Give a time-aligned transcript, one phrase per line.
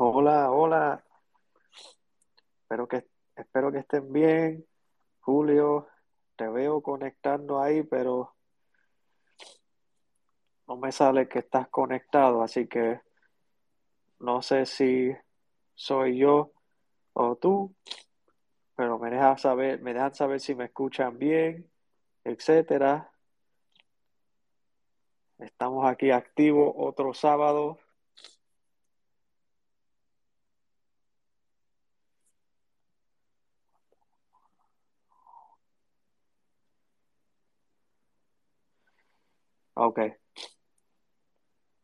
[0.00, 1.04] Hola, hola.
[2.62, 4.64] Espero que, espero que estén bien.
[5.18, 5.88] Julio,
[6.36, 8.36] te veo conectando ahí, pero
[10.68, 13.00] no me sale que estás conectado, así que
[14.20, 15.10] no sé si
[15.74, 16.52] soy yo
[17.14, 17.74] o tú,
[18.76, 21.68] pero me dejan saber, me dejan saber si me escuchan bien,
[22.22, 23.10] etcétera.
[25.38, 27.80] Estamos aquí activos otro sábado.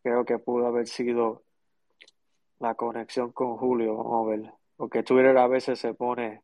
[0.02, 1.44] Creo que pudo haber sido
[2.58, 3.96] la conexión con Julio.
[3.96, 4.52] Vamos a ver.
[4.76, 6.42] Porque Twitter a veces se pone.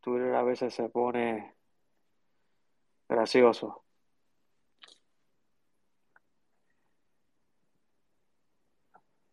[0.00, 1.54] Twitter a veces se pone
[3.08, 3.84] gracioso.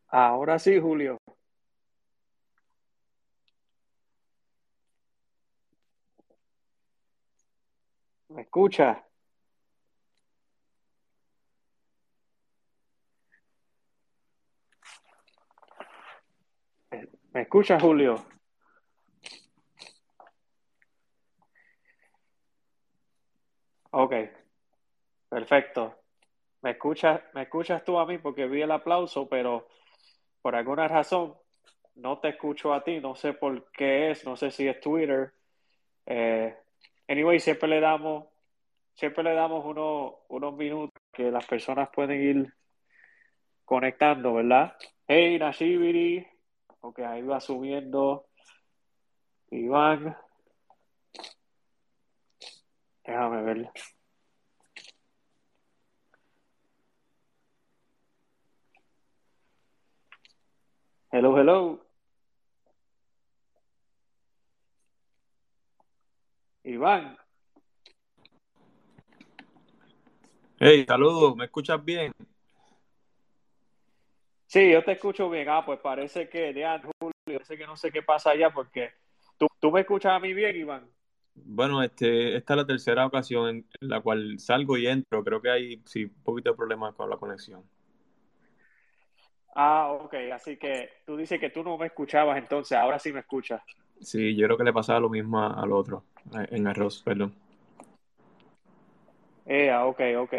[0.10, 1.18] Ahora sí, Julio.
[8.30, 9.09] ¿Me escucha?
[17.34, 18.16] ¿Me escucha, Julio?
[23.92, 24.14] Ok,
[25.30, 25.96] perfecto.
[26.62, 29.68] ¿Me escuchas, me escuchas tú a mí porque vi el aplauso, pero
[30.42, 31.36] por alguna razón
[31.96, 35.34] no te escucho a ti, no sé por qué es, no sé si es Twitter.
[36.06, 36.56] Eh,
[37.08, 38.26] anyway, siempre le damos,
[38.96, 42.54] siempre le damos unos, unos minutos que las personas pueden ir
[43.66, 44.76] conectando, ¿verdad?
[45.08, 46.28] Hey, Nashibiri,
[46.82, 48.28] ok, ahí va subiendo
[49.52, 50.16] Iván.
[53.04, 53.72] Déjame ver.
[61.12, 61.86] Hello, hello.
[66.64, 67.18] Iván.
[70.60, 72.14] Hey, saludos, ¿me escuchas bien?
[74.50, 75.48] Sí, yo te escucho bien.
[75.48, 76.66] Ah, pues parece que, de
[77.00, 78.90] Julio, parece que no sé qué pasa allá porque
[79.38, 80.90] tú, tú me escuchas a mí bien, Iván.
[81.36, 85.24] Bueno, este, esta es la tercera ocasión en la cual salgo y entro.
[85.24, 87.64] Creo que hay sí, un poquito de problemas con la conexión.
[89.54, 93.20] Ah, ok, así que tú dices que tú no me escuchabas, entonces ahora sí me
[93.20, 93.62] escuchas.
[94.02, 97.36] Sí, yo creo que le pasaba lo mismo al otro, en arroz, perdón.
[99.46, 100.34] Eh, ah, ok, ok.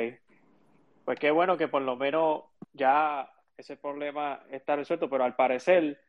[1.05, 2.43] Pues qué bueno que por lo menos
[2.73, 6.01] ya ese problema está resuelto, pero al parecer,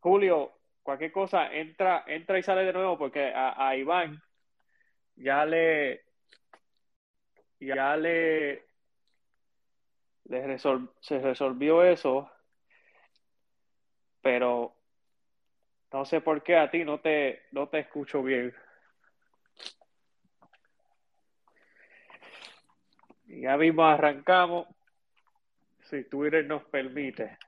[0.00, 4.22] Julio, cualquier cosa, entra, entra y sale de nuevo porque a, Iván
[5.16, 6.04] ya le,
[7.60, 8.64] ya le,
[10.24, 12.30] le resol, se resolvió eso,
[14.20, 14.74] pero
[15.92, 18.54] no sé por qué a ti no te, no te escucho bien.
[23.26, 24.66] Ya mismo arrancamos,
[25.94, 27.38] si Twitter nos permite.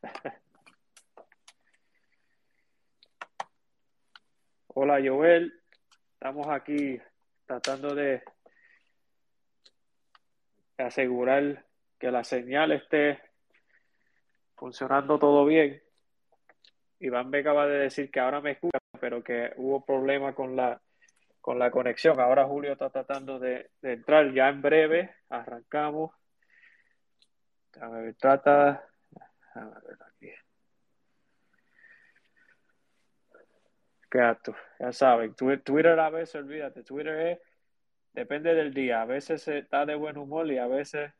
[4.69, 5.52] Hola Joel,
[6.12, 7.00] estamos aquí
[7.44, 8.22] tratando de
[10.78, 11.64] asegurar
[11.98, 13.20] que la señal esté
[14.54, 15.82] funcionando todo bien.
[17.00, 20.81] Iván me acaba de decir que ahora me escucha, pero que hubo problema con la,
[21.40, 22.20] con la conexión.
[22.20, 24.32] Ahora Julio está tratando de, de entrar.
[24.32, 26.12] Ya en breve arrancamos.
[27.81, 28.88] A ver, trata.
[29.55, 30.31] A ver aquí.
[34.11, 37.38] Gato, ya saben, Twitter a veces, olvídate, Twitter es,
[38.12, 41.12] depende del día, a veces está de buen humor y a veces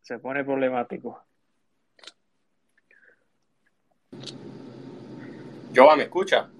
[0.00, 1.22] se pone problemático.
[5.74, 6.50] Joa, ¿me escucha?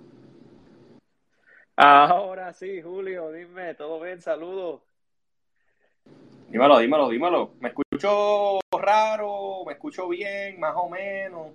[1.77, 4.21] Ahora sí, Julio, dime, ¿todo bien?
[4.21, 4.83] Saludos.
[6.51, 7.55] Dímelo, dímelo, dímelo.
[7.61, 9.65] ¿Me escucho raro?
[9.65, 10.59] ¿Me escucho bien?
[10.59, 11.53] Más o menos.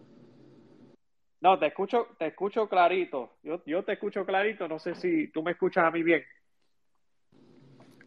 [1.41, 3.33] No, te escucho, te escucho clarito.
[3.43, 4.69] Yo, yo te escucho clarito.
[4.69, 6.23] No sé si tú me escuchas a mí bien.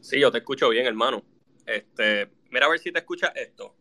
[0.01, 1.23] Sí, yo te escucho bien, hermano.
[1.67, 3.75] Este, mira a ver si te escuchas esto.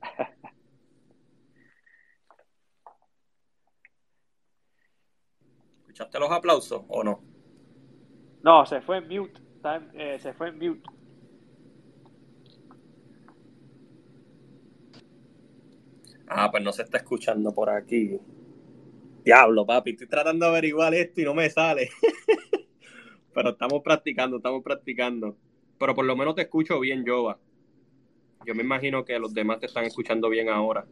[5.80, 7.22] ¿Escuchaste los aplausos o no?
[8.42, 9.41] No, se fue en mute.
[9.94, 10.82] Eh, se fue en mute.
[16.26, 18.18] Ah, pues no se está escuchando por aquí.
[19.24, 21.90] Diablo, papi, estoy tratando de averiguar esto y no me sale.
[23.34, 25.36] Pero estamos practicando, estamos practicando.
[25.78, 27.38] Pero por lo menos te escucho bien, Jova.
[28.44, 30.86] yo me imagino que los demás te están escuchando bien ahora.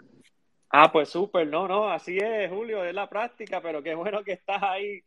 [0.68, 4.32] Ah, pues súper, no, no, así es, Julio, es la práctica, pero qué bueno que
[4.32, 5.02] estás ahí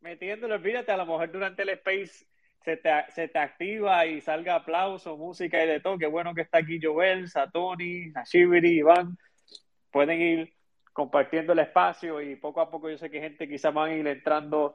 [0.00, 0.60] metiéndolo.
[0.60, 2.26] Fíjate, a lo mejor durante el space
[2.62, 5.98] se te, se te activa y salga aplauso, música y de todo.
[5.98, 9.16] Qué bueno que está aquí Joel, Satoni, Ashibiri, Iván.
[9.90, 10.54] Pueden ir
[10.92, 14.06] compartiendo el espacio y poco a poco yo sé que gente quizá van a ir
[14.06, 14.74] entrando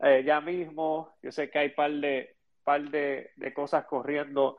[0.00, 1.14] eh, ya mismo.
[1.22, 4.58] Yo sé que hay par de, par de, de cosas corriendo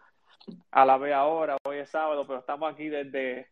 [0.72, 1.58] a la vez ahora.
[1.64, 3.50] Hoy es sábado, pero estamos aquí desde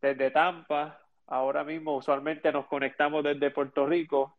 [0.00, 1.00] desde Tampa.
[1.26, 4.36] Ahora mismo usualmente nos conectamos desde Puerto Rico,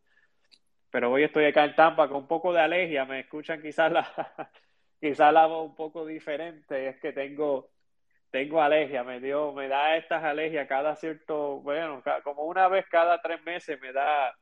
[0.90, 3.04] pero hoy estoy acá en Tampa con un poco de alergia.
[3.04, 4.06] Me escuchan quizás la,
[5.00, 6.88] quizás la voz un poco diferente.
[6.88, 7.70] Es que tengo,
[8.30, 9.04] tengo alergia.
[9.04, 13.78] Me dio, me da estas alergias cada cierto, bueno, como una vez cada tres meses
[13.80, 14.34] me da,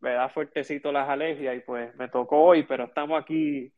[0.00, 3.72] me da fuertecito las alergias y pues me tocó hoy, pero estamos aquí,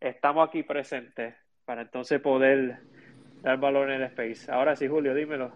[0.00, 2.80] estamos aquí presentes para entonces poder
[3.40, 4.50] dar valor en el space.
[4.52, 5.52] Ahora sí, Julio, dímelo.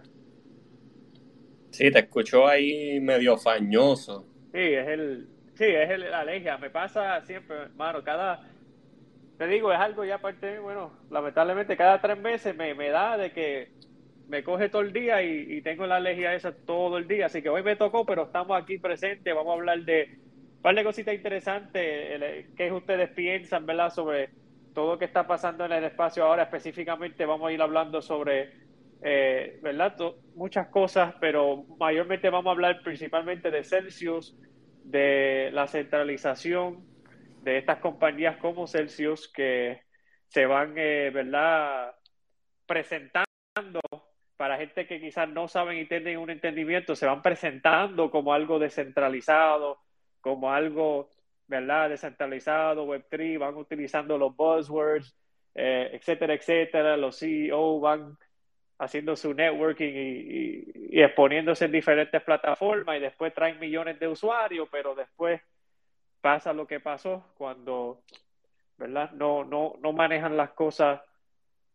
[1.70, 4.27] Sí, te escucho ahí medio fañoso.
[4.52, 6.58] Sí, es el, sí, es el, la alergia.
[6.58, 8.40] Me pasa siempre, hermano, cada,
[9.36, 13.32] te digo, es algo ya parte, bueno, lamentablemente cada tres meses me, me da de
[13.32, 13.70] que
[14.28, 17.26] me coge todo el día y, y, tengo la alergia esa todo el día.
[17.26, 19.34] Así que hoy me tocó, pero estamos aquí presentes.
[19.34, 20.18] Vamos a hablar de
[20.56, 22.46] un par de cositas interesantes.
[22.56, 24.30] ¿Qué ustedes piensan, verdad, sobre
[24.74, 28.52] todo lo que está pasando en el espacio ahora específicamente vamos a ir hablando sobre,
[29.02, 29.96] eh, ¿verdad?
[30.34, 34.36] Muchas cosas, pero mayormente vamos a hablar principalmente de Celsius,
[34.84, 36.86] de la centralización
[37.42, 39.82] de estas compañías como Celsius que
[40.26, 41.94] se van, eh, ¿verdad?
[42.66, 43.80] Presentando
[44.36, 48.58] para gente que quizás no saben y tienen un entendimiento, se van presentando como algo
[48.58, 49.78] descentralizado,
[50.20, 51.10] como algo
[51.48, 51.88] ¿verdad?
[51.88, 55.16] Descentralizado, Web3, van utilizando los buzzwords,
[55.54, 56.96] eh, etcétera, etcétera.
[56.96, 58.16] Los CEO van
[58.78, 64.94] haciendo su networking y, exponiéndose en diferentes plataformas y después traen millones de usuarios, pero
[64.94, 65.40] después
[66.20, 68.02] pasa lo que pasó cuando,
[68.76, 69.10] ¿verdad?
[69.12, 71.00] No, no, no manejan las cosas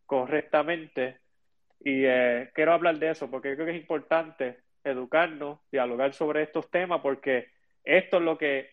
[0.06, 1.20] correctamente.
[1.80, 6.70] Y eh, quiero hablar de eso porque creo que es importante educarnos, dialogar sobre estos
[6.70, 7.48] temas, porque
[7.82, 8.70] esto es lo que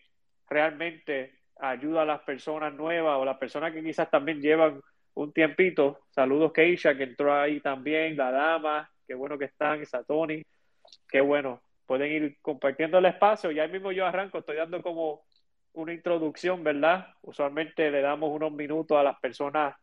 [0.48, 4.80] realmente ayuda a las personas nuevas o las personas que quizás también llevan
[5.14, 6.00] un tiempito.
[6.10, 10.42] Saludos Keisha, que entró ahí también, la dama, qué bueno que están, Tony
[11.08, 11.62] qué bueno.
[11.86, 13.50] Pueden ir compartiendo el espacio.
[13.50, 15.24] Ya mismo yo arranco, estoy dando como
[15.74, 17.08] una introducción, ¿verdad?
[17.22, 19.74] Usualmente le damos unos minutos a las personas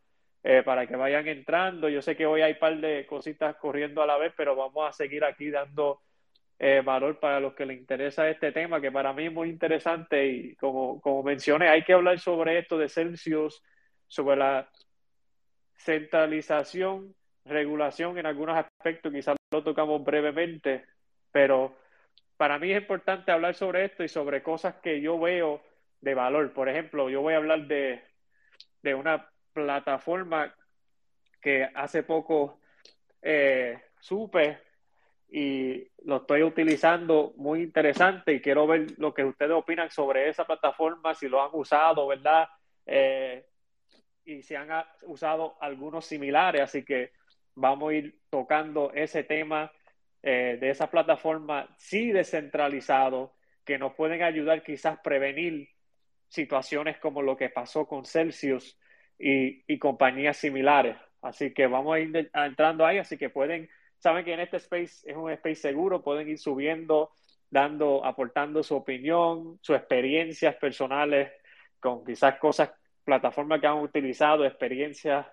[0.42, 1.88] eh, para que vayan entrando.
[1.88, 4.88] Yo sé que hoy hay un par de cositas corriendo a la vez, pero vamos
[4.88, 6.00] a seguir aquí dando
[6.58, 10.26] eh, valor para los que les interesa este tema, que para mí es muy interesante
[10.26, 13.62] y como, como mencioné, hay que hablar sobre esto de Celsius,
[14.06, 14.68] sobre la
[15.80, 20.84] centralización, regulación en algunos aspectos, quizás lo tocamos brevemente,
[21.32, 21.74] pero
[22.36, 25.62] para mí es importante hablar sobre esto y sobre cosas que yo veo
[26.00, 26.52] de valor.
[26.52, 28.02] Por ejemplo, yo voy a hablar de,
[28.82, 30.54] de una plataforma
[31.40, 32.60] que hace poco
[33.22, 34.58] eh, supe
[35.30, 40.44] y lo estoy utilizando muy interesante y quiero ver lo que ustedes opinan sobre esa
[40.44, 42.48] plataforma, si lo han usado, ¿verdad?
[42.84, 43.46] Eh,
[44.24, 44.68] y si han
[45.02, 47.12] usado algunos similares, así que
[47.54, 49.72] vamos a ir tocando ese tema
[50.22, 53.34] eh, de esa plataforma, sí descentralizado,
[53.64, 55.68] que nos pueden ayudar quizás prevenir
[56.28, 58.78] situaciones como lo que pasó con Celsius
[59.18, 60.96] y, y compañías similares.
[61.22, 63.68] Así que vamos a ir entrando ahí, así que pueden
[64.00, 67.12] saben que en este space es un space seguro, pueden ir subiendo,
[67.50, 71.30] dando, aportando su opinión, sus experiencias personales
[71.78, 72.70] con quizás cosas,
[73.04, 75.26] plataformas que han utilizado, experiencias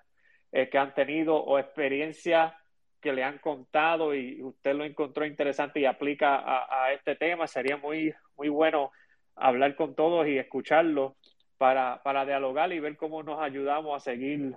[0.51, 2.53] eh, que han tenido o experiencias
[3.01, 7.47] que le han contado y usted lo encontró interesante y aplica a, este tema.
[7.47, 8.91] Sería muy, muy bueno
[9.36, 11.13] hablar con todos y escucharlos
[11.57, 14.55] para, para dialogar y ver cómo nos ayudamos a seguir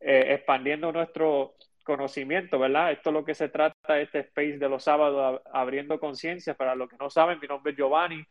[0.00, 1.54] eh, expandiendo nuestro,
[1.90, 2.92] conocimiento, ¿verdad?
[2.92, 6.54] Esto es lo que se trata, este space de los sábados, abriendo conciencia.
[6.54, 8.24] Para los que no saben, mi nombre es Giovanni,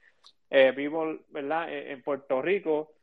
[0.49, 2.93] eh, vivo, ¿verdad?, e, en Puerto Rico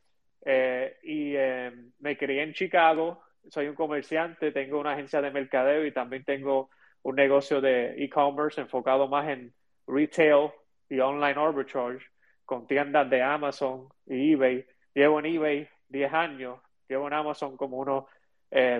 [0.45, 3.21] eh, y eh, me crié en Chicago.
[3.49, 6.69] Soy un comerciante, tengo una agencia de mercadeo y también tengo
[7.03, 9.53] un negocio de e-commerce enfocado más en
[9.87, 10.51] retail
[10.89, 12.05] y online arbitrage
[12.45, 14.65] con tiendas de Amazon y eBay.
[14.93, 18.05] Llevo en eBay 10 años, llevo en Amazon como unos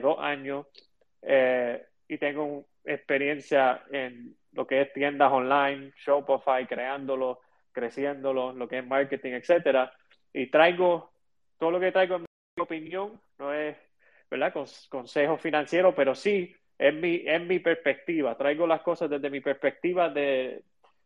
[0.01, 0.65] dos años
[1.21, 8.79] eh, y tengo experiencia en lo que es tiendas online, Shopify, creándolo, creciéndolo, lo que
[8.79, 9.91] es marketing, etcétera.
[10.33, 11.11] Y traigo
[11.57, 13.75] todo lo que traigo en mi opinión, no es
[14.29, 14.53] ¿verdad?
[14.89, 18.37] Consejo financiero, pero sí, es mi, es mi perspectiva.
[18.37, 20.63] Traigo las cosas desde mi perspectiva de,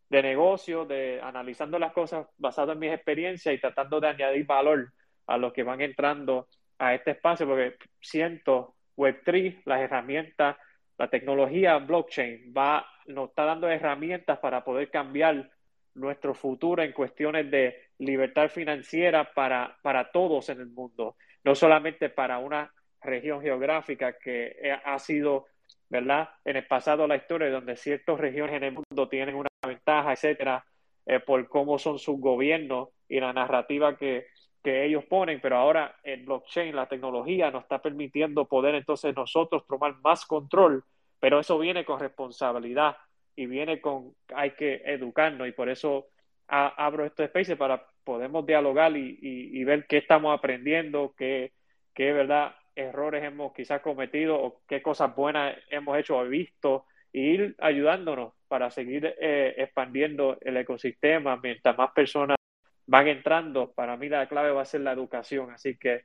[0.10, 4.92] de negocio, de analizando las cosas basado en mis experiencias y tratando de añadir valor
[5.28, 6.48] a los que van entrando
[6.80, 10.58] a este espacio, porque siento Web3, las herramientas,
[10.98, 15.50] la tecnología blockchain va, nos está dando herramientas para poder cambiar
[15.96, 22.10] nuestro futuro en cuestiones de libertad financiera para, para todos en el mundo, no solamente
[22.10, 25.48] para una región geográfica que ha sido,
[25.90, 26.30] ¿verdad?
[26.46, 30.66] En el pasado la historia donde ciertas regiones en el mundo tienen una ventaja, etcétera,
[31.06, 34.28] eh, por cómo son sus gobiernos y la narrativa que,
[34.64, 39.66] que ellos ponen, pero ahora el blockchain, la tecnología nos está permitiendo poder entonces nosotros
[39.68, 40.84] tomar más control,
[41.20, 42.96] pero eso viene con responsabilidad
[43.36, 46.08] y viene con, hay que educarnos y por eso
[46.48, 51.54] abro este espacio para podemos dialogar y, y, ver qué estamos aprendiendo, qué,
[51.94, 57.20] qué verdad errores hemos quizás cometido o qué cosas buenas hemos hecho o visto e
[57.20, 62.38] ir ayudándonos para seguir eh, expandiendo el ecosistema mientras más personas
[62.86, 63.72] van entrando.
[63.72, 65.52] Para mí la clave va a ser la educación.
[65.52, 66.04] Así que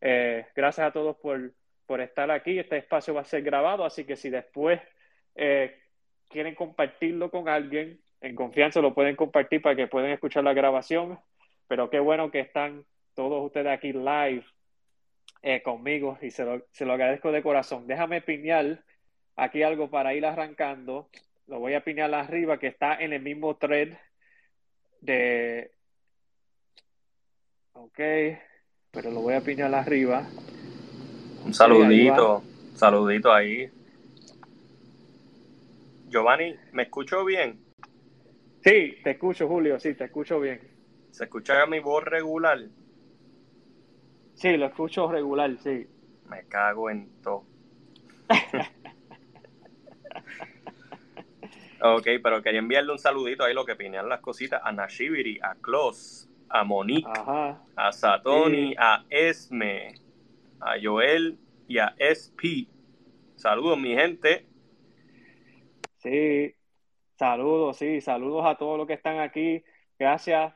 [0.00, 1.52] eh, gracias a todos por,
[1.86, 2.58] por estar aquí.
[2.58, 4.80] Este espacio va a ser grabado, así que si después
[5.34, 5.81] eh,
[6.32, 11.18] quieren compartirlo con alguien, en confianza lo pueden compartir para que puedan escuchar la grabación.
[11.68, 12.84] Pero qué bueno que están
[13.14, 14.44] todos ustedes aquí live
[15.42, 17.86] eh, conmigo y se lo, se lo, agradezco de corazón.
[17.86, 18.82] Déjame piñar
[19.36, 21.08] aquí algo para ir arrancando.
[21.46, 23.96] Lo voy a piñar arriba que está en el mismo thread
[25.00, 25.72] de...
[27.74, 27.98] Ok,
[28.90, 30.26] pero lo voy a piñar arriba.
[31.44, 32.42] Un saludito,
[32.74, 33.70] saludito ahí.
[36.12, 37.58] Giovanni, ¿me escucho bien?
[38.60, 40.60] Sí, te escucho, Julio, sí, te escucho bien.
[41.10, 42.58] ¿Se escucha mi voz regular?
[44.34, 45.88] Sí, lo escucho regular, sí.
[46.28, 47.46] Me cago en todo.
[51.80, 55.54] ok, pero quería enviarle un saludito ahí lo que pinean las cositas a Nashibiri, a
[55.54, 57.08] Klaus, a Monique,
[57.74, 59.94] a Satoni, a Esme,
[60.60, 61.38] a Joel
[61.68, 62.68] y a SP.
[63.34, 64.51] Saludos, mi gente.
[66.02, 66.52] Sí,
[67.16, 69.62] saludos, sí, saludos a todos los que están aquí.
[69.96, 70.52] Gracias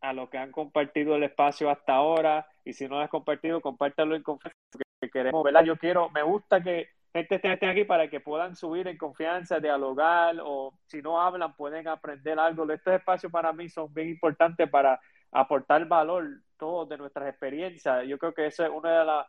[0.00, 2.48] a los que han compartido el espacio hasta ahora.
[2.64, 4.58] Y si no lo has compartido, compártelo en confianza,
[5.00, 5.64] que queremos, ¿verdad?
[5.64, 10.36] Yo quiero, me gusta que gente esté, aquí para que puedan subir en confianza, dialogar,
[10.42, 12.68] o si no hablan, pueden aprender algo.
[12.72, 15.00] Estos espacios para mí son bien importantes para
[15.30, 16.26] aportar valor
[16.56, 18.04] todos de nuestras experiencias.
[18.08, 19.26] Yo creo que esa es una de las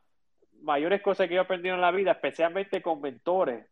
[0.63, 3.67] mayores cosas que yo he aprendido en la vida, especialmente con mentores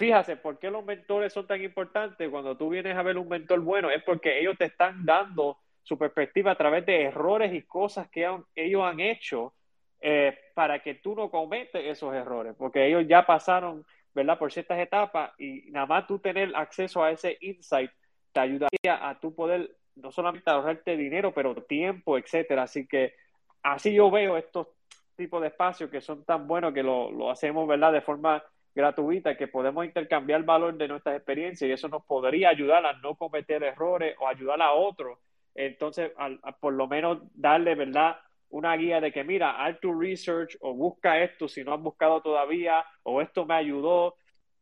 [0.00, 2.30] Fíjate, ¿por qué los mentores son tan importantes?
[2.30, 5.98] Cuando tú vienes a ver un mentor bueno, es porque ellos te están dando su
[5.98, 9.52] perspectiva a través de errores y cosas que ellos han hecho
[10.00, 14.78] eh, para que tú no cometes esos errores, porque ellos ya pasaron, ¿verdad?, por ciertas
[14.78, 17.90] etapas y nada más tú tener acceso a ese insight
[18.32, 22.62] te ayudaría a tú poder no solamente ahorrarte dinero, pero tiempo, etcétera.
[22.62, 23.16] Así que
[23.62, 24.68] así yo veo estos
[25.14, 28.42] tipos de espacios que son tan buenos que lo, lo hacemos, ¿verdad?, de forma
[28.74, 33.14] gratuita que podemos intercambiar valor de nuestras experiencias y eso nos podría ayudar a no
[33.14, 35.18] cometer errores o ayudar a otros.
[35.54, 36.12] Entonces,
[36.60, 38.16] por lo menos darle, ¿verdad?
[38.50, 42.20] Una guía de que, mira, haz tu research o busca esto si no has buscado
[42.20, 44.16] todavía o esto me ayudó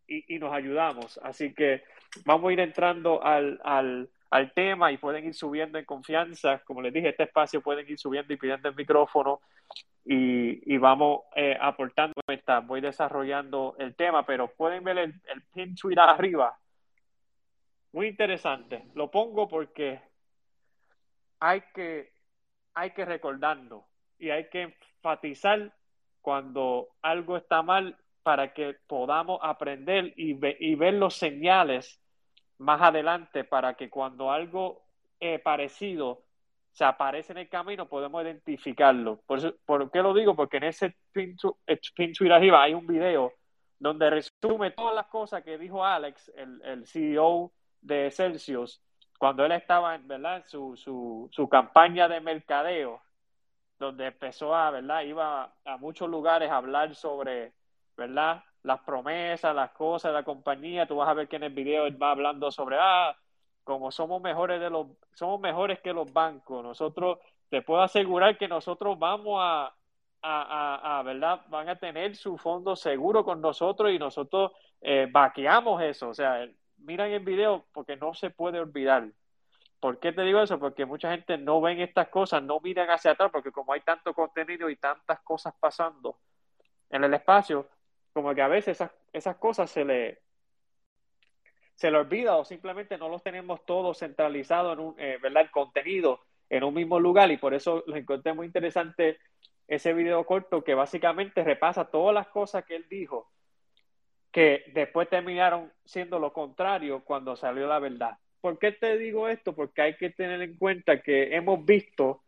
[0.07, 1.19] y, nos ayudamos.
[1.23, 1.83] Así que
[2.25, 6.61] vamos a ir entrando al, al, al tema y pueden ir subiendo en confianza.
[6.65, 9.41] Como les dije, este espacio pueden ir subiendo y pidiendo el micrófono
[10.11, 12.15] y, vamos eh, aportando.
[12.65, 16.59] Voy desarrollando el tema, pero pueden ver el, el pin arriba.
[17.93, 18.87] Muy interesante.
[18.95, 20.01] Lo pongo porque
[21.41, 22.13] hay que,
[22.75, 23.87] hay que recordarlo
[24.19, 25.75] y hay que enfatizar
[26.23, 32.03] cuando algo está mal para que podamos aprender y, y ver los señales
[32.57, 34.83] más adelante para que cuando algo
[35.21, 36.25] eh, parecido
[36.79, 39.21] se aparece en el camino podemos identificarlo.
[39.27, 40.37] Por, eso, ¿Por qué lo digo?
[40.37, 43.33] Porque en ese pin, tweet arriba hay un video
[43.81, 48.81] donde resume todas las cosas que dijo Alex, el, CEO de Celsius,
[49.19, 50.45] cuando él estaba en ¿verdad?
[50.47, 53.03] Su, su, su campaña de mercadeo,
[53.81, 55.03] donde empezó a, ¿verdad?
[55.03, 57.55] Iba a muchos lugares a hablar sobre,
[57.97, 58.45] ¿verdad?
[58.63, 61.87] las promesas, las cosas de la compañía, tú vas a ver que en el video
[61.87, 63.17] él va hablando sobre, ah,
[63.69, 67.19] como somos mejores de los, somos mejores que los bancos, nosotros,
[67.51, 69.75] te puedo asegurar que nosotros vamos a,
[70.23, 71.43] a, a, ¿verdad?
[71.51, 76.49] Van a tener su fondo seguro con nosotros y nosotros eh, vaqueamos eso, o sea,
[76.79, 79.07] miran el video porque no se puede olvidar.
[79.81, 80.59] ¿Por qué te digo eso?
[80.59, 84.15] Porque mucha gente no ven estas cosas, no miran hacia atrás, porque como hay tanto
[84.15, 86.17] contenido y tantas cosas pasando,
[86.89, 87.67] en el espacio,
[88.15, 90.23] como que a veces esas, esas cosas se le,
[91.79, 95.45] se le olvida o simplemente no los tenemos todos centralizados en un, eh, ¿verdad?
[95.45, 96.21] El contenido
[96.51, 99.21] en un mismo lugar y por eso lo encontré muy interesante
[99.69, 103.31] ese video corto que básicamente repasa todas las cosas que él dijo
[104.33, 108.19] que después terminaron siendo lo contrario cuando salió la verdad.
[108.41, 109.55] ¿Por qué te digo esto?
[109.55, 112.25] Porque hay que tener en cuenta que hemos visto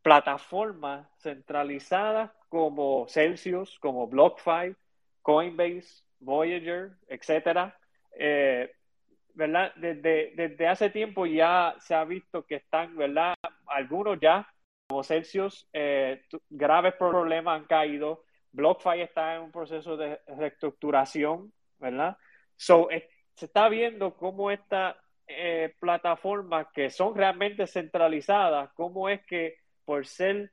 [0.00, 4.74] plataformas centralizadas como Celsius, como BlockFi,
[5.20, 7.78] Coinbase, Voyager, etcétera,
[8.18, 8.70] eh,
[9.34, 9.72] ¿verdad?
[9.76, 13.34] Desde, desde hace tiempo ya se ha visto que están, ¿verdad?
[13.66, 14.46] Algunos ya,
[14.88, 18.24] como Celsius, eh, graves problemas han caído.
[18.52, 22.16] BlockFi está en un proceso de reestructuración, ¿verdad?
[22.56, 22.88] So,
[23.34, 30.06] se está viendo cómo estas eh, plataformas que son realmente centralizadas, cómo es que por
[30.06, 30.52] ser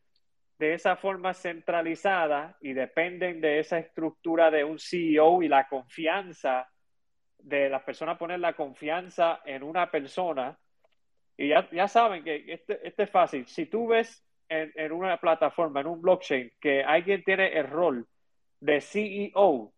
[0.57, 6.69] de esa forma centralizada y dependen de esa estructura de un CEO y la confianza
[7.39, 10.57] de las personas poner la confianza en una persona.
[11.37, 13.45] Y ya, ya saben que este, este, es fácil.
[13.47, 18.07] Si tú ves en, una plataforma, en un blockchain, que alguien tiene el rol
[18.59, 19.73] de CEO,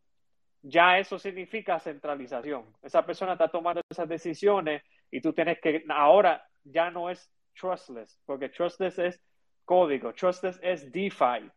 [0.62, 2.66] ya eso significa centralización.
[2.82, 8.20] Esa persona está tomando esas decisiones y tú tienes que, ahora ya no es trustless,
[8.26, 9.22] porque trustless es
[9.66, 11.50] código, trustless es DeFi,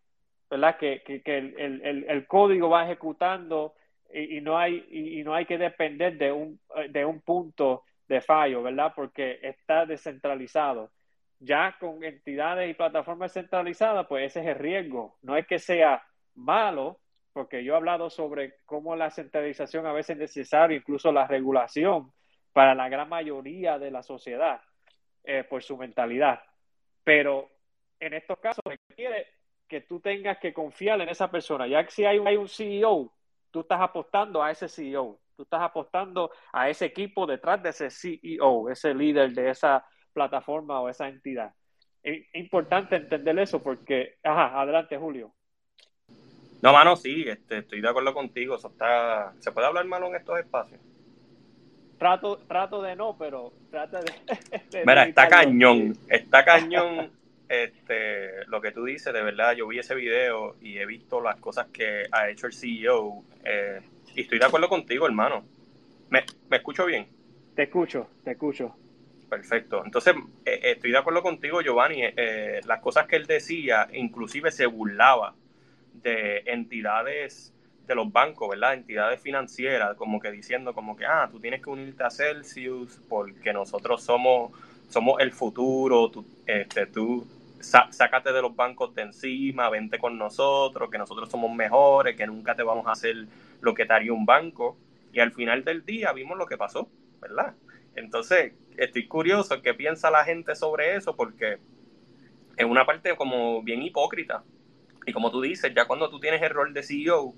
[0.51, 0.77] ¿verdad?
[0.77, 3.75] Que, que, el, el, código va ejecutando
[4.15, 8.63] y, no hay, y, no hay que depender de un, de un punto de fallo,
[8.63, 8.93] ¿verdad?
[8.95, 10.93] Porque está descentralizado.
[11.41, 15.19] Ya con entidades y plataformas centralizadas, pues ese es el riesgo.
[15.23, 16.03] No es que sea
[16.35, 17.01] malo,
[17.33, 22.13] porque yo he hablado sobre cómo la centralización a veces es necesaria, incluso la regulación
[22.53, 24.61] para la gran mayoría de la sociedad,
[25.25, 26.41] eh, por su mentalidad.
[27.03, 27.51] Pero
[27.99, 29.27] en estos casos requiere
[29.67, 31.67] que tú tengas que confiar en esa persona.
[31.67, 33.13] Ya que si hay hay un CEO
[33.55, 37.89] tú estás apostando a ese CEO, tú estás apostando a ese equipo detrás de ese
[37.89, 41.55] CEO, ese líder de esa plataforma o esa entidad.
[42.03, 45.33] Es importante entender eso porque, ajá, adelante Julio.
[46.63, 48.57] No, mano, sí, este, estoy de acuerdo contigo.
[48.57, 50.81] Eso está, ¿Se puede hablar malo en estos espacios?
[51.97, 54.13] Trato, trato de no, pero trata de.
[54.85, 57.13] Mira, está cañón, está cañón
[57.49, 61.37] este, lo que tú dices, de verdad, yo vi ese video y he visto las
[61.37, 63.81] cosas que ha hecho el CEO eh,
[64.15, 65.45] y estoy de acuerdo contigo, hermano.
[66.11, 67.07] ¿Me, escucho bien?
[67.55, 68.75] Te escucho, te escucho.
[69.29, 69.83] Perfecto.
[69.85, 72.03] Entonces, eh, estoy de acuerdo contigo, Giovanni.
[72.03, 75.35] Eh, las cosas que él decía, inclusive se burlaba
[75.93, 77.53] de entidades
[77.87, 78.75] de los bancos, ¿verdad?
[78.75, 83.53] Entidades financieras, como que diciendo como que, ah, tú tienes que unirte a Celsius porque
[83.53, 84.53] nosotros somos
[84.89, 87.27] somos el futuro, tú, este, tú
[87.61, 92.55] sácate de los bancos de encima, vente con nosotros, que nosotros somos mejores, que nunca
[92.55, 93.27] te vamos a hacer
[93.61, 94.77] lo que te haría un banco.
[95.13, 96.89] Y al final del día vimos lo que pasó,
[97.21, 97.55] ¿verdad?
[97.95, 101.59] Entonces, estoy curioso qué piensa la gente sobre eso, porque
[102.57, 104.43] es una parte como bien hipócrita.
[105.07, 107.35] Y como tú dices, ya cuando tú tienes el rol de CEO,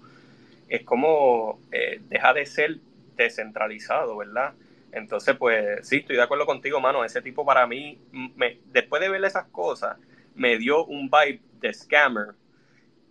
[0.68, 2.78] es como eh, deja de ser
[3.16, 4.54] descentralizado, ¿verdad?
[4.96, 7.04] Entonces, pues sí, estoy de acuerdo contigo, mano.
[7.04, 9.98] Ese tipo para mí, me, después de ver esas cosas,
[10.34, 12.34] me dio un vibe de scammer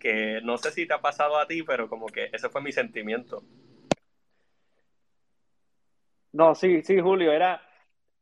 [0.00, 2.72] que no sé si te ha pasado a ti, pero como que ese fue mi
[2.72, 3.44] sentimiento.
[6.32, 7.62] No, sí, sí, Julio, era,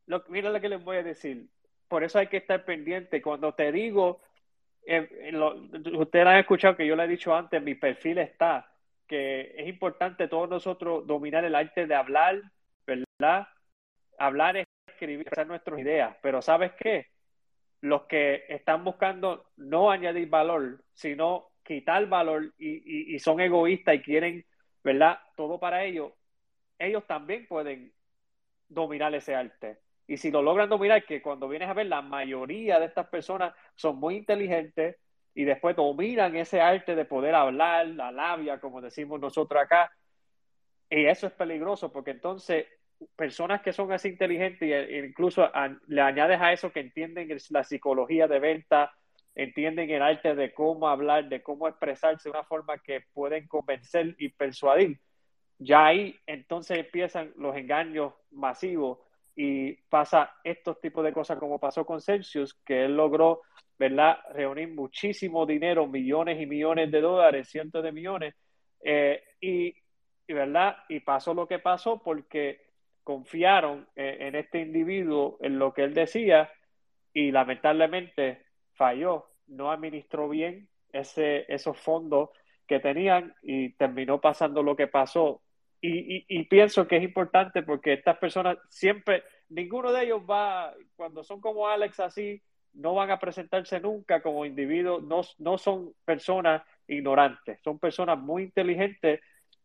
[0.08, 1.48] lo, mira lo que les voy a decir.
[1.88, 3.22] Por eso hay que estar pendiente.
[3.22, 4.20] Cuando te digo,
[4.86, 5.32] eh,
[5.96, 8.70] ustedes han escuchado que yo le he dicho antes, mi perfil está,
[9.06, 12.42] que es importante todos nosotros dominar el arte de hablar,
[12.86, 13.48] ¿verdad?
[14.18, 17.08] Hablar es escribir, nuestras ideas, pero ¿sabes qué?
[17.80, 24.46] Los que están buscando no añadir valor, sino quitar valor y, son egoístas y quieren,
[24.82, 25.18] ¿verdad?
[25.36, 26.12] Todo para ellos,
[26.78, 27.92] ellos también pueden
[28.68, 29.78] dominar ese arte.
[30.06, 33.54] Y si lo logran dominar, que cuando vienes a ver, la mayoría de estas personas
[33.74, 34.96] son muy inteligentes
[35.34, 39.90] y después dominan ese arte de poder hablar, la labia, como decimos nosotros acá,
[40.90, 42.66] y eso es peligroso porque entonces
[43.16, 45.50] personas que son así inteligentes e incluso
[45.86, 48.92] le añades a eso que entienden la psicología de venta,
[49.34, 54.14] entienden el arte de cómo hablar, de cómo expresarse de una forma que pueden convencer
[54.18, 54.98] y persuadir.
[55.58, 58.98] Ya ahí entonces empiezan los engaños masivos
[59.36, 63.42] y pasa estos tipos de cosas como pasó con Celsius, que él logró,
[63.78, 68.34] ¿verdad?, reunir muchísimo dinero, millones y millones de dólares, cientos de millones,
[68.80, 69.74] eh, y
[70.28, 72.63] verdad, y pasó lo que pasó porque
[73.04, 76.50] confiaron en, este individuo, en lo que él decía,
[77.12, 82.30] y lamentablemente falló, no administró bien ese, esos fondos
[82.66, 85.42] que tenían y terminó pasando lo que pasó.
[85.86, 91.42] Y, pienso que es importante porque estas personas siempre, ninguno de ellos va, cuando son
[91.42, 97.60] como Alex así, no van a presentarse nunca como individuos, no, no son personas ignorantes,
[97.62, 99.20] son personas muy inteligentes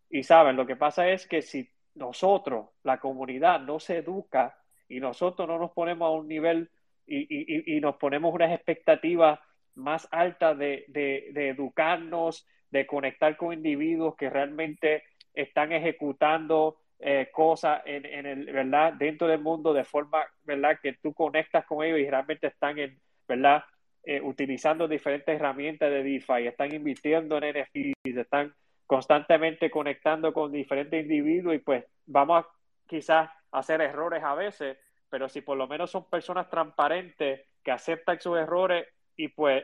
[0.10, 1.70] y saben, lo que pasa es que si
[2.00, 4.58] nosotros, la comunidad, no se educa
[4.88, 6.70] y nosotros no nos ponemos a un nivel
[7.06, 9.40] y, y, nos ponemos unas expectativas
[9.76, 17.82] más altas de, de, educarnos, de conectar con individuos que realmente están ejecutando eh, cosas
[17.86, 18.94] en, en, el, ¿verdad?
[18.94, 20.78] dentro del mundo de forma ¿verdad?
[20.82, 23.64] que tú conectas con ellos y realmente están en, ¿verdad?
[24.04, 28.54] Eh, utilizando diferentes herramientas de DeFi, están invirtiendo en NFTs, están
[28.90, 32.48] constantemente conectando con diferentes individuos y pues vamos a
[32.88, 34.80] quizás hacer errores a veces,
[35.12, 39.64] pero si por lo menos son personas transparentes que aceptan sus errores y pues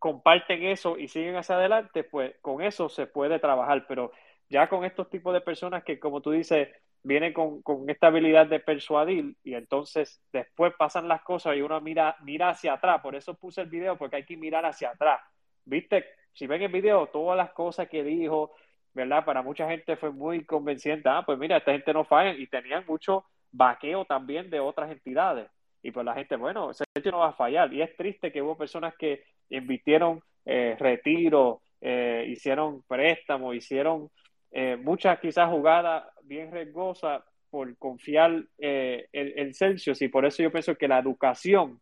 [0.00, 4.10] comparten eso y siguen hacia adelante, pues con eso se puede trabajar, pero
[4.48, 6.68] ya con estos tipos de personas que como tú dices,
[7.04, 11.80] vienen con, con esta habilidad de persuadir y entonces después pasan las cosas y uno
[11.80, 15.20] mira, mira hacia atrás, por eso puse el video, porque hay que mirar hacia atrás,
[15.64, 16.04] ¿viste?
[16.36, 18.52] Si ven el video, todas las cosas que dijo,
[18.94, 19.24] ¿verdad?
[19.24, 22.84] Para mucha gente fue muy convenciente, ah, pues mira, esta gente no falla y tenían
[22.86, 25.48] mucho vaqueo también de otras entidades.
[25.82, 27.72] Y pues la gente, bueno, ese no va a fallar.
[27.72, 34.10] Y es triste que hubo personas que invirtieron eh, retiro, eh, hicieron préstamos, hicieron
[34.50, 40.02] eh, muchas quizás jugadas bien riesgosas por confiar eh, en, Celsius.
[40.02, 41.80] Y por eso yo pienso que la educación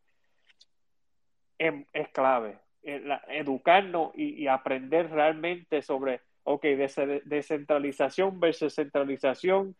[1.58, 2.58] es, clave.
[2.84, 6.64] Educarnos y, aprender realmente sobre, ok,
[7.24, 9.74] descentralización versus centralización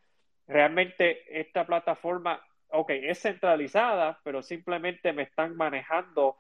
[0.47, 6.37] realmente esta plataforma, ok, es centralizada, pero simplemente me están manejando,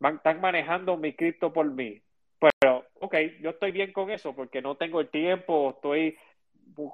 [0.00, 2.02] están manejando mi cripto por mí.
[2.38, 6.16] Pero, ok, yo estoy bien con eso porque no tengo el tiempo, estoy,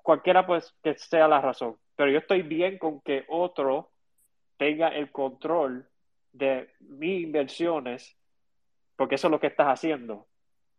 [0.02, 3.90] cualquiera pues que sea la razón, pero yo estoy bien con que otro
[4.56, 5.88] tenga el control
[6.32, 8.17] de mis inversiones,
[8.98, 10.26] porque eso es lo que estás haciendo.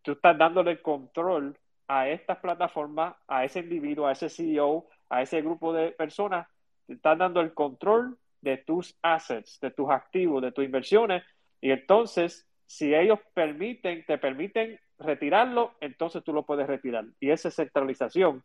[0.01, 5.21] Tú estás dándole el control a estas plataformas, a ese individuo, a ese CEO, a
[5.21, 6.45] ese grupo de personas,
[6.85, 11.23] te están dando el control de tus assets, de tus activos, de tus inversiones,
[11.61, 17.05] y entonces, si ellos permiten, te permiten retirarlo, entonces tú lo puedes retirar.
[17.21, 18.43] Y esa es centralización.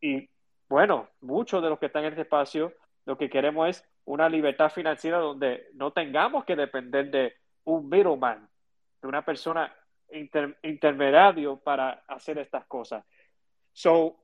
[0.00, 0.30] Y
[0.68, 2.72] bueno, muchos de los que están en este espacio,
[3.04, 7.32] lo que queremos es una libertad financiera donde no tengamos que depender de
[7.64, 8.47] un middleman,
[9.00, 9.74] de una persona
[10.62, 13.04] intermediario para hacer estas cosas.
[13.72, 14.16] So,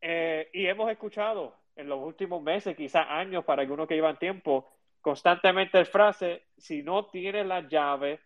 [0.00, 4.68] eh, y hemos escuchado en los últimos meses, quizás años para algunos que llevan tiempo,
[5.00, 8.20] constantemente el frase, si no tiene la llave,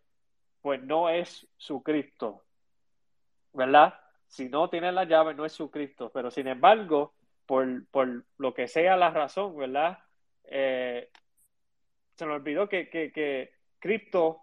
[0.61, 2.45] pues no es su Cristo.
[3.53, 3.95] ¿Verdad?
[4.27, 6.11] Si no tiene la llave, no es su Cristo.
[6.13, 7.15] Pero sin embargo,
[7.47, 9.99] por, por lo que sea la razón, ¿verdad?
[10.45, 11.11] Eh,
[12.15, 14.41] se me olvidó que, que, que Cristo,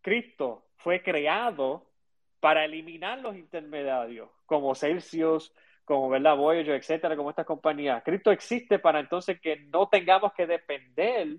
[0.00, 1.86] Cristo fue creado
[2.40, 5.52] para eliminar los intermediarios, como Celsius,
[5.84, 6.36] como ¿verdad?
[6.36, 8.02] Voyager, etcétera, como estas compañías.
[8.04, 11.38] Cristo existe para entonces que no tengamos que depender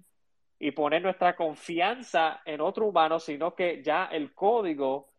[0.59, 5.11] y poner nuestra confianza en otro humano, sino que ya el código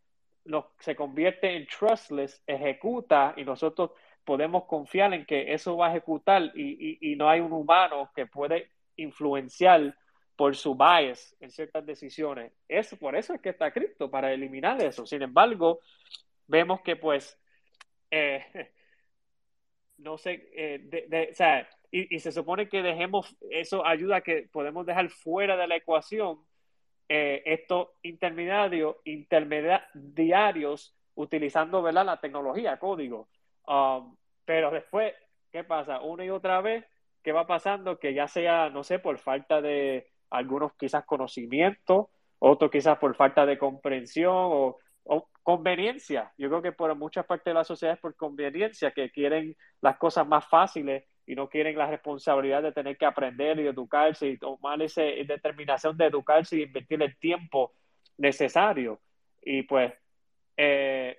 [0.79, 3.91] se convierte en trustless, ejecuta y nosotros
[4.25, 8.11] podemos confiar en que eso va a ejecutar y, y, y no hay un humano
[8.15, 9.95] que puede influenciar
[10.39, 12.53] por su bias en ciertas decisiones.
[12.69, 15.05] Es, por eso es que está cripto, para eliminar eso.
[15.05, 15.81] Sin embargo,
[16.47, 17.37] vemos que pues
[18.13, 18.45] eh,
[19.99, 24.87] no sé, eh, o sea, y, se supone que dejemos, eso ayuda a que podemos
[24.87, 26.39] dejar fuera de la ecuación
[27.09, 32.07] eh, estos intermediarios, intermediarios utilizando ¿verdad?
[32.07, 33.29] la tecnología, código.
[33.67, 35.15] Um, pero después,
[35.51, 36.01] ¿qué pasa?
[36.01, 36.85] Una y otra vez,
[37.25, 37.99] ¿qué va pasando?
[37.99, 42.07] Que ya sea, no sé, por falta de algunos quizás conocimientos,
[42.39, 46.33] otros quizás por falta de comprensión o o conveniencia.
[46.37, 49.97] Yo creo que por muchas partes de la sociedad es por conveniencia, que quieren las
[49.97, 54.39] cosas más fáciles y no quieren la responsabilidad de tener que aprender y educarse y
[54.39, 57.73] tomar esa determinación de educarse y invertir el tiempo
[58.19, 59.01] necesario.
[59.43, 59.95] Y pues,
[60.59, 61.19] eh,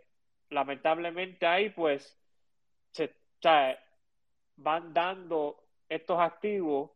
[0.52, 2.16] lamentablemente ahí pues
[2.92, 3.12] se
[4.58, 6.92] van dando estos activos,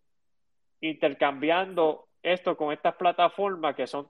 [0.84, 4.08] intercambiando esto con estas plataformas que son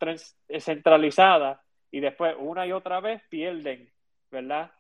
[0.60, 1.60] centralizadas
[1.92, 3.92] y después una y otra vez pierden,
[4.32, 4.72] ¿verdad?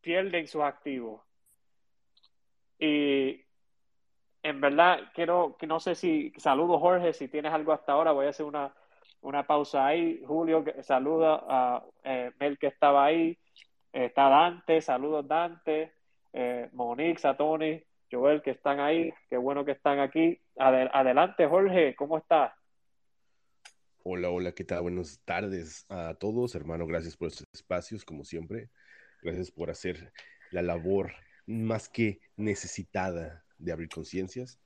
[0.00, 1.22] Pierden sus activos.
[2.76, 3.40] Y
[4.42, 8.26] en verdad quiero, que no sé si, saludo Jorge, si tienes algo hasta ahora, voy
[8.26, 8.74] a hacer una,
[9.20, 10.20] una pausa ahí.
[10.26, 13.38] Julio, saluda a eh, Mel que estaba ahí.
[13.92, 15.92] Está Dante, saludos Dante,
[16.32, 20.40] eh, Monique, Satoni, Joel, que están ahí, qué bueno que están aquí.
[20.58, 22.52] Adelante, Jorge, ¿cómo estás?
[24.02, 24.82] Hola, hola, ¿qué tal?
[24.82, 26.86] Buenas tardes a todos, hermano.
[26.86, 28.70] Gracias por estos espacios, como siempre.
[29.22, 30.12] Gracias por hacer
[30.50, 31.12] la labor
[31.46, 34.60] más que necesitada de abrir conciencias.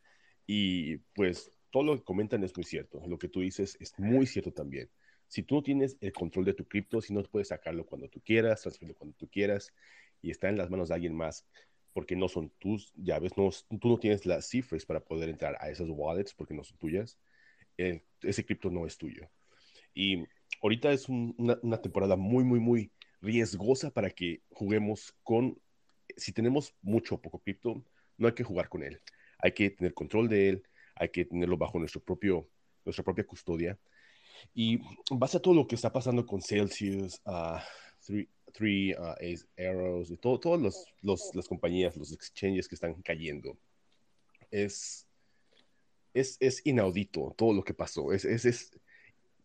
[0.47, 3.03] Y pues todo lo que comentan es muy cierto.
[3.07, 4.91] Lo que tú dices es muy cierto también.
[5.27, 8.21] Si tú no tienes el control de tu cripto, si no puedes sacarlo cuando tú
[8.21, 9.73] quieras, transferirlo cuando tú quieras
[10.21, 11.47] y está en las manos de alguien más,
[11.93, 15.71] porque no son tus llaves, no, tú no tienes las cifras para poder entrar a
[15.71, 17.19] esas wallets porque no son tuyas,
[17.77, 19.29] ese cripto no es tuyo.
[19.95, 20.25] Y
[20.63, 25.59] ahorita es una, una temporada muy, muy, muy riesgosa para que juguemos con,
[26.17, 27.85] si tenemos mucho o poco cripto,
[28.17, 29.01] no hay que jugar con él.
[29.39, 30.63] Hay que tener control de él,
[30.95, 32.49] hay que tenerlo bajo nuestro propio,
[32.85, 33.79] nuestra propia custodia
[34.55, 37.59] y base a todo lo que está pasando con Celsius, uh,
[38.53, 39.15] Three, uh,
[39.59, 43.57] Arrows, y todo, todas los, los, las compañías, los exchanges que están cayendo,
[44.51, 45.07] es,
[46.15, 48.13] es, es inaudito todo lo que pasó.
[48.13, 48.71] Es, es, es,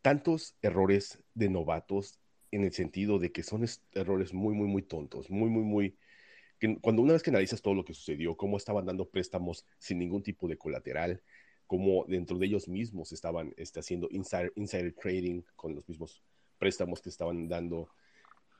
[0.01, 2.19] tantos errores de novatos
[2.51, 5.97] en el sentido de que son errores muy, muy, muy tontos, muy, muy, muy...
[6.59, 9.99] Que cuando una vez que analizas todo lo que sucedió, cómo estaban dando préstamos sin
[9.99, 11.21] ningún tipo de colateral,
[11.67, 16.23] como dentro de ellos mismos estaban este, haciendo insider, trading con los mismos
[16.57, 17.89] préstamos que estaban dando.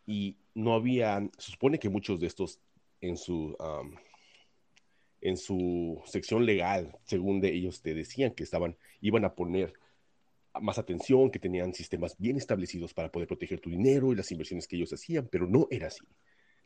[0.07, 2.59] Y no había, se supone que muchos de estos
[3.01, 3.55] en su,
[5.21, 9.73] en su sección legal, según de ellos te decían que estaban, iban a poner
[10.59, 14.67] más atención, que tenían sistemas bien establecidos para poder proteger tu dinero y las inversiones
[14.67, 16.05] que ellos hacían, pero no era así.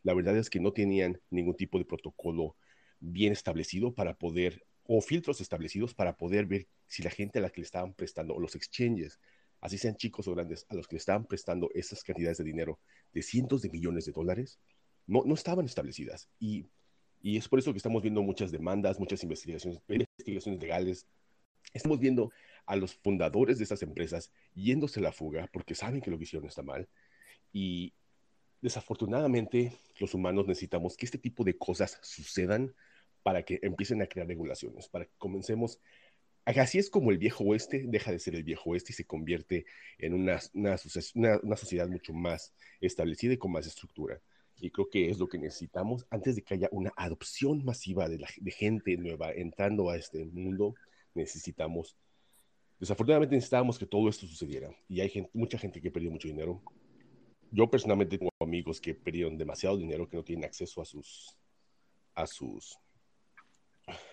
[0.03, 2.55] La verdad es que no tenían ningún tipo de protocolo
[2.99, 7.49] bien establecido para poder o filtros establecidos para poder ver si la gente a la
[7.49, 9.19] que le estaban prestando, o los exchanges,
[9.61, 12.79] así sean chicos o grandes, a los que le estaban prestando esas cantidades de dinero
[13.13, 14.59] de cientos de millones de dólares,
[15.07, 16.27] no, no estaban establecidas.
[16.39, 16.65] Y,
[17.21, 21.07] y es por eso que estamos viendo muchas demandas, muchas investigaciones, investigaciones legales.
[21.73, 22.31] Estamos viendo
[22.65, 26.23] a los fundadores de estas empresas yéndose a la fuga porque saben que lo que
[26.23, 26.89] hicieron está mal.
[27.53, 27.93] Y
[28.61, 32.73] desafortunadamente los humanos necesitamos que este tipo de cosas sucedan
[33.23, 35.79] para que empiecen a crear regulaciones, para que comencemos.
[36.45, 39.65] Así es como el viejo oeste deja de ser el viejo oeste y se convierte
[39.99, 40.75] en una, una,
[41.43, 44.19] una, sociedad mucho más establecida y con más estructura.
[44.59, 48.19] Y creo que es lo que necesitamos antes de que haya una adopción masiva de,
[48.51, 50.75] gente nueva entrando a este mundo.
[51.13, 51.95] Necesitamos,
[52.79, 54.69] desafortunadamente necesitábamos que todo esto sucediera.
[54.87, 56.61] Y hay mucha gente que perdió mucho dinero.
[57.51, 61.37] Yo personalmente tengo amigos que perdieron demasiado dinero, que no tienen acceso a sus,
[62.15, 62.77] a sus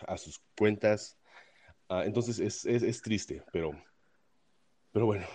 [0.06, 1.17] a sus cuentas.
[1.88, 3.70] Ah, entonces es, es, triste, pero,
[4.92, 5.26] pero bueno,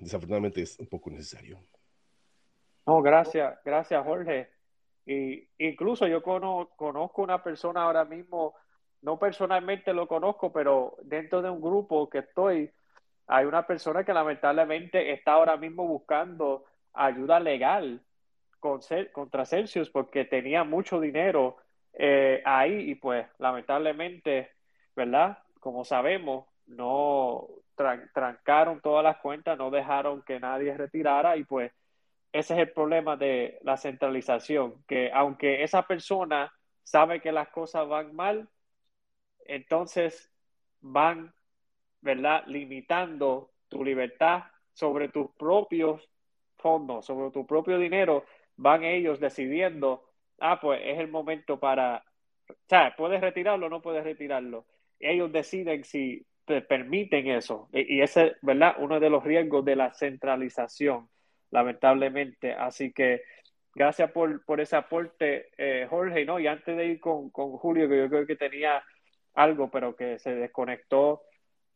[0.00, 1.58] desafortunadamente es un poco necesario.
[2.86, 4.50] No, gracias, gracias Jorge.
[5.06, 8.54] Y incluso yo conozco una persona ahora mismo,
[9.02, 12.70] no personalmente lo conozco, pero dentro de un grupo que estoy,
[13.28, 18.02] hay una persona que lamentablemente está ahora mismo buscando ayuda legal
[18.58, 21.56] contra Celsius porque tenía mucho dinero
[21.92, 24.50] eh, ahí y pues lamentablemente,
[24.94, 25.38] ¿verdad?
[25.60, 27.46] Como sabemos, no
[28.12, 31.72] trancaron todas las cuentas, no dejaron que nadie retirara y pues
[32.32, 37.88] ese es el problema de la centralización, que aunque esa persona sabe que las cosas
[37.88, 38.48] van mal,
[39.46, 40.30] entonces
[40.80, 41.32] van,
[42.00, 42.44] ¿verdad?
[42.46, 46.08] Limitando tu libertad sobre tus propios
[46.56, 48.24] fondos, sobre tu propio dinero,
[48.56, 52.04] van ellos decidiendo ah, pues es el momento para,
[52.48, 54.64] o sea, puedes retirarlo o no puedes retirarlo.
[55.00, 57.68] Ellos deciden si te permiten eso.
[57.72, 58.76] Y, ese es, ¿verdad?
[58.78, 61.08] Uno de los riesgos de la centralización,
[61.50, 62.52] lamentablemente.
[62.52, 63.22] Así que
[63.74, 66.38] gracias por, por ese aporte, eh, Jorge, ¿no?
[66.38, 68.82] Y antes de ir con, con, Julio, que yo creo que tenía
[69.34, 71.22] algo, pero que se desconectó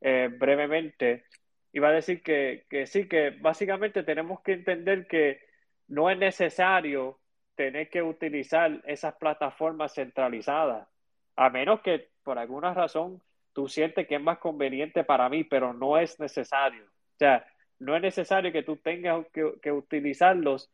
[0.01, 1.25] eh, brevemente,
[1.73, 5.41] iba a decir que, que sí, que básicamente tenemos que entender que
[5.89, 7.21] no es necesario
[7.55, 10.89] tener que utilizar esas plataformas centralizadas,
[11.37, 13.23] a menos que por alguna razón
[13.55, 16.85] tú sientes que es más conveniente para mí, pero no es necesario.
[16.85, 17.47] O sea,
[17.79, 20.71] no es necesario que tú tengas que, utilizarlos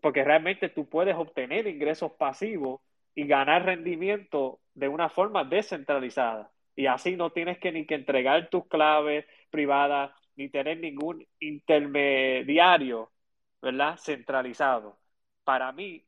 [0.00, 2.80] porque realmente tú puedes obtener ingresos pasivos
[3.14, 6.50] y ganar rendimiento de una forma descentralizada.
[6.76, 13.10] Y así no tienes que ni que entregar tus claves privadas ni tener ningún intermediario,
[13.60, 13.96] ¿verdad?
[13.98, 14.98] Centralizado.
[15.44, 16.04] Para mí,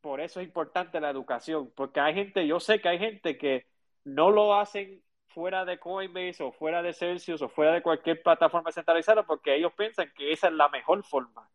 [0.00, 3.66] por eso es importante la educación, porque hay gente, yo sé que hay gente que
[4.04, 8.72] no lo hacen fuera de Coinbase o fuera de Celsius o fuera de cualquier plataforma
[8.72, 11.48] centralizada porque ellos piensan que esa es la mejor forma.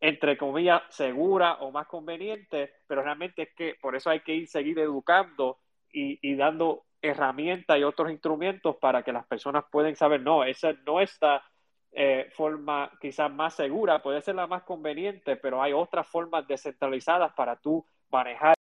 [0.00, 4.48] entre comillas, segura o más conveniente, pero realmente es que por eso hay que ir
[4.48, 5.58] seguir educando
[5.92, 10.72] y, y dando herramientas y otros instrumentos para que las personas puedan saber, no, esa
[10.86, 11.44] no está
[11.92, 17.32] eh, forma quizás más segura, puede ser la más conveniente, pero hay otras formas descentralizadas
[17.34, 18.54] para tú manejar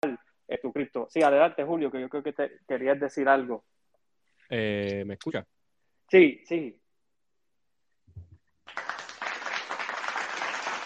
[0.60, 1.08] tu cripto.
[1.10, 3.64] Sí, adelante Julio, que yo creo que te querías decir algo.
[4.50, 5.46] Eh, ¿Me escucha?
[6.10, 6.78] Sí, sí.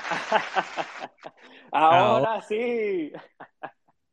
[1.71, 3.12] ahora, sí.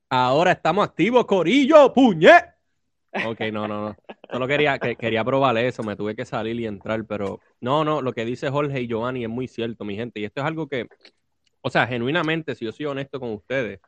[0.09, 2.31] ahora estamos activos, Corillo, puñe.
[3.27, 3.97] Ok, no, no, no.
[4.31, 8.01] Solo quería, que, quería probar eso, me tuve que salir y entrar, pero no, no,
[8.01, 10.21] lo que dice Jorge y Giovanni es muy cierto, mi gente.
[10.21, 10.87] Y esto es algo que,
[11.61, 13.81] o sea, genuinamente, si yo soy honesto con ustedes,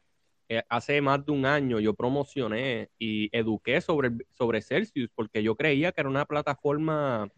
[0.49, 5.57] eh, hace más de un año yo promocioné y eduqué sobre, sobre Celsius porque yo
[5.57, 7.29] creía que era una plataforma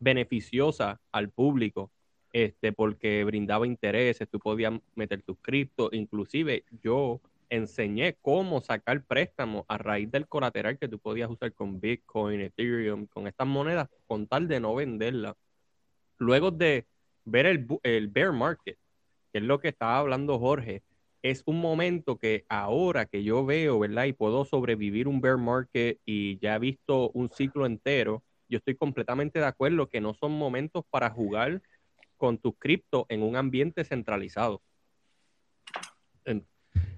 [0.00, 1.90] beneficiosa al público,
[2.32, 9.64] este, porque brindaba intereses, tú podías meter tus cripto, inclusive yo enseñé cómo sacar préstamos
[9.68, 14.26] a raíz del colateral que tú podías usar con Bitcoin, Ethereum, con estas monedas, con
[14.26, 15.36] tal de no venderlas.
[16.18, 16.86] Luego de
[17.24, 18.78] ver el, el bear market,
[19.32, 20.82] que es lo que estaba hablando Jorge,
[21.22, 24.04] es un momento que ahora que yo veo, ¿verdad?
[24.04, 28.76] Y puedo sobrevivir un bear market y ya he visto un ciclo entero, yo estoy
[28.76, 31.62] completamente de acuerdo que no son momentos para jugar
[32.16, 34.62] con tus cripto en un ambiente centralizado.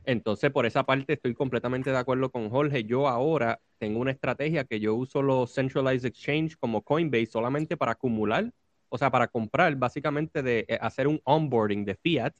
[0.04, 2.84] Entonces, por esa parte estoy completamente de acuerdo con Jorge.
[2.84, 7.92] Yo ahora tengo una estrategia que yo uso los centralized exchange como Coinbase solamente para
[7.92, 8.52] acumular,
[8.88, 12.34] o sea, para comprar, básicamente de eh, hacer un onboarding de fiat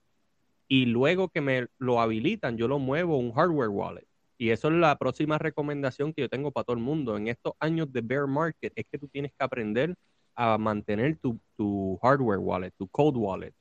[0.70, 4.06] y luego que me lo habilitan, yo lo muevo un hardware wallet.
[4.38, 7.16] Y eso es la próxima recomendación que yo tengo para todo el mundo.
[7.16, 9.96] En estos años de bear market es que tú tienes que aprender
[10.36, 13.52] a mantener tu, tu hardware wallet, tu cold wallet.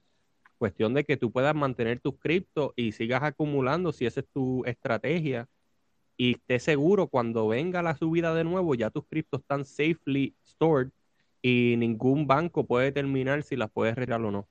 [0.60, 4.63] Cuestión de que tú puedas mantener tus criptos y sigas acumulando si esa es tu
[4.65, 5.48] estrategia.
[6.15, 10.89] Y esté seguro cuando venga la subida de nuevo, ya tus criptos están safely stored
[11.41, 14.48] y ningún banco puede determinar si las puedes retirar o no.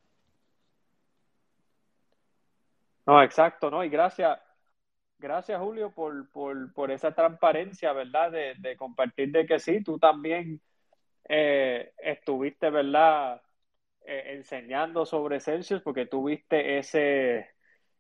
[3.09, 3.83] No, exacto, ¿no?
[3.85, 4.39] Y gracias,
[5.19, 8.33] gracias Julio por, por, por esa transparencia, ¿verdad?
[8.33, 10.61] De, de, compartir de que sí, tú también
[11.29, 13.43] eh, estuviste, ¿verdad?
[14.07, 17.51] Eh, enseñando sobre Celsius porque tuviste ese,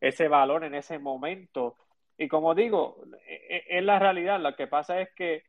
[0.01, 1.77] ese valor en ese momento.
[2.19, 4.41] Y como digo, e, e, es la realidad.
[4.41, 5.45] Lo que pasa es que,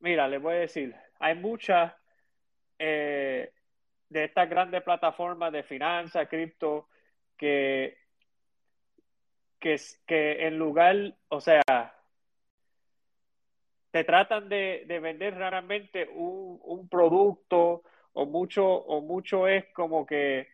[0.00, 1.92] mira, les voy a decir, hay muchas
[2.78, 3.52] eh,
[4.08, 6.88] de estas grandes plataformas de finanzas, cripto,
[7.36, 8.05] que,
[9.58, 11.62] que, que en lugar, o sea,
[13.90, 20.06] te tratan de, de vender raramente un, un producto o mucho, o mucho es como
[20.06, 20.48] que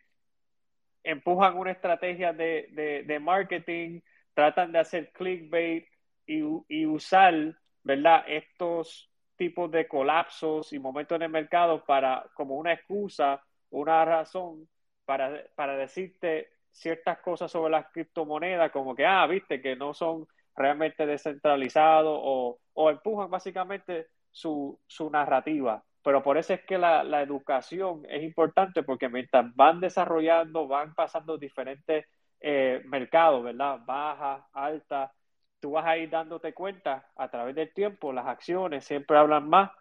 [1.03, 3.99] empujan una estrategia de, de, marketing,
[4.33, 5.85] tratan de hacer clickbait
[6.25, 8.23] y, y, usar, ¿verdad?
[8.27, 14.69] Estos tipos de colapsos y momentos en el mercado para, como una excusa, una razón
[15.05, 20.27] para, para decirte ciertas cosas sobre las criptomonedas, como que, ah, viste, que no son
[20.55, 25.83] realmente descentralizados o, o empujan básicamente su, su narrativa.
[26.03, 30.93] Pero por eso es que la, la, educación es importante porque mientras van desarrollando, van
[30.93, 32.05] pasando diferentes
[32.41, 33.79] eh, mercados, ¿verdad?
[33.85, 35.13] Baja, alta,
[35.61, 39.71] tú vas a ir dándote cuenta a través del tiempo, las acciones siempre hablan más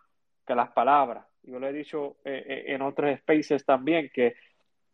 [0.46, 1.26] que las palabras.
[1.42, 4.34] Yo lo he dicho eh, eh, en otros spaces también, que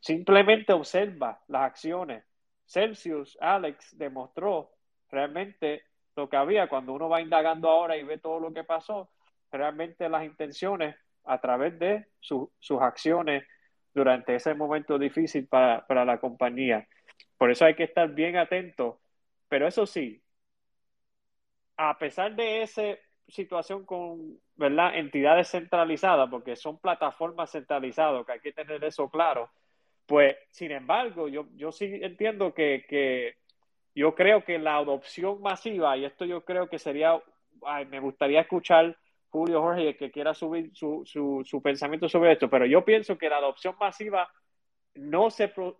[0.01, 2.25] simplemente observa las acciones.
[2.67, 4.71] Celsius, Alex, demostró
[5.11, 5.83] realmente
[6.17, 9.11] lo que había cuando uno va indagando ahora y ve todo lo que pasó,
[9.51, 13.45] realmente las intenciones a través de sus acciones
[13.95, 16.87] durante ese momento difícil para, para la compañía.
[17.37, 19.01] Por eso hay que estar bien atento.
[19.49, 20.23] Pero eso sí,
[21.77, 22.83] a pesar de esa
[23.29, 24.97] situación con ¿verdad?
[24.97, 29.51] entidades centralizadas, porque son plataformas centralizadas, que hay que tener eso claro,
[30.09, 33.37] pues sin embargo, yo, yo sí entiendo que, que
[33.95, 37.23] yo creo que la adopción masiva, y esto yo creo que sería,
[37.91, 38.97] me gustaría escuchar
[39.29, 43.29] Julio Jorge que quiera subir su, su, su, pensamiento sobre esto, pero yo pienso que
[43.29, 44.31] la adopción masiva
[44.95, 45.77] no se, o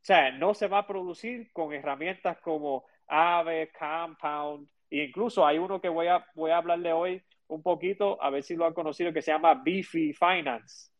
[0.00, 5.80] sea, no se va a producir con herramientas como Aave, Compound, e incluso hay uno
[5.80, 9.12] que voy a, voy a hablarle hoy un poquito, a ver si lo han conocido,
[9.12, 10.92] que se llama Beefy Finance,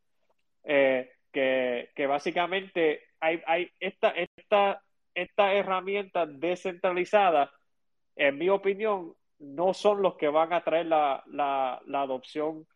[0.65, 4.83] eh, que, básicamente hay, hay esta, esta,
[5.15, 7.51] esta herramienta descentralizada,
[8.17, 12.67] en mi opinión, no son los que van a traer la, la, adopción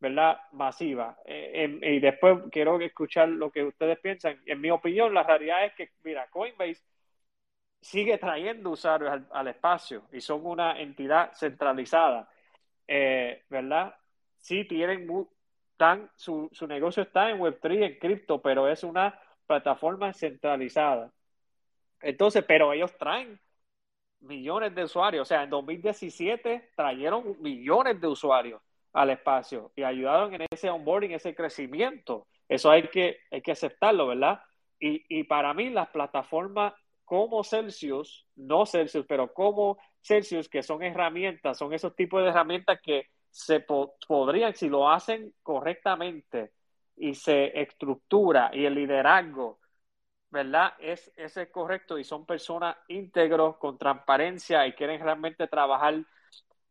[0.00, 0.38] ¿verdad?
[0.52, 1.18] Masiva.
[1.24, 4.40] Eh, y después quiero escuchar lo que ustedes piensan.
[4.46, 6.84] En mi opinión, la realidad es que, mira, Coinbase
[7.80, 12.28] sigue trayendo usuarios al, espacio y son una entidad centralizada,
[12.86, 13.94] eh, ¿verdad?
[14.36, 15.06] Sí tienen,
[15.78, 21.10] tan, su, su negocio está en Web3, en cripto, pero es una plataforma centralizada.
[22.02, 23.40] Entonces, pero ellos traen
[24.20, 25.22] millones de usuarios.
[25.22, 28.60] O sea, en 2017 trajeron millones de usuarios
[28.92, 32.26] al espacio y ayudaron en ese onboarding, ese crecimiento.
[32.48, 34.40] Eso hay que, hay que aceptarlo, ¿verdad?
[34.78, 36.74] Y, y para mí las plataformas
[37.04, 42.80] como Celsius, no Celsius, pero como Celsius, que son herramientas, son esos tipos de herramientas
[42.82, 43.06] que
[43.38, 46.54] se podrían, si lo hacen correctamente
[46.96, 49.60] y se estructura y el liderazgo,
[50.28, 50.74] ¿verdad?
[50.80, 56.02] Es, es correcto y son personas íntegros, con transparencia y quieren realmente trabajar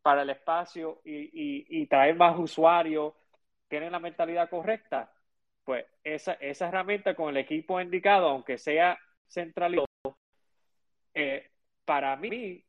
[0.02, 3.14] para el espacio y, traer más usuarios,
[3.70, 5.10] tienen la mentalidad correcta,
[5.64, 9.86] pues esa, esa herramienta con el equipo indicado, aunque sea centralizado,
[11.14, 11.50] eh,
[11.86, 12.62] para mí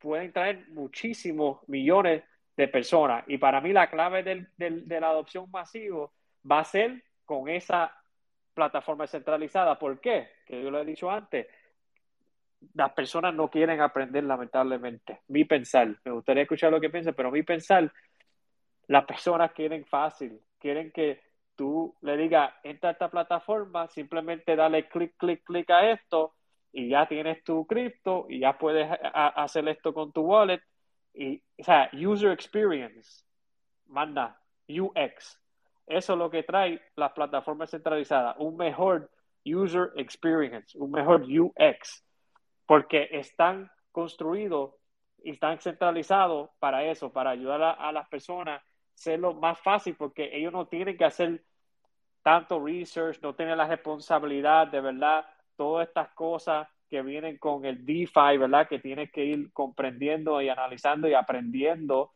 [0.00, 2.24] pueden traer muchísimos millones
[2.56, 3.24] de personas.
[3.26, 6.08] Y para mí la clave de la adopción masiva
[6.50, 7.92] va a ser con esa
[8.54, 9.78] plataforma centralizada.
[9.78, 10.28] ¿Por qué?
[10.46, 11.46] Que yo lo he dicho antes,
[12.74, 15.20] las personas no quieren aprender lamentablemente.
[15.28, 17.92] Mi pensar, me gustaría escuchar lo que piensan, pero mi pensar,
[18.86, 21.20] las personas quieren fácil, quieren que
[21.56, 26.34] tú le digas, entra a esta plataforma, simplemente dale clic, clic, clic a esto
[26.72, 30.60] y ya tienes tu cripto y ya puedes hacer esto con tu wallet.
[31.14, 33.24] Y, o sea, user experience,
[33.86, 34.38] manda,
[34.68, 35.40] UX.
[35.86, 39.10] Eso es lo que trae las plataformas centralizadas, un mejor
[39.44, 42.04] user experience, un mejor UX
[42.66, 44.74] porque están construidos
[45.22, 50.30] y están centralizados para eso, para ayudar a, las personas a hacerlo más fácil, porque
[50.36, 51.44] ellos no tienen que hacer
[52.22, 57.84] tanto research, no tienen la responsabilidad de verdad, todas estas cosas que vienen con el
[57.84, 58.68] DeFi, ¿verdad?
[58.68, 62.12] Que tienes que ir comprendiendo y analizando y aprendiendo,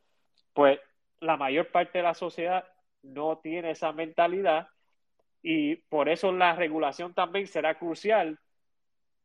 [0.52, 0.78] pues
[1.20, 2.64] la mayor parte de la sociedad
[3.02, 4.68] no tiene esa mentalidad
[5.42, 8.38] y por eso la regulación también será crucial,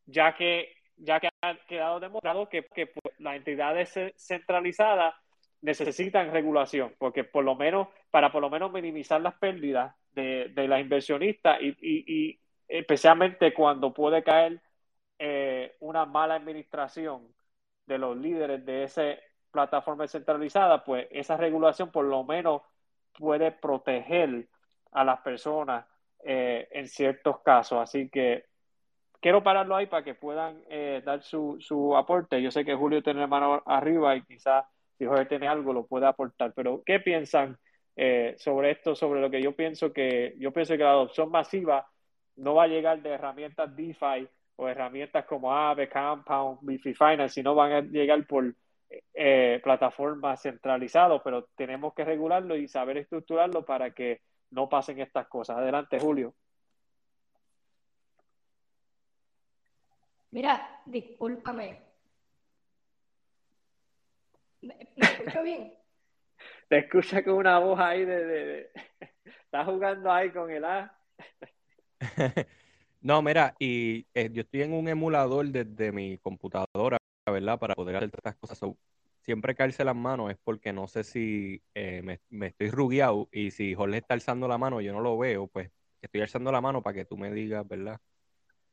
[0.05, 5.15] ya que ya que ha quedado demostrado que, que pues, las entidades centralizadas
[5.61, 10.67] necesitan regulación, porque por lo menos, para por lo menos minimizar las pérdidas de, de
[10.67, 14.61] las inversionistas y, y, especialmente cuando puede caer
[15.19, 17.33] eh, una mala administración
[17.85, 19.03] de los líderes de esa
[19.51, 22.61] plataforma centralizada, pues esa regulación por lo menos
[23.17, 24.47] puede proteger
[24.91, 25.85] a las personas
[26.23, 27.79] eh, en ciertos casos.
[27.79, 28.45] Así que
[29.19, 32.41] quiero pararlo ahí para que puedan eh, dar su, su, aporte.
[32.41, 34.65] Yo sé que Julio tiene la mano arriba y quizás
[34.97, 37.57] si Jorge tiene algo lo pueda aportar, pero ¿qué piensan
[37.95, 41.87] eh, sobre esto, sobre lo que yo pienso que yo pienso que la adopción masiva
[42.35, 47.55] no va a llegar de herramientas DeFi o herramientas como Aave, Compound, Bifi Finance, sino
[47.55, 48.53] van a llegar por
[49.13, 55.27] eh, plataformas centralizadas, pero tenemos que regularlo y saber estructurarlo para que no pasen estas
[55.27, 55.57] cosas.
[55.57, 56.35] Adelante, Julio.
[60.31, 61.81] Mira, discúlpame.
[64.61, 65.73] ¿Me, escucho bien?
[66.69, 68.25] Te escucha con una voz ahí de...
[68.25, 68.71] de,
[69.25, 70.97] Estás jugando ahí con el A.
[73.03, 77.59] no, mira, y eh, yo estoy en un emulador desde mi computadora, ¿verdad?
[77.59, 78.59] Para poder hacer estas cosas.
[79.21, 83.51] siempre caerse las manos es porque no sé si eh, me, me, estoy rugueado y
[83.51, 85.69] si Jorge está alzando la mano yo no lo veo, pues
[86.01, 87.99] estoy alzando la mano para que tú me digas, ¿verdad?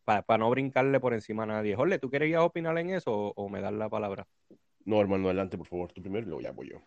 [0.05, 1.77] para, no brincarle por encima a nadie.
[1.77, 4.27] Jorge, ¿tú querías opinar en eso o, me das la palabra?
[4.85, 6.83] No, hermano, adelante, por favor, tú primero y luego ya voy yo.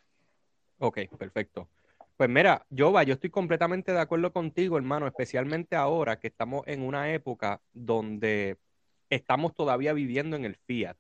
[0.80, 1.70] Ok, perfecto.
[2.18, 6.84] Pues mira, Jova, yo estoy completamente de acuerdo contigo, hermano, especialmente ahora que estamos en
[6.84, 8.58] una época donde
[9.10, 10.98] estamos todavía viviendo en el fiat.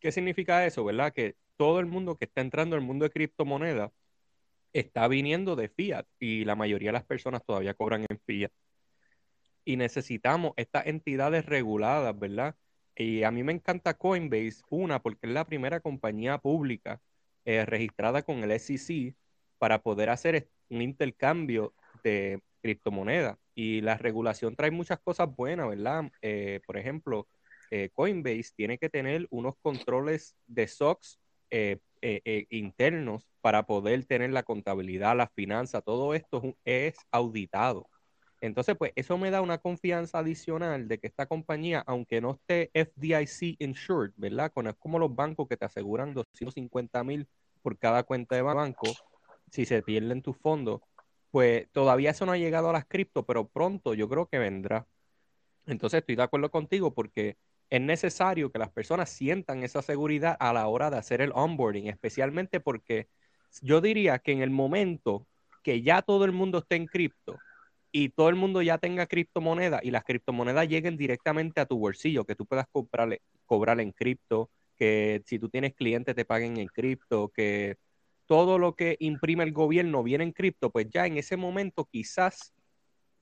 [0.00, 1.12] ¿Qué significa eso, verdad?
[1.12, 3.90] Que todo el mundo que está entrando al mundo de criptomonedas
[4.72, 8.52] está viniendo de fiat y la mayoría de las personas todavía cobran en fiat
[9.64, 12.56] y necesitamos estas entidades reguladas, ¿verdad?
[12.96, 17.02] Y a mí me encanta Coinbase, una, porque es la primera compañía pública
[17.48, 19.14] eh, registrada con el SEC
[19.56, 21.72] para poder hacer un intercambio
[22.04, 23.38] de criptomonedas.
[23.54, 26.12] Y la regulación trae muchas cosas buenas, ¿verdad?
[26.20, 27.26] Eh, por ejemplo,
[27.70, 31.18] eh, Coinbase tiene que tener unos controles de SOX
[32.50, 37.88] internos para poder tener la contabilidad, la finanza, todo esto es auditado.
[38.42, 42.70] Entonces, pues eso me da una confianza adicional de que esta compañía, aunque no esté
[42.74, 44.52] FDIC insured, ¿verdad?
[44.52, 47.26] Con, es como los bancos que te aseguran 250 mil
[47.58, 48.86] por cada cuenta de banco,
[49.50, 50.80] si se pierden tus fondos,
[51.30, 54.86] pues todavía eso no ha llegado a las cripto, pero pronto yo creo que vendrá.
[55.66, 57.36] Entonces estoy de acuerdo contigo porque
[57.70, 61.88] es necesario que las personas sientan esa seguridad a la hora de hacer el onboarding,
[61.88, 63.08] especialmente porque
[63.60, 65.26] yo diría que en el momento
[65.62, 67.36] que ya todo el mundo esté en cripto
[67.92, 72.24] y todo el mundo ya tenga criptomonedas y las criptomonedas lleguen directamente a tu bolsillo,
[72.24, 76.68] que tú puedas comprarle, cobrar en cripto, que si tú tienes clientes te paguen en
[76.68, 77.76] cripto, que
[78.26, 82.54] todo lo que imprime el gobierno viene en cripto, pues ya en ese momento quizás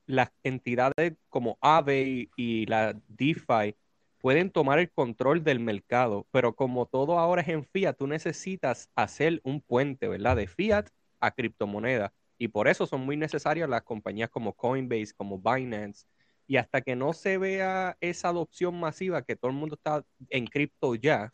[0.06, 3.76] las entidades como Aave y la DeFi
[4.18, 8.90] pueden tomar el control del mercado, pero como todo ahora es en fiat, tú necesitas
[8.94, 10.36] hacer un puente, ¿verdad?
[10.36, 10.88] De fiat
[11.20, 12.12] a criptomoneda.
[12.38, 16.06] Y por eso son muy necesarias las compañías como Coinbase, como Binance.
[16.46, 20.46] Y hasta que no se vea esa adopción masiva, que todo el mundo está en
[20.46, 21.32] cripto ya,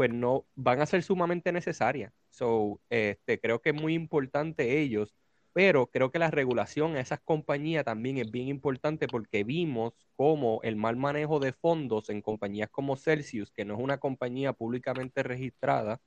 [0.00, 2.10] pues no van a ser sumamente necesarias.
[2.30, 5.14] So, este, creo que es muy importante ellos
[5.52, 10.60] pero creo que la regulación a esas compañías también es bien importante porque vimos cómo
[10.62, 15.22] el mal manejo de fondos en compañías como Celsius, que no es una compañía públicamente
[15.22, 16.00] registrada,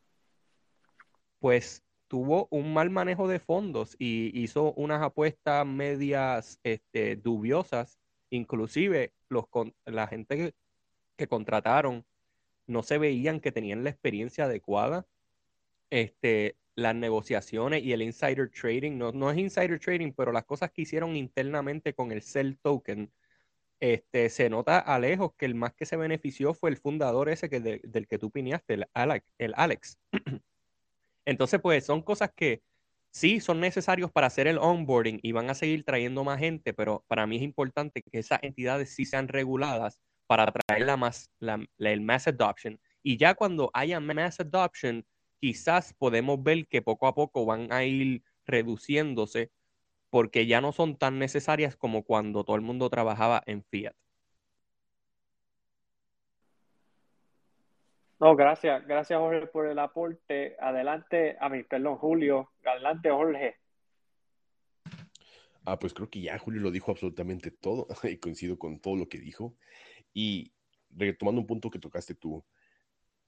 [1.40, 8.00] pues tuvo un mal manejo de fondos y hizo unas apuestas medias este, dubiosas.
[8.32, 9.46] Inclusive los,
[9.86, 10.56] la gente que,
[11.16, 12.04] que contrataron
[12.68, 15.06] no se veían que tenían la experiencia adecuada.
[15.90, 20.72] Este, las negociaciones y el insider trading, no, no es insider trading, pero las cosas
[20.72, 23.12] que hicieron internamente con el Cell Token,
[23.80, 27.50] este, se nota a lejos que el más que se benefició fue el fundador ese
[27.50, 29.34] que del que tú piñaste, el Alex.
[29.38, 30.00] El Alex.
[31.26, 32.64] Entonces, pues son cosas que
[33.12, 37.04] sí son necesarios para hacer el onboarding y van a seguir trayendo más gente, pero
[37.08, 40.00] para mí es importante que esas entidades sí sean reguladas
[40.34, 42.80] para traer la más, la, el mass adoption.
[43.04, 45.06] Y ya cuando haya mass adoption,
[45.40, 49.52] quizás podemos ver que poco a poco van a ir reduciéndose
[50.10, 53.94] porque ya no son tan necesarias como cuando todo el mundo trabajaba en Fiat.
[58.20, 60.56] No, gracias, gracias Jorge por el aporte.
[60.60, 62.50] Adelante, a mi, perdón, Julio.
[62.66, 63.58] Adelante, Jorge.
[65.66, 69.08] Ah, pues creo que ya Julio lo dijo absolutamente todo y coincido con todo lo
[69.08, 69.56] que dijo.
[70.14, 70.54] Y
[70.90, 72.44] retomando un punto que tocaste tú,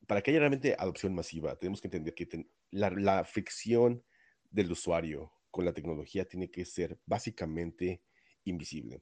[0.08, 4.04] para que haya realmente adopción masiva, tenemos que entender que la, fricción
[4.50, 8.02] del usuario con la tecnología tiene que ser básicamente
[8.44, 9.02] invisible.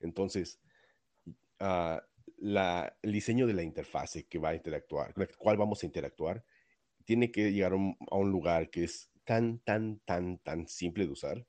[0.00, 0.60] Entonces,
[1.60, 2.02] ah,
[2.38, 6.44] el diseño de la interfase que va a interactuar, con la cual vamos a interactuar,
[7.04, 11.46] tiene que llegar a un, lugar que es tan, tan, tan, tan simple de usar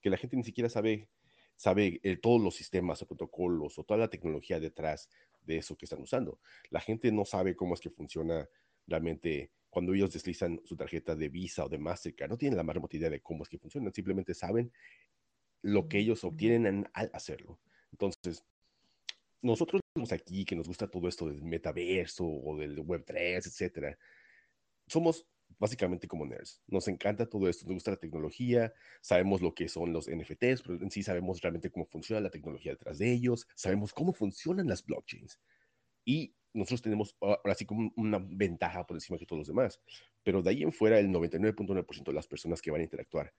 [0.00, 1.08] que la gente ni siquiera sabe,
[1.56, 5.08] sabe eh, todos los sistemas o protocolos o toda la tecnología detrás
[5.48, 6.38] de eso que están usando.
[6.70, 8.48] La gente no sabe cómo es que funciona
[8.86, 12.30] realmente cuando ellos deslizan su tarjeta de Visa o de Mastercard.
[12.30, 14.70] No tienen la más remota idea de cómo es que funcionan, simplemente saben
[15.62, 17.58] lo que ellos obtienen al hacerlo.
[17.90, 18.44] Entonces,
[19.42, 19.80] nosotros
[20.10, 23.98] aquí que nos gusta todo esto del metaverso o del Web3, etcétera,
[24.86, 25.26] somos
[25.58, 26.62] básicamente como nerds.
[26.66, 30.74] Nos encanta todo esto, nos gusta la tecnología, sabemos lo que son los NFTs, pero
[30.80, 34.84] en sí sabemos realmente cómo funciona la tecnología detrás de ellos, sabemos cómo funcionan las
[34.84, 35.40] blockchains.
[36.04, 39.80] Y nosotros tenemos ahora sí como una ventaja por encima de todos los demás.
[40.22, 43.32] Pero de ahí en fuera, el 99.9% de las personas que van a interactuar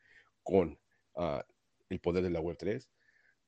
[0.43, 0.80] con
[1.16, 1.45] ah,
[1.89, 2.88] el poder de la Web3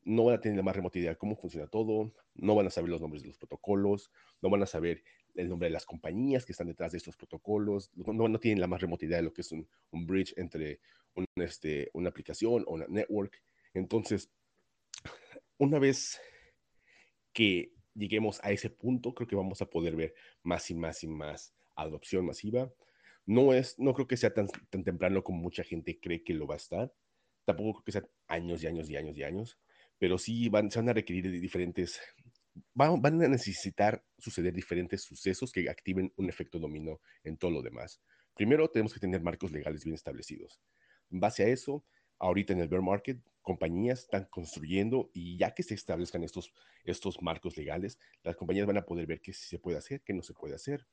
[0.03, 2.89] no van a tener la más remota de cómo funciona todo, no van a saber
[2.89, 5.03] los nombres de los protocolos, no van a saber
[5.35, 8.67] el nombre de las compañías que están detrás de estos protocolos, no, no tienen la
[8.67, 10.79] más remota idea de lo que es un, un bridge entre
[11.15, 13.41] un, este, una aplicación o una network.
[13.73, 14.29] Entonces,
[15.57, 16.19] una vez
[17.33, 20.13] que lleguemos a ese punto, creo que vamos a poder ver
[20.43, 22.71] más y más y más adopción masiva.
[23.25, 26.47] No, es, no creo que sea tan, tan temprano como mucha gente cree que lo
[26.47, 26.93] va a estar.
[27.45, 29.59] Tampoco creo que sea años y años y años y años,
[29.97, 31.99] pero sí van, se van a requerir de diferentes,
[32.73, 38.01] van, a necesitar suceder diferentes sucesos que activen un efecto dominó en todo lo demás.
[38.35, 40.59] Primero, tenemos que tener marcos legales bien establecidos.
[41.09, 41.85] En base a eso,
[42.19, 47.21] ahorita en el bear market, compañías están construyendo y ya que se establezcan estos, estos
[47.21, 50.33] marcos legales, las compañías van a poder ver qué se puede hacer, qué no se
[50.33, 50.85] puede hacer.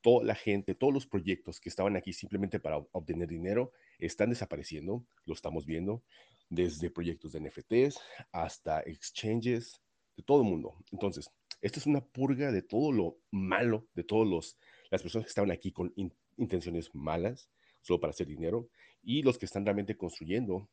[0.00, 5.04] Toda la gente, todos los proyectos que estaban aquí simplemente para obtener dinero están desapareciendo,
[5.26, 6.02] lo estamos viendo,
[6.48, 8.00] desde proyectos de NFTs
[8.32, 9.82] hasta exchanges,
[10.20, 10.76] de todo el mundo.
[10.92, 14.56] Entonces, esto es una purga de todo lo malo, de todas
[14.90, 15.92] las personas que estaban aquí con
[16.36, 17.50] intenciones malas,
[17.80, 18.68] solo para hacer dinero,
[19.02, 20.68] y los que están realmente construyendo,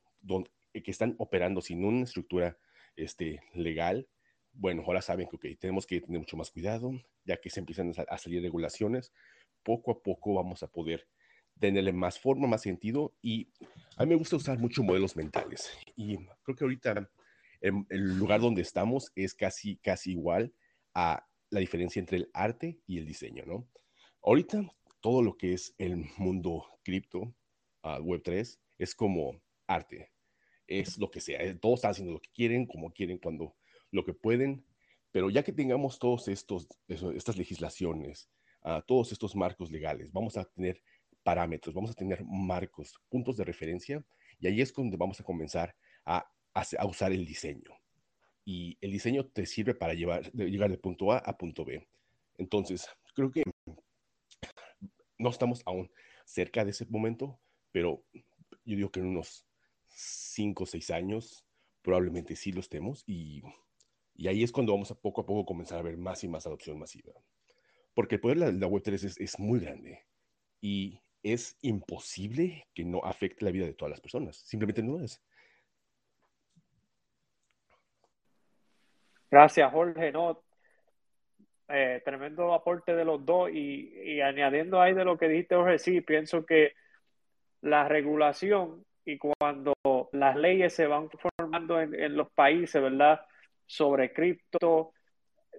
[0.73, 2.57] eh, que están operando sin una estructura
[2.95, 4.07] este, legal,
[4.53, 6.91] bueno, ahora saben que tenemos que tener mucho más cuidado,
[7.23, 9.13] ya que se empiezan a salir regulaciones,
[9.63, 11.07] poco a poco vamos a poder
[11.59, 13.49] tenerle más forma, más sentido y
[13.97, 17.09] a mí me gusta usar mucho modelos mentales y creo que ahorita
[17.61, 20.53] el lugar donde estamos es casi, casi igual
[20.93, 23.67] a la diferencia entre el arte y el diseño, ¿no?
[24.21, 24.69] Ahorita
[25.01, 27.33] todo lo que es el mundo cripto,
[27.83, 30.11] uh, Web3, es como arte,
[30.67, 33.55] es lo que sea, eh, todos están haciendo lo que quieren, como quieren, cuando
[33.91, 34.65] lo que pueden,
[35.11, 38.29] pero ya que tengamos todos estas legislaciones,
[38.63, 40.81] uh, todos estos marcos legales, vamos a tener
[41.23, 44.03] parámetros, vamos a tener marcos, puntos de referencia,
[44.39, 46.29] y ahí es donde vamos a comenzar a,
[46.77, 47.77] a usar el diseño
[48.47, 51.85] y el diseño te sirve para llevar, llegar de punto A a punto B.
[52.37, 53.43] Entonces, creo que
[55.17, 55.91] no estamos aún
[56.23, 57.37] cerca de ese momento,
[57.73, 58.05] pero
[58.63, 59.45] yo digo que en unos
[59.89, 61.45] 5 o 6 años
[61.81, 63.43] probablemente sí lo estemos y,
[64.15, 66.47] y, ahí es cuando vamos a poco a poco comenzar a ver más y más
[66.47, 67.11] adopción masiva.
[67.93, 70.05] Porque el poder de la, Web3 es, es muy grande
[70.61, 74.37] y es imposible que no afecte la vida de todas las personas.
[74.37, 75.21] Simplemente no es.
[79.29, 80.11] Gracias, Jorge.
[80.11, 80.41] No,
[81.69, 86.01] eh, tremendo aporte de los dos y, añadiendo ahí de lo que dijiste, Jorge, sí,
[86.01, 86.73] pienso que
[87.61, 89.73] la regulación y cuando
[90.13, 93.21] las leyes se van formando en, los países, ¿verdad?
[93.65, 94.93] Sobre cripto,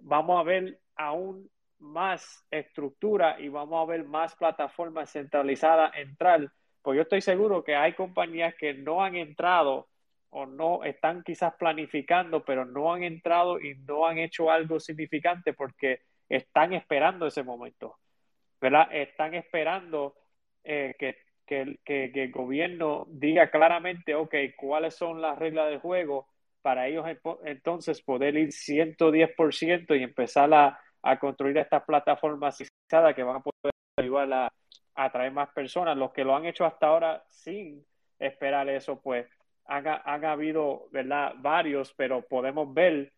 [0.02, 6.50] vamos a ver aún más estructura y vamos a ver más plataformas centralizadas entrar.
[6.82, 9.88] Pues yo estoy seguro que hay compañías que no han entrado
[10.30, 15.52] o no están quizás planificando, pero no han entrado y no han hecho algo significante
[15.52, 17.96] porque están esperando ese momento,
[18.60, 18.88] ¿verdad?
[18.92, 20.14] Están esperando
[20.64, 21.16] eh, que,
[21.46, 26.28] que, que, el gobierno diga claramente, ok, cuáles son las reglas del juego
[26.60, 27.06] para ellos
[27.44, 33.72] entonces poder ir 110% y empezar a, a construir estas plataformas que van a poder
[33.96, 34.52] ayudar a,
[34.94, 35.96] a atraer más personas.
[35.96, 37.84] Los que lo han hecho hasta ahora sin
[38.18, 39.26] esperar eso, pues
[39.68, 41.34] han, habido, ¿verdad?
[41.38, 43.12] Varios, pero podemos ver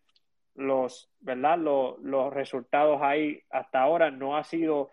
[0.55, 1.57] los, ¿verdad?
[1.57, 4.91] Los, los resultados ahí hasta ahora no ha sido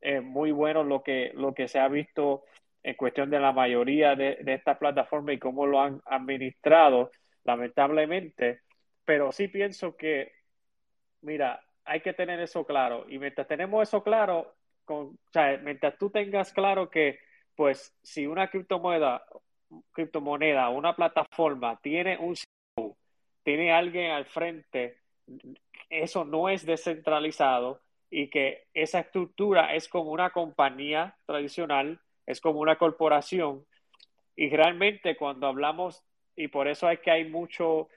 [0.00, 2.44] eh, muy bueno lo que, lo que se ha visto
[2.82, 7.10] en cuestión de la mayoría de, de estas plataformas y cómo lo han administrado,
[7.42, 8.60] lamentablemente.
[9.04, 10.32] Pero sí pienso que,
[11.22, 13.06] mira, hay que tener eso claro.
[13.08, 17.18] Y mientras tenemos eso claro, con, o sea, mientras tú tengas claro que,
[17.56, 19.24] pues, si una criptomoneda
[19.92, 22.96] criptomoneda, una plataforma, tiene un CEO,
[23.42, 24.98] tiene alguien al frente,
[25.90, 32.60] eso no es descentralizado y que esa estructura es como una compañía tradicional, es como
[32.60, 33.64] una corporación
[34.36, 36.02] y realmente cuando hablamos,
[36.36, 37.88] y por eso es que hay mucho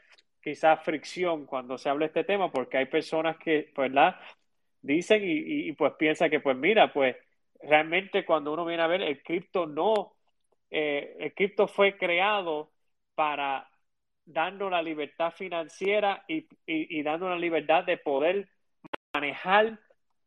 [0.42, 4.16] quizás fricción cuando se habla este tema, porque hay personas que, ¿verdad?
[4.82, 7.16] Dicen y, y pues piensan que pues mira, pues
[7.62, 10.17] realmente cuando uno viene a ver el cripto no
[10.70, 12.72] eh, el cripto fue creado
[13.16, 13.70] para
[14.26, 18.50] darnos la libertad financiera y, y, y dando la libertad de poder
[19.14, 19.80] manejar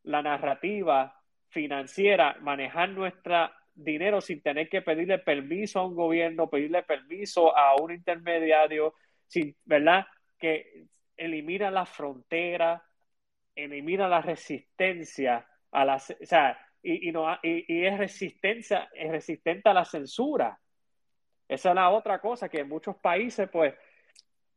[0.04, 6.82] la narrativa financiera, manejar nuestro dinero sin tener que pedirle permiso a un gobierno, pedirle
[6.82, 8.94] permiso a un intermediario,
[9.26, 10.06] sin, ¿verdad?
[10.38, 10.86] Que
[11.16, 12.82] elimina la frontera,
[13.54, 19.10] elimina la resistencia a las, o sea, y, y, no, y, y, es resistencia, es
[19.10, 20.58] resistente a la censura.
[21.48, 23.74] Esa es la otra cosa que en muchos países, pues,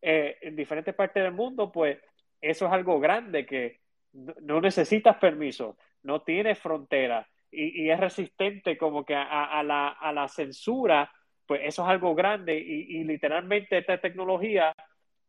[0.02, 1.98] eh, en diferentes partes del mundo, pues,
[2.40, 3.82] eso es algo grande que
[4.14, 10.12] no necesitas permiso, no tienes frontera y, es resistente como que a, a, la, a,
[10.12, 11.12] la, censura,
[11.46, 14.74] pues eso es algo grande y, y literalmente esta tecnología,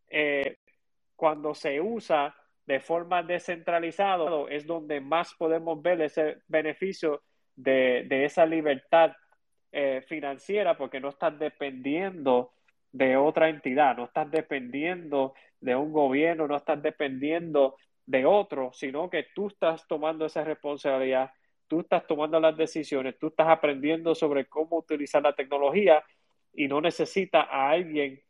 [0.08, 0.58] eh,
[1.14, 2.34] cuando se usa
[2.66, 7.22] de forma descentralizada es donde más podemos ver ese beneficio
[7.56, 9.12] de, esa libertad
[9.72, 12.52] eh, financiera porque no estás dependiendo
[12.92, 19.10] de otra entidad, no estás dependiendo de un gobierno, no estás dependiendo de otro, sino
[19.10, 21.30] que tú estás tomando esa responsabilidad,
[21.66, 26.04] tú estás tomando las decisiones, tú estás aprendiendo sobre cómo utilizar la tecnología
[26.52, 28.20] y no necesitas a alguien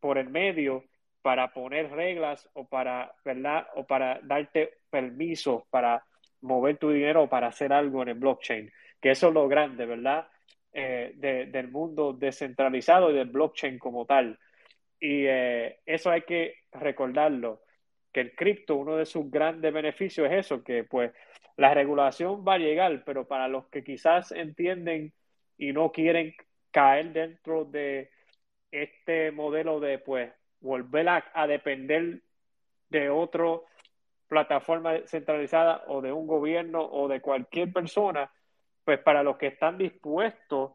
[0.00, 0.84] por el medio
[1.22, 3.66] para poner reglas o para, ¿verdad?
[3.74, 6.04] O para darte permiso para
[6.42, 8.70] mover tu dinero o para hacer algo en el blockchain.
[9.00, 10.28] Que eso es lo grande, ¿verdad?
[10.72, 14.38] Eh, del mundo descentralizado y del blockchain como tal.
[14.98, 17.62] Y eh, eso hay que recordarlo,
[18.12, 21.12] que el cripto, uno de sus grandes beneficios es eso, que pues
[21.56, 25.12] la regulación va a llegar, pero para los que quizás entienden
[25.56, 26.34] y no quieren
[26.70, 28.10] caer dentro de
[28.70, 32.22] este modelo de pues volver a, depender
[32.88, 33.60] de otra
[34.28, 38.30] plataforma centralizada o de un gobierno o de cualquier persona,
[38.84, 40.72] pues para los que están dispuestos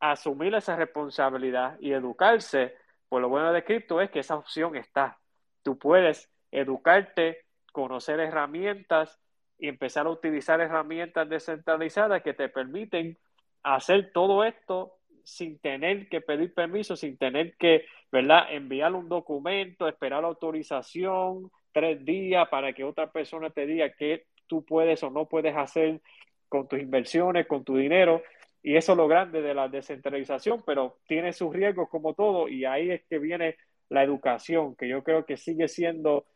[0.00, 2.74] asumir esa responsabilidad y educarse,
[3.08, 5.18] pues lo bueno de cripto es que esa opción está.
[5.62, 9.20] Tú puedes educarte, conocer herramientas
[9.58, 13.18] y empezar a utilizar herramientas descentralizadas que te permiten
[13.62, 19.88] hacer todo esto sin tener que pedir permiso, sin tener que, ¿verdad?, enviar un documento,
[19.88, 25.10] esperar la autorización, tres días para que otra persona te diga qué tú puedes o
[25.10, 26.00] no puedes hacer
[26.48, 28.22] con tus inversiones, con tu dinero.
[28.62, 32.64] Y eso es lo grande de la descentralización, pero tiene sus riesgos como todo y
[32.64, 33.56] ahí es que viene
[33.88, 36.26] la educación, que yo creo que sigue siendo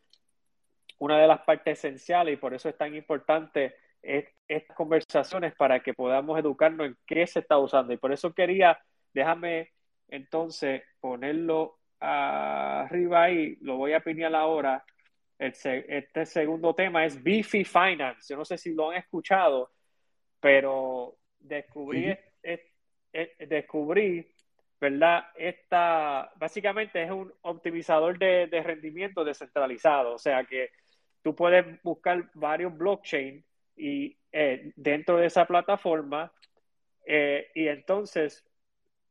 [0.99, 5.95] una de las partes esenciales y por eso es tan importante estas conversaciones para que
[5.95, 7.93] podamos educarnos en qué se está usando.
[7.93, 8.79] Y por eso quería,
[9.13, 9.74] déjame
[10.09, 14.85] entonces ponerlo arriba ahí, lo voy a piñar ahora.
[15.39, 18.33] este segundo tema es Beefy Finance.
[18.33, 19.73] Yo no sé si lo han escuchado,
[20.41, 22.17] pero descubrí,
[23.39, 24.35] descubrí
[24.81, 25.25] ¿verdad?
[25.37, 30.71] Esta básicamente es un optimizador de, de rendimiento descentralizado, o sea que
[31.23, 33.43] tú puedes buscar varios blockchains
[33.77, 36.31] y eh, dentro de esa plataforma
[37.07, 38.45] eh, y entonces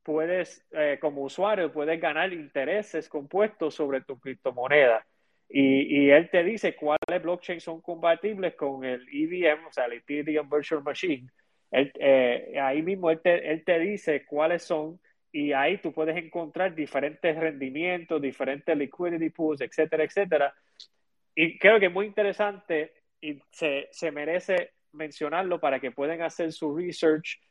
[0.03, 5.05] puedes, eh, como usuario, puedes ganar intereses compuestos sobre tu criptomoneda.
[5.49, 9.93] Y, y, él te dice cuáles blockchains son compatibles con el EVM, o sea, el
[9.93, 11.29] Ethereum Virtual Machine.
[12.61, 14.99] ahí mismo él te, él te dice cuáles son
[15.33, 20.53] y ahí tú puedes encontrar diferentes rendimientos, diferentes liquidity pools, etcétera, etcétera.
[21.35, 26.51] Y creo que es muy interesante y se, se merece mencionarlo para que puedan hacer
[26.51, 27.41] su research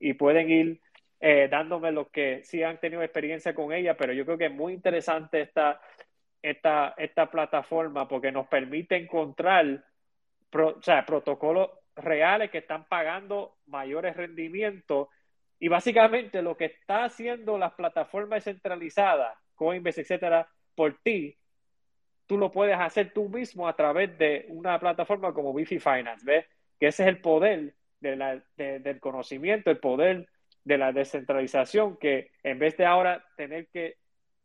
[0.00, 0.80] y pueden ir
[1.20, 4.52] eh, dándome lo que sí han tenido experiencia con ella, pero yo creo que es
[4.52, 5.80] muy interesante esta,
[6.42, 9.84] esta, esta plataforma porque nos permite encontrar
[10.50, 15.08] protocolos reales que están pagando mayores rendimientos
[15.58, 21.36] y básicamente lo que está haciendo las plataformas centralizadas, Coinbase, etcétera, por ti,
[22.26, 26.46] tú lo puedes hacer tú mismo a través de una plataforma como Bifi Finance, ¿ves?
[26.78, 30.28] Que ese es el poder de del conocimiento, el poder
[30.68, 33.96] de la descentralización, que en vez de ahora tener que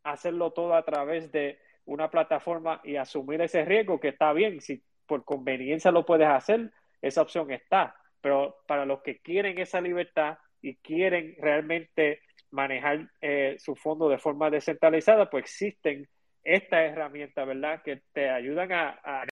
[0.02, 4.82] hacerlo todo a través de una plataforma y asumir ese riesgo, que está bien, si
[5.06, 6.72] por conveniencia lo puedes hacer,
[7.02, 7.94] esa opción está.
[8.22, 14.16] Pero para los que quieren esa libertad y quieren realmente manejar eh, su fondo de
[14.16, 16.08] forma descentralizada, pues existen
[16.42, 17.82] estas herramientas, ¿verdad?
[17.82, 19.26] Que te ayudan a, a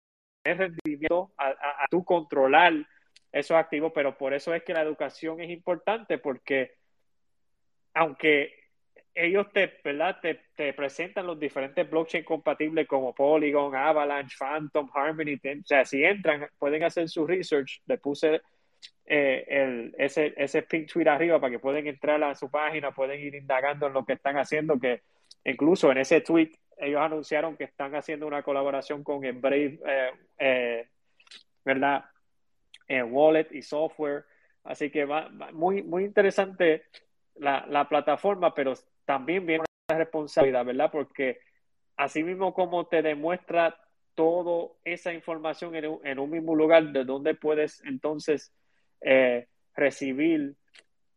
[0.44, 2.74] rendimiento, a, a, tu controlar
[3.32, 6.81] esos activos, pero por eso es que la educación es importante, porque
[7.94, 8.54] aunque
[9.14, 10.18] ellos te, ¿verdad?
[10.20, 16.02] Te, te presentan los diferentes blockchain compatibles como Polygon, Avalanche, Phantom, Harmony, o sea, si
[16.04, 18.40] entran, pueden hacer su research, le puse
[19.04, 23.20] eh, el, ese, ese pink tweet arriba para que puedan entrar a su página, pueden
[23.20, 25.02] ir indagando en lo que están haciendo, que
[25.44, 30.10] incluso en ese tweet ellos anunciaron que están haciendo una colaboración con el Brave, eh,
[30.38, 30.88] eh,
[31.64, 32.04] ¿verdad?
[32.88, 34.24] Eh, wallet y software.
[34.64, 36.84] Así que va, muy, muy interesante
[37.36, 38.74] la, la, plataforma, pero
[39.04, 40.90] también viene una responsabilidad, ¿verdad?
[40.90, 41.38] Porque
[41.96, 43.78] así mismo como te demuestra
[44.14, 48.52] toda esa información en un, en un mismo lugar, de donde puedes entonces
[49.74, 50.54] recibir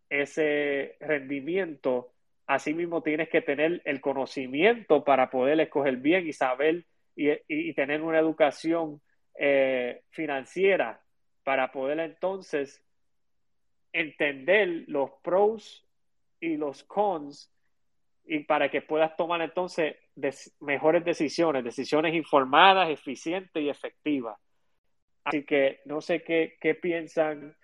[0.10, 2.14] ese rendimiento,
[2.48, 6.86] asimismo tienes que tener el conocimiento para poder escoger bien y saber
[7.16, 9.02] y, tener una educación
[9.40, 11.02] eh, financiera
[11.44, 12.84] para poder entonces
[13.94, 15.85] entender los pros
[16.46, 17.52] y los cons
[18.28, 19.96] y para que puedas tomar entonces
[20.60, 24.38] mejores decisiones, decisiones informadas, eficientes y efectivas.
[25.24, 27.56] Así que no sé qué, qué piensan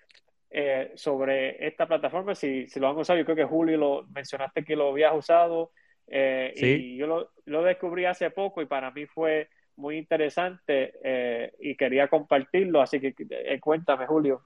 [0.50, 4.66] eh, sobre esta plataforma, si, si, lo han usado, yo creo que Julio lo mencionaste
[4.66, 5.72] que lo habías usado
[6.08, 11.54] eh, y yo lo, lo, descubrí hace poco y para mí fue muy interesante eh,
[11.60, 13.14] y quería compartirlo, así que
[13.62, 14.42] cuéntame Julio.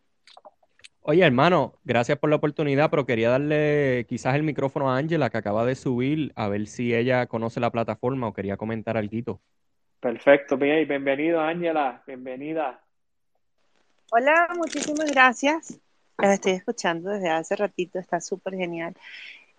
[1.08, 5.38] Oye, hermano, gracias por la oportunidad, pero quería darle quizás el micrófono a Ángela, que
[5.38, 9.40] acaba de subir, a ver si ella conoce la plataforma o quería comentar algo.
[10.00, 12.84] Perfecto, bien, bienvenido Ángela, bienvenida.
[14.10, 15.80] Hola, muchísimas gracias.
[16.18, 18.96] Los estoy escuchando desde hace ratito, está súper genial.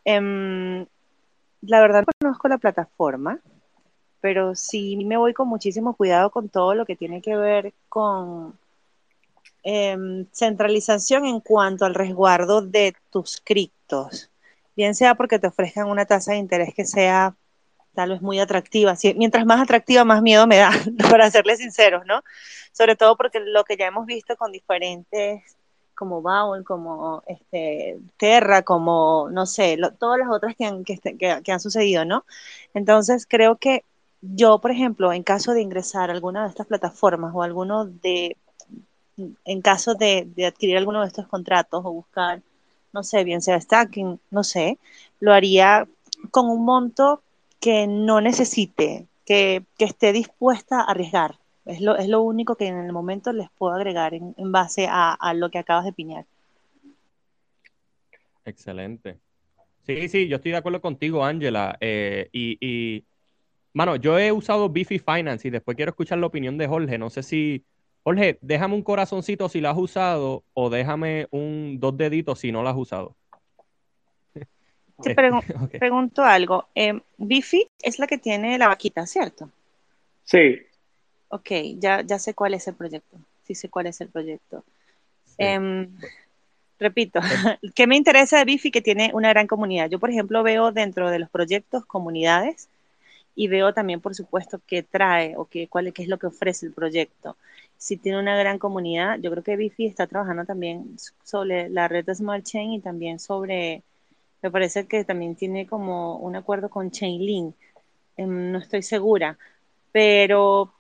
[0.05, 0.85] Em,
[1.61, 3.39] la verdad no conozco la plataforma,
[4.21, 8.59] pero sí me voy con muchísimo cuidado con todo lo que tiene que ver con
[9.69, 14.31] em, centralización en cuanto al resguardo de tus criptos,
[14.77, 17.35] bien sea porque te ofrezcan una tasa de interés que sea
[17.95, 18.95] tal vez muy atractiva.
[19.17, 20.71] mientras más atractiva, más miedo me da,
[21.11, 22.23] para serles sinceros, ¿no?
[22.73, 25.57] Sobre todo porque lo que ya hemos visto con diferentes
[25.97, 31.53] como Bowl, como este, Terra, como, no sé, todas las otras que han, este, que
[31.53, 32.25] han sucedido, ¿no?
[32.75, 33.85] Entonces, creo que
[34.21, 38.37] yo, por ejemplo, en caso de ingresar a alguna de estas plataformas o alguno de,
[39.17, 42.43] en caso de, de, adquirir alguno de estos contratos o buscar,
[42.93, 44.79] no sé, bien sea stacking, no sé,
[45.21, 45.89] lo haría
[46.31, 47.23] con un monto
[47.61, 51.39] que no necesite, que, que esté dispuesta a arriesgar.
[51.65, 55.13] Es lo, es lo, único que en el momento les puedo agregar en, base a,
[55.13, 56.25] a, lo que acabas de piñar.
[58.45, 59.19] Excelente.
[59.85, 61.77] Sí, sí, yo estoy de acuerdo contigo, Ángela.
[61.81, 63.05] Eh, y, y,
[63.73, 66.99] mano, yo he usado Biffy Finance y después quiero escuchar la opinión de Jorge.
[66.99, 67.65] No sé si,
[68.07, 72.63] Jorge, déjame un corazoncito si lo has usado o déjame un dos deditos si no
[72.63, 73.17] lo has usado.
[75.03, 75.11] Te
[75.61, 75.81] okay.
[75.81, 76.69] pregunto algo.
[76.77, 79.51] Eh, Biffy es la que tiene la vaquita, ¿cierto?
[80.23, 80.57] Sí.
[81.31, 83.17] Ok, ya, ya sé cuál es el proyecto.
[83.43, 84.63] Sí sé cuál es el proyecto.
[85.25, 85.35] Sí.
[85.41, 85.89] Eh,
[86.79, 87.19] repito,
[87.75, 88.71] ¿qué me interesa de Bifi?
[88.71, 89.91] Que tiene una gran comunidad.
[89.91, 92.69] Yo, por ejemplo, veo dentro de los proyectos comunidades
[93.35, 96.67] y veo también, por supuesto, qué trae o qué, cuál, qué es lo que ofrece
[96.67, 97.37] el proyecto.
[97.79, 102.05] Si tiene una gran comunidad, yo creo que Bifi está trabajando también sobre la red
[102.05, 103.83] de Smart Chain y también sobre,
[104.43, 107.55] me parece que también tiene como un acuerdo con Chainlink.
[108.17, 109.39] Eh, no estoy segura,
[109.93, 110.73] pero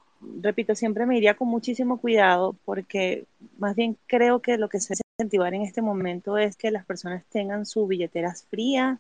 [0.43, 3.27] repito, siempre me iría con muchísimo cuidado porque
[3.59, 7.25] más bien creo que lo que se incentivar en este momento es que las personas
[7.31, 8.99] tengan sus billeteras frías,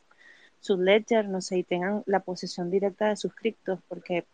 [0.61, 4.24] sus ledger, no sé, y tengan la posesión directa de sus criptos, porque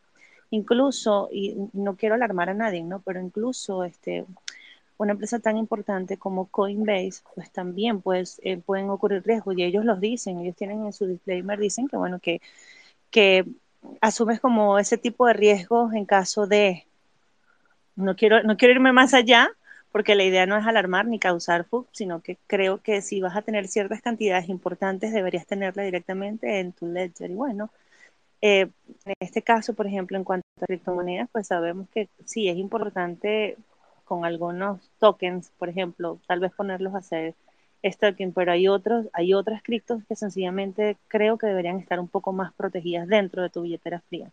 [0.53, 3.00] incluso, y no quiero alarmar a nadie, ¿no?
[3.00, 4.26] Pero incluso este,
[4.98, 9.84] una empresa tan importante como Coinbase, pues también pues, eh, pueden ocurrir riesgos y ellos
[9.84, 12.40] los dicen, ellos tienen en su disclaimer, dicen que bueno, que,
[13.11, 13.46] que
[14.00, 16.86] asumes como ese tipo de riesgos en caso de,
[17.96, 19.50] no quiero, no quiero irme más allá,
[19.90, 23.36] porque la idea no es alarmar ni causar FUP, sino que creo que si vas
[23.36, 27.30] a tener ciertas cantidades importantes, deberías tenerla directamente en tu ledger.
[27.30, 27.70] Y bueno,
[28.43, 28.68] eh,
[29.05, 33.57] en este caso, por ejemplo, en cuanto a criptomonedas, pues sabemos que sí es importante
[34.05, 37.34] con algunos tokens, por ejemplo, tal vez ponerlos a hacer
[37.84, 42.32] staking, pero hay otros, hay otras criptos que sencillamente creo que deberían estar un poco
[42.32, 44.30] más protegidas dentro de tu billetera fría.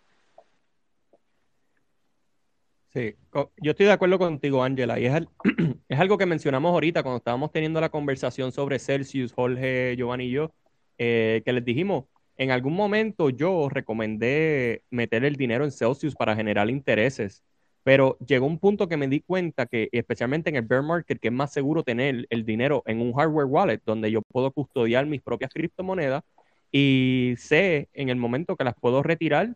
[2.91, 3.15] Sí,
[3.61, 5.13] yo estoy de acuerdo contigo, Ángela, y es,
[5.87, 10.31] es, algo que mencionamos ahorita cuando estábamos teniendo la conversación sobre Celsius, Jorge, Giovanni y
[10.31, 10.51] yo,
[10.97, 12.05] eh, que les dijimos,
[12.39, 17.43] en algún momento yo recomendé meter el dinero en Celsius para generar intereses,
[17.83, 21.27] pero llegó un punto que me di cuenta que, especialmente en el bear market, que
[21.27, 25.21] es más seguro tener el dinero en un hardware wallet donde yo puedo custodiar mis
[25.21, 26.23] propias criptomonedas
[26.71, 29.55] y sé en el momento que las puedo retirar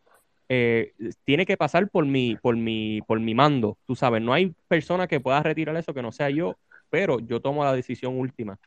[0.49, 0.91] eh,
[1.23, 5.07] tiene que pasar por mi, por, mi, por mi mando, tú sabes, no hay persona
[5.07, 6.57] que pueda retirar eso que no sea yo,
[6.89, 8.59] pero yo tomo la decisión última.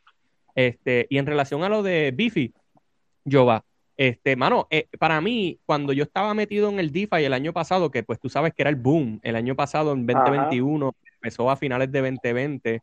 [0.54, 2.54] Este, y en relación a lo de Bifi,
[3.24, 3.62] yo va,
[3.96, 7.90] este, mano, eh, para mí, cuando yo estaba metido en el DeFi el año pasado,
[7.90, 10.96] que pues tú sabes que era el boom, el año pasado, en 2021, Ajá.
[11.14, 12.82] empezó a finales de 2020,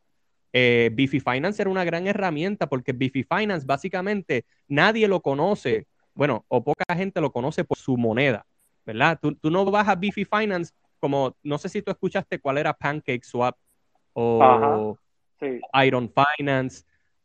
[0.52, 6.44] eh, Bifi Finance era una gran herramienta porque Bifi Finance básicamente nadie lo conoce, bueno,
[6.48, 8.46] o poca gente lo conoce por su moneda.
[8.84, 9.18] ¿verdad?
[9.20, 12.74] Tú, tú, no vas a Beefy Finance como, no sé si tú escuchaste cuál era
[12.74, 13.56] Pancake Swap
[14.12, 14.98] o
[15.40, 15.60] sí.
[15.84, 16.84] Iron Finance.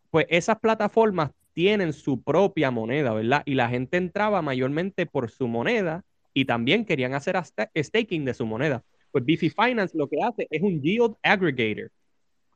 [0.09, 3.43] Pues esas plataformas tienen su propia moneda, ¿verdad?
[3.45, 7.35] Y la gente entraba mayormente por su moneda y también querían hacer
[7.75, 8.83] staking de su moneda.
[9.11, 11.91] Pues Beefy Finance lo que hace es un yield aggregator.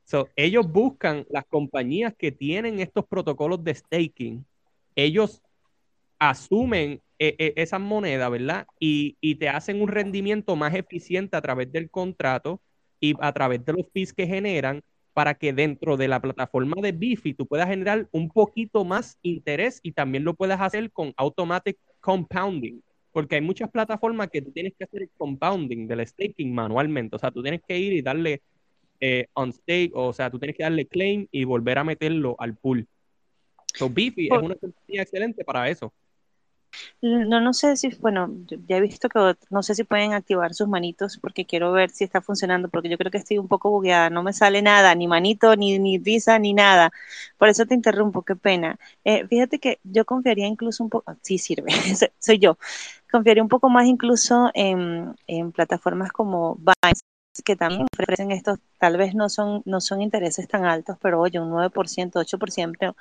[0.04, 4.44] So, ellos buscan las compañías que tienen estos protocolos de staking,
[4.94, 5.42] ellos
[6.18, 8.66] asumen eh, eh, esas monedas, ¿verdad?
[8.78, 12.60] Y, y, te hacen un rendimiento más eficiente a través del contrato
[13.00, 14.82] y a través de los fees que generan
[15.14, 19.78] para que dentro de la plataforma de Bifi tú puedas generar un poquito más interés
[19.82, 24.74] y también lo puedas hacer con automatic compounding, porque hay muchas plataformas que tú tienes
[24.76, 28.42] que hacer el compounding del staking manualmente, o sea, tú tienes que ir y darle
[29.00, 32.56] eh, on stake, o sea, tú tienes que darle claim y volver a meterlo al
[32.56, 32.86] pool.
[33.74, 35.92] So Bifi es una compañía excelente para eso.
[37.02, 38.30] No, no sé si, bueno,
[38.66, 42.04] ya he visto que no sé si pueden activar sus manitos porque quiero ver si
[42.04, 45.06] está funcionando, porque yo creo que estoy un poco bugueada, no me sale nada, ni
[45.06, 46.90] manito, ni, ni visa, ni nada.
[47.38, 48.78] Por eso te interrumpo, qué pena.
[49.04, 51.70] Eh, fíjate que yo confiaría incluso un poco, sí sirve,
[52.18, 52.58] soy yo,
[53.10, 57.02] confiaría un poco más incluso en, en plataformas como Binance
[57.42, 61.40] que también ofrecen estos, tal vez no son, no son intereses tan altos, pero oye,
[61.40, 62.96] un 9%, 8%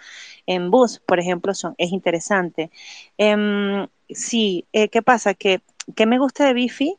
[0.48, 2.72] en bus, por ejemplo, son, es interesante.
[3.18, 5.34] Eh, sí, eh, ¿qué pasa?
[5.34, 5.62] Que,
[5.96, 6.98] que me gusta de Bifi,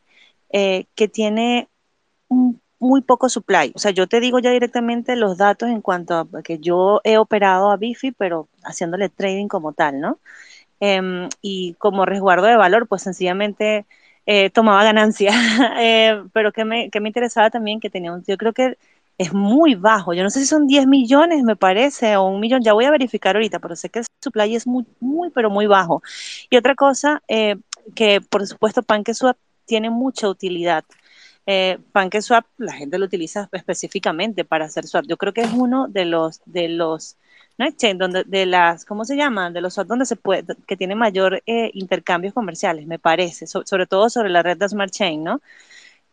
[0.50, 1.68] eh, que tiene
[2.28, 3.72] un, muy poco supply.
[3.74, 7.18] O sea, yo te digo ya directamente los datos en cuanto a que yo he
[7.18, 10.18] operado a Bifi, pero haciéndole trading como tal, ¿no?
[10.80, 13.86] Em, y como resguardo de valor, pues sencillamente
[14.26, 15.32] eh, tomaba ganancia.
[15.78, 18.78] Eh, pero que me, que me interesaba también que tenía un, yo creo que
[19.18, 20.12] es muy bajo.
[20.14, 22.62] Yo no sé si son 10 millones, me parece, o un millón.
[22.62, 25.66] Ya voy a verificar ahorita, pero sé que el supply es muy, muy, pero muy
[25.66, 26.02] bajo.
[26.50, 27.56] Y otra cosa, eh,
[27.94, 30.84] que por supuesto PancakeSwap tiene mucha utilidad.
[31.46, 35.04] Eh, PancakeSwap, la gente lo utiliza específicamente para hacer swap.
[35.06, 37.16] Yo creo que es uno de los, de los,
[37.58, 37.66] no
[37.96, 39.50] donde, de las, ¿cómo se llama?
[39.50, 43.86] De los swap donde se puede, que tiene mayor eh, intercambios comerciales, me parece, sobre
[43.86, 45.40] todo sobre la red de Smart Chain, ¿no?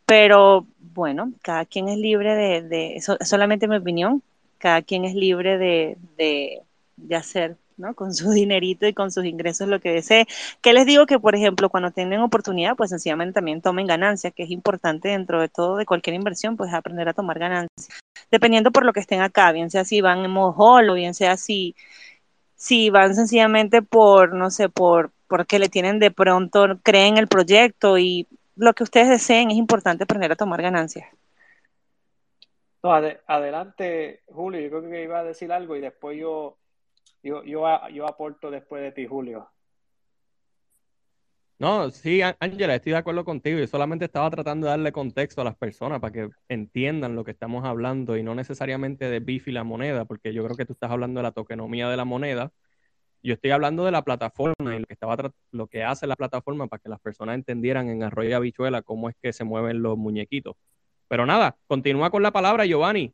[0.05, 4.21] Pero bueno, cada quien es libre de, de eso es solamente mi opinión,
[4.57, 6.61] cada quien es libre de, de,
[6.97, 7.57] de hacer
[7.95, 10.27] Con su dinerito y con sus ingresos lo que desee.
[10.61, 14.43] Que les digo que, por ejemplo, cuando tengan oportunidad, pues sencillamente también tomen ganancias, que
[14.43, 17.99] es importante dentro de todo, de cualquier inversión, pues aprender a tomar ganancias.
[18.29, 21.37] Dependiendo por lo que estén acá, bien sea si van en modo o bien sea
[21.37, 21.75] si,
[22.55, 27.97] si van sencillamente por, no sé, por porque le tienen de pronto, creen el proyecto
[27.97, 28.27] y
[28.57, 31.07] lo que ustedes deseen, es importante aprender a tomar ganancias.
[32.83, 36.57] Adelante, Julio, yo creo que iba a decir algo y después yo,
[37.23, 39.49] yo, yo, yo aporto después de ti, Julio.
[41.59, 43.59] No, sí, Ángela, estoy de acuerdo contigo.
[43.59, 47.31] Yo solamente estaba tratando de darle contexto a las personas para que entiendan lo que
[47.31, 50.73] estamos hablando y no necesariamente de BIF y la moneda, porque yo creo que tú
[50.73, 52.51] estás hablando de la tokenomía de la moneda
[53.23, 56.67] yo estoy hablando de la plataforma y lo que, estaba lo que hace la plataforma
[56.67, 59.97] para que las personas entendieran en Arroyo y Habichuela cómo es que se mueven los
[59.97, 60.55] muñequitos.
[61.07, 63.13] Pero nada, continúa con la palabra, Giovanni.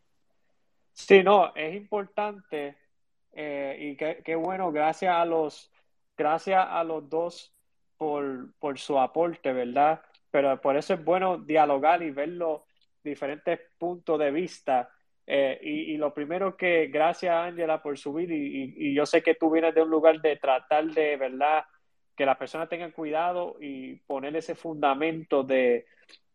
[0.93, 2.75] Sí, no, es importante
[3.33, 5.71] eh, y qué, bueno, gracias a los,
[6.17, 7.53] gracias a los dos
[7.97, 10.01] por, por su aporte, ¿verdad?
[10.31, 12.61] Pero por eso es bueno dialogar y ver los
[13.03, 14.89] diferentes puntos de vista
[15.29, 19.75] eh, y, lo primero que, gracias Ángela por subir, y, yo sé que tú vienes
[19.75, 21.65] de un lugar de tratar de, ¿verdad?
[22.15, 25.85] Que las personas tengan cuidado y poner ese fundamento de,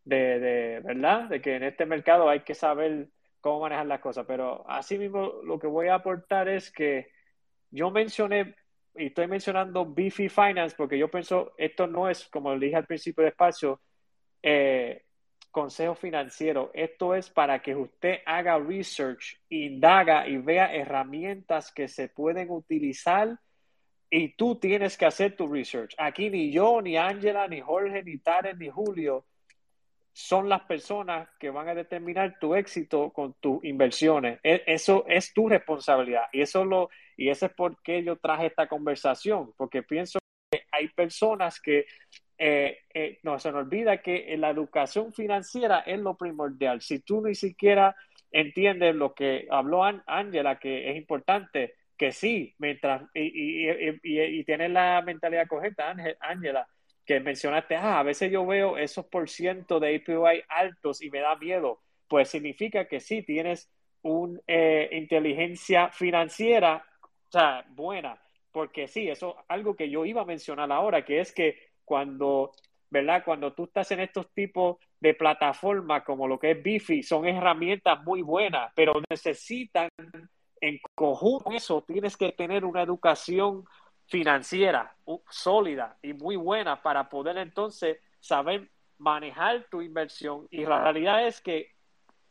[0.04, 1.30] de, ¿verdad?
[1.30, 3.08] De que en este mercado hay que saber
[3.42, 4.24] cómo manejar las cosas.
[4.26, 7.10] Pero así mismo lo que voy a aportar es que
[7.70, 8.54] yo mencioné,
[8.94, 12.86] y estoy mencionando Beefy Finance, porque yo pienso, esto no es, como le dije al
[12.86, 13.80] principio del espacio,
[14.42, 15.04] eh,
[15.50, 16.70] consejo financiero.
[16.72, 23.38] Esto es para que usted haga research, indaga y vea herramientas que se pueden utilizar
[24.08, 25.94] y tú tienes que hacer tu research.
[25.98, 29.26] Aquí ni yo, ni Ángela, ni Jorge, ni Taren, ni Julio
[30.12, 34.38] son las personas que van a determinar tu éxito con tus inversiones.
[34.42, 38.46] E, eso es tu responsabilidad y eso lo y ese es por qué yo traje
[38.46, 40.18] esta conversación, porque pienso
[40.50, 41.86] que hay personas que
[42.38, 46.80] eh, eh, no se nos olvida que la educación financiera es lo primordial.
[46.80, 47.94] Si tú ni siquiera
[48.30, 53.68] entiendes lo que habló Ángela, que es importante, que sí, mientras, y,
[54.02, 56.66] y, tienes la mentalidad correcta, Ángela,
[57.04, 61.20] que mencionaste, ah, a veces yo veo esos por ciento de APY altos y me
[61.20, 61.80] da miedo.
[62.08, 63.70] Pues significa que sí, tienes
[64.02, 66.84] una eh, inteligencia financiera,
[67.70, 71.72] buena, porque sí, eso es algo que yo iba a mencionar ahora, que es que
[71.84, 72.52] cuando,
[72.90, 73.24] ¿verdad?
[73.24, 78.02] Cuando tú estás en estos tipos de plataformas como lo que es Bifi, son herramientas
[78.04, 79.88] muy buenas, pero necesitan
[80.60, 83.64] en conjunto eso, tienes que tener una educación
[84.06, 84.94] financiera
[85.30, 90.46] sólida y muy buena para poder entonces saber manejar tu inversión.
[90.50, 91.72] Y la realidad es que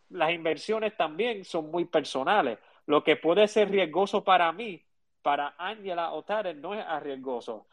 [0.10, 2.60] las inversiones también son muy personales.
[2.86, 4.84] Lo que puede ser riesgoso para mí,
[5.22, 7.68] para Ángela o Tarek, no es arriesgoso.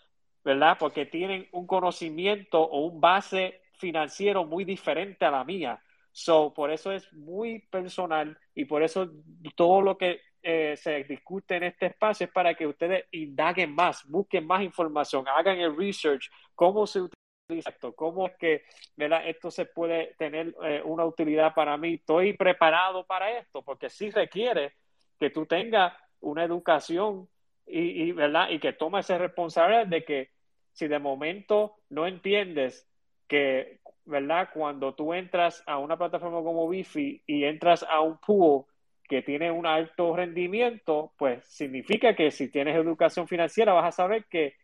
[0.44, 0.76] ¿verdad?
[0.78, 5.82] Porque tienen un conocimiento o un base financiero muy diferente a la mía.
[6.11, 9.11] So, por eso es muy personal y por eso
[9.55, 14.03] todo lo que eh, se discute en este espacio es para que ustedes indaguen más,
[14.09, 18.62] busquen más información, hagan el research, cómo se utiliza esto, cómo es que
[18.96, 19.28] ¿verdad?
[19.28, 21.96] esto se puede tener eh, una utilidad para mí.
[21.96, 24.72] Estoy preparado para esto porque sí requiere
[25.20, 27.28] que tú tengas una educación
[27.66, 28.49] y, ¿verdad?
[28.49, 30.30] y que toma esa responsabilidad de que
[30.72, 32.88] si de momento no entiendes
[33.26, 34.49] que, ¿verdad?
[34.55, 38.64] Cuando tú entras a una plataforma como Bifi y entras a un pool
[39.09, 44.27] que tiene un alto rendimiento, pues significa que si tienes educación financiera vas a saber
[44.27, 44.55] que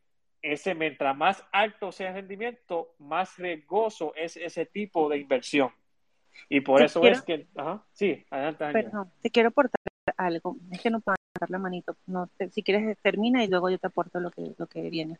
[0.42, 5.70] ese mientras más alto sea el rendimiento, más riesgoso es ese tipo de inversión.
[6.48, 8.72] Y por eso es que, ajá, sí, adelante.
[8.72, 9.80] Perdón, te quiero aportar
[10.16, 10.56] algo.
[10.70, 11.96] Es que no puedo dar la manito.
[12.06, 15.18] No, si quieres termina y luego yo te aporto lo que, lo que viene.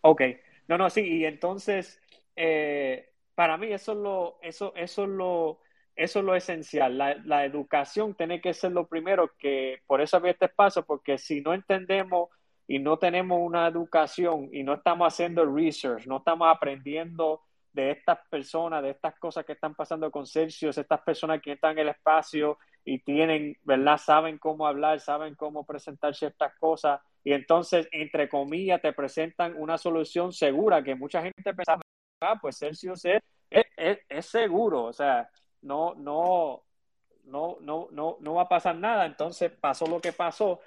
[0.00, 0.22] Ok,
[0.68, 2.00] no, no, sí, y entonces,
[2.34, 5.60] eh, para mí eso es lo, eso, eso es lo,
[5.96, 6.96] eso es lo esencial.
[6.96, 11.40] La, educación tiene que ser lo primero que, por eso había este espacio, porque si
[11.40, 12.30] no entendemos
[12.66, 18.18] y no tenemos una educación y no estamos haciendo research, no estamos aprendiendo de estas
[18.28, 21.88] personas, de estas cosas que están pasando con Celsius, estas personas que están en el
[21.88, 23.98] espacio y tienen, ¿verdad?
[23.98, 29.78] Saben cómo hablar, saben cómo presentar ciertas cosas y entonces, entre comillas, te presentan una
[29.78, 31.80] solución segura que mucha gente pensaba,
[32.20, 35.28] ah, pues Celsius es, es, es seguro, o sea,
[35.62, 36.64] no, no,
[37.24, 39.06] no, no, no, no va a pasar nada.
[39.06, 40.60] Entonces pasó lo que pasó.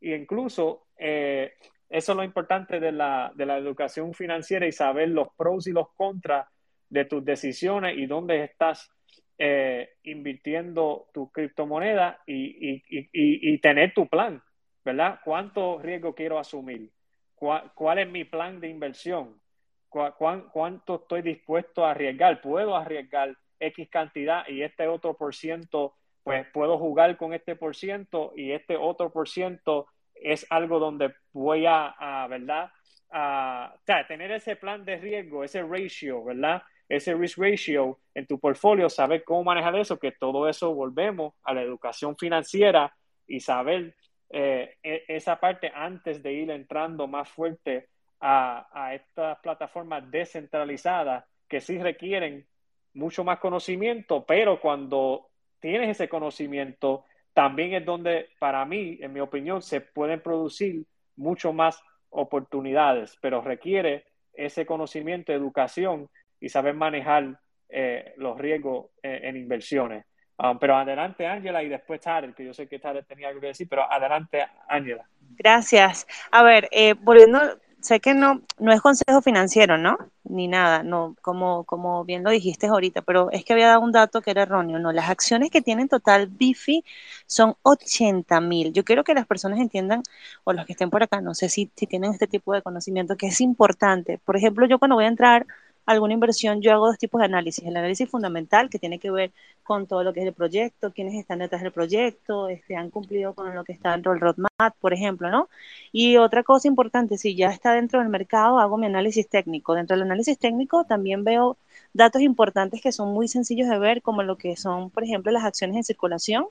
[0.00, 1.52] Y incluso eh,
[1.88, 5.72] eso es lo importante de la, de la educación financiera y saber los pros y
[5.72, 6.48] los contras
[6.88, 8.90] de tus decisiones y dónde estás
[9.38, 14.42] eh, invirtiendo tu criptomoneda y, y, y, y, tener tu plan,
[14.84, 15.20] ¿verdad?
[15.24, 16.90] ¿Cuánto riesgo quiero asumir?
[17.34, 19.40] ¿Cuál, cuál es mi plan de inversión?
[19.88, 22.40] ¿Cuánto estoy dispuesto a arriesgar?
[22.40, 27.76] ¿Puedo arriesgar X cantidad y este otro por ciento, pues puedo jugar con este por
[27.76, 32.70] ciento y este otro por ciento es algo donde voy a, ¿verdad?
[33.10, 33.74] A,
[34.08, 36.62] tener ese plan de riesgo, ese ratio, ¿verdad?
[36.88, 41.54] Ese risk ratio en tu portfolio, saber cómo manejar eso, que todo eso volvemos a
[41.54, 42.94] la educación financiera
[43.26, 43.94] y saber
[44.30, 47.88] eh, e, esa parte antes de ir entrando más fuerte
[48.20, 52.46] a, a estas plataformas descentralizadas que sí requieren
[52.94, 55.28] mucho más conocimiento, pero cuando
[55.60, 60.84] tienes ese conocimiento, también es donde, para mí, en mi opinión, se pueden producir
[61.16, 66.08] mucho más oportunidades, pero requiere ese conocimiento, educación
[66.40, 67.38] y saber manejar
[67.68, 70.04] eh, los riesgos eh, en inversiones.
[70.38, 73.48] Um, pero adelante, Ángela, y después Tarek, que yo sé que Tarek tenía algo que
[73.48, 75.06] decir, pero adelante, Ángela.
[75.36, 76.06] Gracias.
[76.30, 77.38] A ver, eh, volviendo
[77.82, 79.98] sé que no, no es consejo financiero, ¿no?
[80.24, 83.92] Ni nada, no, como, como bien lo dijiste ahorita, pero es que había dado un
[83.92, 84.92] dato que era erróneo, ¿no?
[84.92, 86.84] Las acciones que tienen total Bifi
[87.26, 88.72] son 80 mil.
[88.72, 90.02] Yo quiero que las personas entiendan,
[90.44, 93.16] o los que estén por acá, no sé si, si tienen este tipo de conocimiento,
[93.16, 94.18] que es importante.
[94.18, 95.46] Por ejemplo, yo cuando voy a entrar
[95.86, 97.64] alguna inversión, yo hago dos tipos de análisis.
[97.64, 101.14] El análisis fundamental, que tiene que ver con todo lo que es el proyecto, quiénes
[101.14, 104.92] están detrás del proyecto, este, han cumplido con lo que está dentro del roadmap, por
[104.92, 105.48] ejemplo, ¿no?
[105.92, 109.74] Y otra cosa importante, si ya está dentro del mercado, hago mi análisis técnico.
[109.74, 111.56] Dentro del análisis técnico también veo
[111.92, 115.44] datos importantes que son muy sencillos de ver, como lo que son, por ejemplo, las
[115.44, 116.46] acciones en circulación,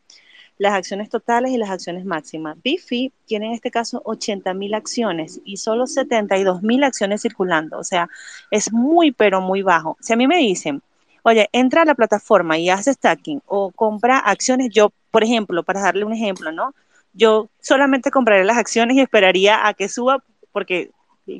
[0.62, 2.56] las acciones totales y las acciones máximas.
[2.64, 7.80] Bifi tiene en este caso 80 mil acciones y solo 72 mil acciones circulando.
[7.80, 8.10] O sea,
[8.52, 9.98] es muy, pero muy bajo.
[10.02, 10.84] Si a mí me dicen,
[11.24, 15.82] oye, entra a la plataforma y haz stacking o compra acciones, yo, por ejemplo, para
[15.82, 16.76] darle un ejemplo, ¿no?
[17.14, 20.92] Yo solamente compraría las acciones y esperaría a que suba porque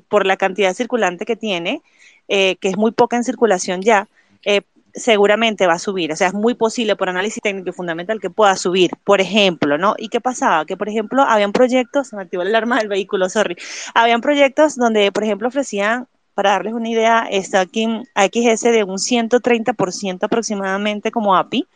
[0.10, 1.84] por la cantidad circulante que tiene,
[2.28, 4.08] eh, que es muy poca en circulación ya,
[4.46, 4.62] eh,
[4.94, 6.12] seguramente va a subir.
[6.12, 9.78] O sea, es muy posible por análisis técnico y fundamental que pueda subir, por ejemplo,
[9.78, 9.96] ¿no?
[9.98, 10.66] ¿Y qué pasaba?
[10.66, 13.56] Que, por ejemplo, habían proyectos, se me activó el alarma del vehículo, sorry,
[13.94, 20.24] habían proyectos donde, por ejemplo, ofrecían, para darles una idea, stacking XS de un 130%
[20.24, 21.68] aproximadamente como API,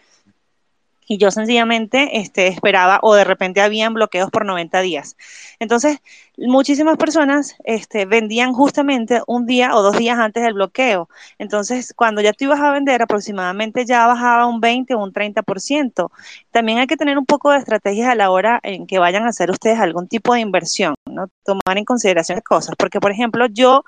[1.08, 5.16] y yo sencillamente este, esperaba o de repente habían bloqueos por 90 días.
[5.60, 6.00] Entonces,
[6.38, 11.10] muchísimas personas este, vendían justamente un día o dos días antes del bloqueo.
[11.38, 16.12] Entonces, cuando ya tú ibas a vender, aproximadamente ya bajaba un 20 o un 30%.
[16.52, 19.30] También hay que tener un poco de estrategias a la hora en que vayan a
[19.30, 21.28] hacer ustedes algún tipo de inversión, ¿no?
[21.44, 22.76] Tomar en consideración cosas.
[22.78, 23.84] Porque, por ejemplo, yo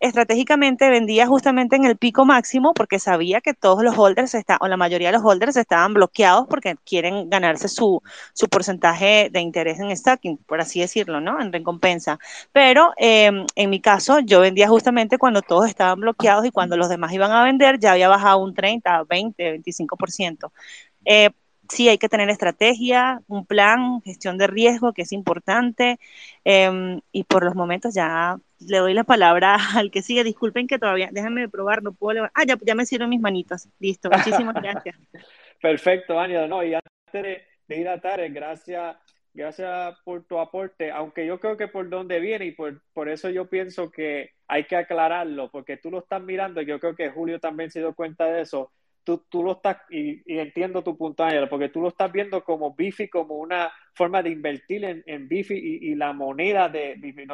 [0.00, 4.68] estratégicamente vendía justamente en el pico máximo porque sabía que todos los holders está, o
[4.68, 8.02] la mayoría de los holders estaban bloqueados porque quieren ganarse su,
[8.32, 11.40] su porcentaje de interés en stacking, por así decirlo, ¿no?
[11.40, 12.18] En recompensa.
[12.52, 16.88] Pero em, en mi caso, yo vendía justamente cuando todos estaban bloqueados y cuando los
[16.88, 20.52] demás iban a vender ya había bajado un 30, 20, 25%.
[21.04, 21.30] Eh,
[21.70, 25.98] sí hay que tener estrategia, un plan, gestión de riesgo, que es importante.
[26.44, 30.24] Em, y por los momentos ya le doy la palabra al que sigue.
[30.24, 32.42] Disculpen que todavía, déjenme probar, no puedo levantar.
[32.42, 33.68] Ah, ya, ya me sirven mis manitos.
[33.78, 34.96] Listo, muchísimas gracias.
[35.60, 36.46] Perfecto, Ania.
[36.46, 38.96] No, y antes de, ir a Tarek, gracias,
[39.32, 43.30] gracias por tu aporte, aunque yo creo que por dónde viene y por, por eso
[43.30, 47.10] yo pienso que hay que aclararlo, porque tú lo estás mirando y yo creo que
[47.10, 48.72] Julio también se dio cuenta de eso
[49.04, 53.08] tú, tú lo estás, y, entiendo tu punto, porque tú lo estás viendo como Bifi,
[53.08, 57.26] como una forma de invertir en, en Bifi y, la moneda de Bifi.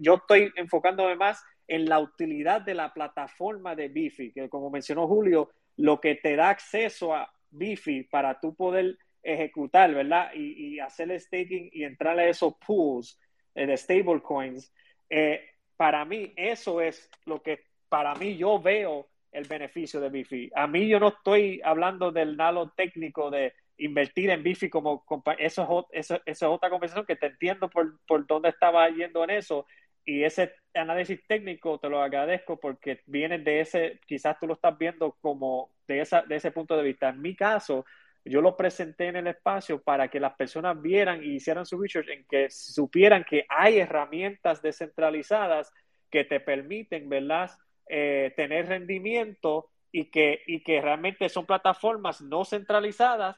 [0.00, 5.06] yo estoy enfocándome más en la utilidad de la plataforma de Bifi, que como mencionó
[5.06, 10.30] Julio, lo que te da acceso a Bifi para tú poder ejecutar, ¿verdad?
[10.34, 13.18] Y, y hacer el staking y entrar a esos pools
[13.54, 14.72] eh, de stablecoins.
[15.08, 15.40] Eh,
[15.76, 20.50] para mí, eso es lo que para mí yo veo el beneficio de Bifi.
[20.54, 25.04] A mí yo no estoy hablando del nalo técnico de invertir en Bifi como
[25.38, 29.30] eso es, eso, es otra conversación que te entiendo por, por dónde estaba yendo en
[29.30, 29.66] eso
[30.04, 34.76] y ese análisis técnico te lo agradezco porque viene de ese, quizás tú lo estás
[34.78, 37.10] viendo como de, esa, de ese punto de vista.
[37.10, 37.84] En mi caso,
[38.24, 42.08] yo lo presenté en el espacio para que las personas vieran y hicieran su research
[42.08, 45.72] en que supieran que hay herramientas descentralizadas
[46.10, 47.50] que te permiten, ¿verdad?,
[47.90, 53.36] eh, tener rendimiento y que, y que realmente son plataformas no centralizadas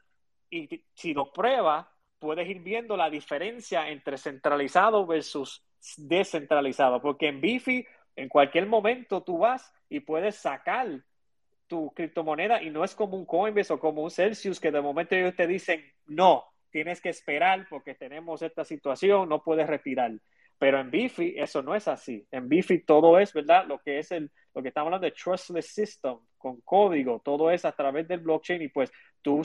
[0.50, 1.86] y si lo pruebas,
[2.18, 5.64] puedes ir viendo la diferencia entre centralizado versus
[5.96, 11.02] descentralizado, porque en Bifi en cualquier momento tú vas y puedes sacar
[11.66, 15.14] tu criptomoneda y no es como un Coinbase o como un Celsius que de momento
[15.14, 20.12] ellos te dicen, no, tienes que esperar porque tenemos esta situación, no puedes retirar.
[20.58, 22.26] Pero en Bifi eso no es así.
[22.30, 23.66] En Bifi todo es, ¿verdad?
[23.66, 27.64] Lo que es el, lo que estamos hablando de trustless system, con código, todo es
[27.64, 28.92] a través del blockchain y pues
[29.22, 29.42] tú,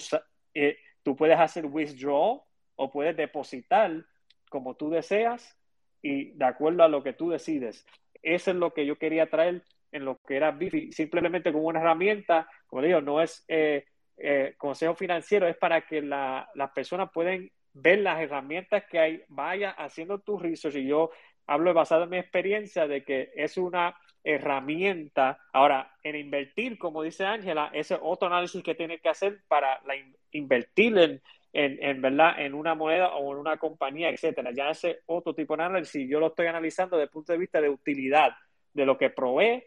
[0.53, 2.43] eh, tú puedes hacer withdraw
[2.75, 4.03] o puedes depositar
[4.49, 5.57] como tú deseas
[6.01, 7.85] y de acuerdo a lo que tú decides.
[8.21, 11.79] Eso es lo que yo quería traer en lo que era Bifi, simplemente como una
[11.79, 13.85] herramienta, como digo, no es eh,
[14.17, 19.71] eh, consejo financiero, es para que las personas pueden ver las herramientas que hay, vaya
[19.71, 21.11] haciendo tu research y yo
[21.45, 23.95] hablo basado en mi experiencia de que es una
[24.27, 25.39] herramienta.
[25.53, 29.79] Ahora, en invertir, como dice Ángela, ese es otro análisis que tiene que hacer para
[29.85, 29.95] la,
[30.31, 31.21] invertir en,
[31.53, 34.51] en, verdad en una moneda o en una compañía, etcétera.
[34.53, 37.61] Ya ese otro tipo de análisis, yo lo estoy analizando desde el punto de vista
[37.61, 38.33] de utilidad,
[38.73, 39.63] de lo que provee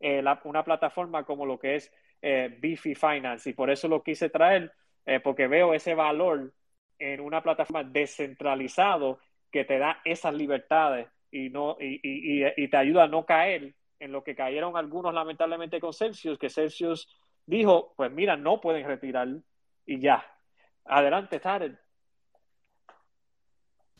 [0.00, 3.50] eh, una plataforma como lo que es eh, Bifi Finance.
[3.50, 4.72] Y por eso lo quise traer,
[5.04, 6.54] eh, porque veo ese valor
[6.98, 9.18] en una plataforma descentralizado
[9.50, 14.12] que te da esas libertades y, no, y, y, te ayuda a no caer en
[14.12, 17.08] lo que cayeron algunos lamentablemente con Celsius, que Celsius
[17.46, 19.28] dijo, pues mira, no pueden retirar
[19.86, 20.24] y ya.
[20.84, 21.78] Adelante, Tarek.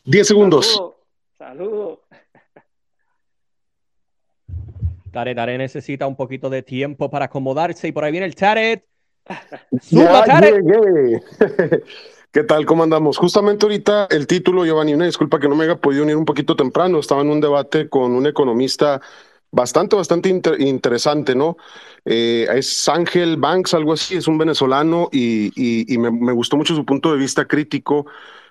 [0.03, 0.81] Diez segundos.
[1.37, 1.99] Saludos.
[5.11, 8.85] Tare, Tare necesita un poquito de tiempo para acomodarse y por ahí viene el Taret.
[9.81, 10.23] ¡Zumba,
[12.31, 12.63] ¿Qué tal?
[12.67, 13.17] ¿Cómo andamos?
[13.17, 16.55] Justamente ahorita el título, Giovanni, una disculpa que no me haya podido unir un poquito
[16.55, 16.99] temprano.
[16.99, 19.01] Estaba en un debate con un economista
[19.51, 21.57] bastante, bastante interesante, ¿no?
[22.05, 26.85] Eh, es Ángel Banks, algo así, es un venezolano y, me, me, gustó mucho su
[26.85, 28.05] punto de vista crítico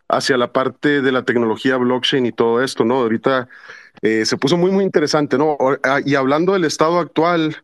[0.08, 2.96] hacia la parte de la tecnología blockchain y todo esto, ¿no?
[2.96, 3.48] Ahorita
[4.02, 5.56] eh, se puso muy, muy interesante, ¿no?
[5.82, 7.56] Ah, y hablando del estado actual,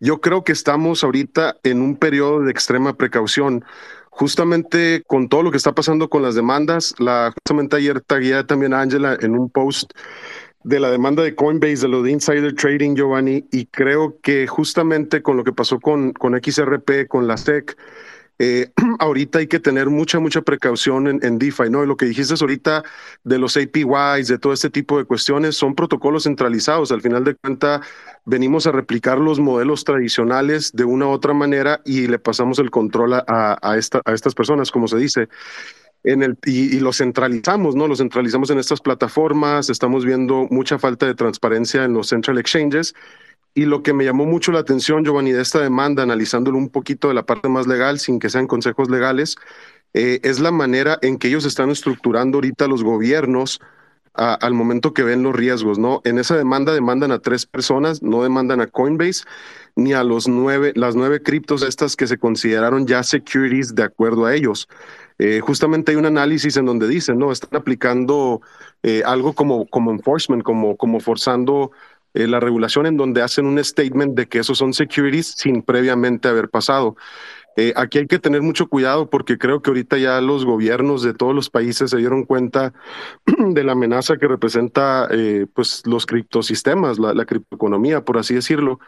[0.00, 3.64] yo creo que estamos ahorita en un periodo de extrema precaución.
[4.10, 8.72] Justamente con todo lo que está pasando con las demandas, la, justamente ayer tagué también
[8.72, 9.92] a Angela en un post
[10.66, 15.22] de la demanda de Coinbase, de lo de insider trading, Giovanni, y creo que justamente
[15.22, 17.76] con lo que pasó con, con XRP, con la SEC,
[18.40, 21.86] eh, ahorita hay que tener mucha, mucha precaución en, en, DeFi, ¿no?
[21.86, 22.82] Lo que dijiste ahorita
[23.22, 26.90] de los APYs, de todo este tipo de cuestiones, son protocolos centralizados.
[26.90, 27.82] Al final de cuentas,
[28.24, 32.72] venimos a replicar los modelos tradicionales de una u otra manera y le pasamos el
[32.72, 35.28] control a, a, esta, a estas personas, como se dice.
[36.04, 37.88] En el, y, y lo centralizamos, ¿no?
[37.88, 42.94] Lo centralizamos en estas plataformas, estamos viendo mucha falta de transparencia en los central exchanges
[43.56, 47.08] y lo que me llamó mucho la atención, Giovanni, de esta demanda, analizándolo un poquito
[47.08, 49.36] de la parte más legal, sin que sean consejos legales,
[49.94, 53.60] eh, es la manera en que ellos están estructurando ahorita los gobiernos
[54.12, 56.00] al momento que ven los riesgos, ¿no?
[56.04, 59.24] En esa demanda demandan a tres personas, no demandan a Coinbase
[59.74, 64.24] ni a los nueve, las nueve criptos estas que se consideraron ya securities de acuerdo
[64.24, 64.68] a ellos.
[65.18, 67.32] Eh, justamente hay un análisis en donde dicen, ¿no?
[67.32, 68.42] Están aplicando
[68.82, 71.70] eh, algo como, como enforcement, como, como forzando
[72.14, 76.28] eh, la regulación en donde hacen un statement de que esos son securities sin previamente
[76.28, 76.96] haber pasado.
[77.74, 81.34] Aquí hay que tener mucho cuidado porque creo que ahorita ya los gobiernos de todos
[81.34, 82.74] los países se dieron cuenta
[83.26, 85.08] de la amenaza que representa
[85.54, 88.78] pues los criptosistemas, la, la, criptoeconomía, por así decirlo,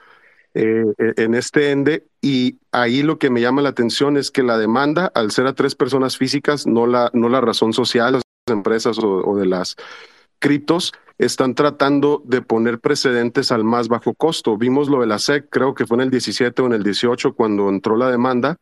[0.59, 2.07] en este ende.
[2.21, 5.55] Y ahí lo que me llama la atención es que la demanda, al ser a
[5.55, 9.47] tres personas físicas, no la, no la razón social de las empresas o, o de
[9.47, 9.77] las
[10.39, 14.57] criptos, están tratando de poner precedentes al más bajo costo.
[14.57, 17.35] Vimos lo de la SEC, creo que fue en el 17 o en el 18
[17.35, 18.59] cuando entró la demanda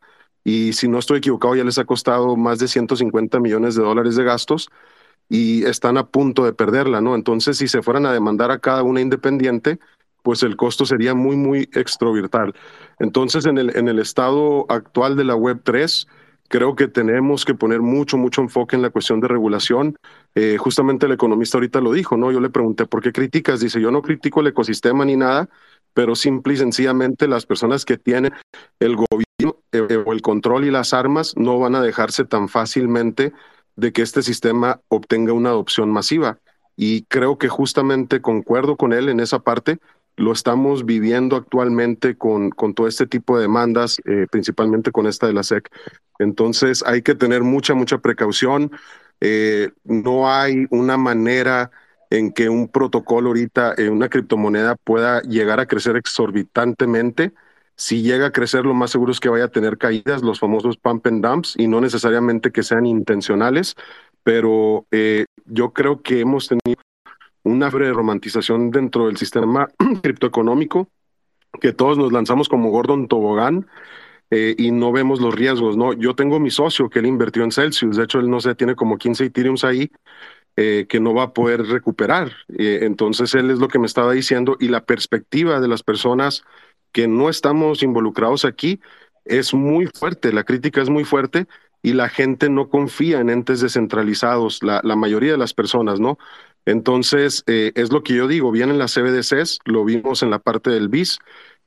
[0.47, 4.15] y si no estoy equivocado ya les ha costado más de 150 millones de dólares
[4.15, 4.71] de gastos
[5.29, 7.17] y están a punto de perderla, ¿no?
[7.17, 9.81] Entonces, si se fueran a demandar a cada una independiente,
[10.27, 12.53] pues el costo sería muy, muy extrovertal.
[12.99, 16.09] Entonces, en el, en el estado actual de la Web 3,
[16.49, 19.97] Creo que tenemos que poner mucho, mucho enfoque en la cuestión de regulación.
[20.37, 22.31] Eh, justamente el economista ahorita lo dijo, ¿no?
[22.31, 23.59] Yo le pregunté, ¿por qué criticas?
[23.59, 25.49] Dice, yo no critico el ecosistema ni nada,
[25.93, 28.33] pero simple y sencillamente las personas que tienen
[28.79, 33.33] el gobierno eh, o el control y las armas no van a dejarse tan fácilmente
[33.75, 36.39] de que este sistema obtenga una adopción masiva.
[36.77, 39.79] Y creo que justamente concuerdo con él en esa parte,
[40.17, 45.27] lo estamos viviendo actualmente con, con todo este tipo de demandas, eh, principalmente con esta
[45.27, 45.71] de la SEC.
[46.19, 48.71] Entonces hay que tener mucha, mucha precaución.
[49.21, 51.71] Eh, no hay una manera
[52.11, 57.33] en que un protocolo ahorita, en una criptomoneda pueda llegar a crecer exorbitantemente.
[57.77, 60.79] Si llega a crecer, lo más seguro es que vaya a tener caídas, los famosos
[60.79, 63.75] pump and dumps, y no necesariamente que sean intencionales,
[64.23, 66.81] pero eh, yo creo que hemos tenido
[67.47, 69.69] una romantización dentro del sistema
[70.03, 70.89] criptoeconómico,
[71.61, 73.67] que todos nos lanzamos como Gordon Tobogán
[74.31, 75.93] eh, y no vemos los riesgos, ¿no?
[75.93, 78.75] Yo tengo mi socio que él invirtió en Celsius, de hecho él no sé, tiene
[78.75, 79.91] como 15 Ethereums ahí
[80.57, 82.33] eh, que no va a poder recuperar.
[82.59, 86.43] Eh, entonces él es lo que me estaba diciendo y la perspectiva de las personas
[86.91, 88.81] que no estamos involucrados aquí
[89.25, 91.47] es muy fuerte, la crítica es muy fuerte
[91.83, 96.19] y la gente no confía en entes descentralizados, la, la mayoría de las personas, ¿no?
[96.67, 100.71] Entonces, eh, es lo que yo digo, vienen las CBDCs, lo vimos en la parte
[100.71, 101.19] del BIS,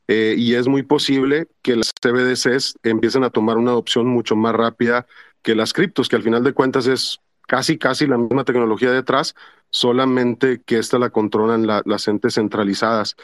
[0.08, 4.54] eh, y es muy posible que las CBDCs empiecen a tomar una adopción mucho más
[4.56, 5.08] rápida
[5.42, 9.36] que las criptos, que al final de cuentas es casi, casi la misma tecnología detrás,
[9.70, 13.16] solamente que esta la controlan las entes centralizadas.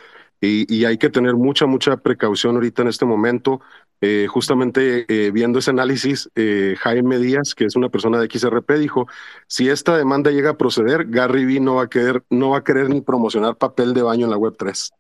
[0.42, 3.62] Y, hay que tener mucha, mucha precaución ahorita en este momento.
[4.02, 8.72] Eh, justamente eh, viendo ese análisis, eh, Jaime Díaz, que es una persona de XRP,
[8.74, 9.08] dijo,
[9.48, 12.64] si esta demanda llega a proceder, Gary Vee no va a querer, no va a
[12.64, 14.92] querer ni promocionar papel de baño en la Web3.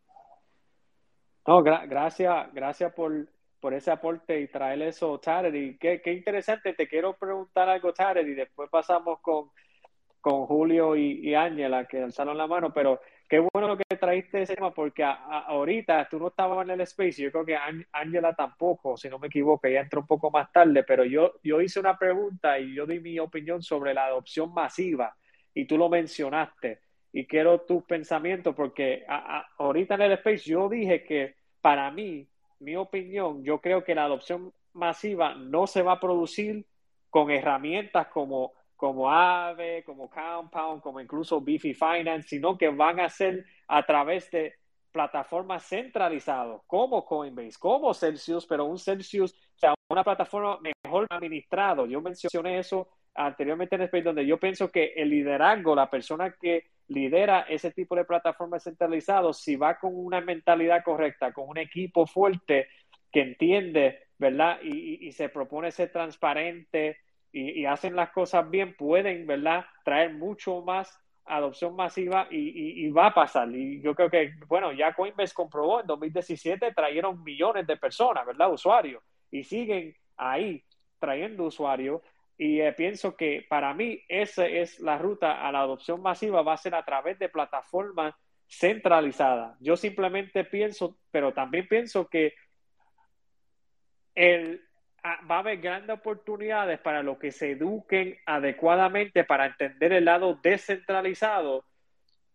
[1.48, 3.28] No, gracias, gracias por,
[3.60, 5.78] por ese aporte y traer eso, Taredy.
[5.78, 9.52] Qué, qué interesante, te quiero preguntar algo, Taredy, y después pasamos con,
[10.26, 14.56] con Julio y Ángela, que alzaron la mano, pero Qué bueno lo que traíste ese
[14.56, 17.58] tema, porque ahorita tú no estabas en el space, yo creo que
[17.92, 21.60] Ángela tampoco, si no me equivoco, ella entró un poco más tarde, pero yo, yo
[21.60, 25.16] hice una pregunta y yo di mi opinión sobre la adopción masiva
[25.56, 26.82] y tú lo mencionaste
[27.12, 29.04] y quiero tus pensamientos porque
[29.58, 32.28] ahorita en el space yo dije que para mí,
[32.60, 36.64] mi opinión, yo creo que la adopción masiva no se va a producir
[37.10, 43.10] con herramientas como como AVE, como Compound, como incluso Beefy Finance, sino que van a
[43.10, 44.56] ser a través de
[44.92, 51.86] plataformas centralizadas, como Coinbase, como Celsius, pero un Celsius, o sea, una plataforma mejor administrado.
[51.86, 56.34] Yo mencioné eso anteriormente en el space, donde yo pienso que el liderazgo, la persona
[56.40, 61.58] que lidera ese tipo de plataformas centralizadas, si va con una mentalidad correcta, con un
[61.58, 62.68] equipo fuerte
[63.12, 64.60] que entiende, ¿verdad?
[64.64, 67.00] Y, y se propone ser transparente,
[67.38, 73.14] y, hacen las cosas bien, pueden, ¿verdad?, traer mucho más adopción masiva y, va a
[73.14, 73.50] pasar.
[73.54, 78.54] Y yo creo que, bueno, ya Coinbase comprobó en 2017 trajeron millones de personas, ¿verdad?,
[78.54, 80.64] usuarios, y siguen ahí
[80.98, 82.02] trayendo usuarios.
[82.38, 86.54] Y eh, pienso que para mí esa es la ruta a la adopción masiva, va
[86.54, 88.16] a ser a través de plataformas
[88.48, 89.58] centralizadas.
[89.60, 92.34] Yo simplemente pienso, pero también pienso que
[94.14, 94.65] el,
[95.06, 100.40] va a haber grandes oportunidades para los que se eduquen adecuadamente para entender el lado
[100.42, 101.66] descentralizado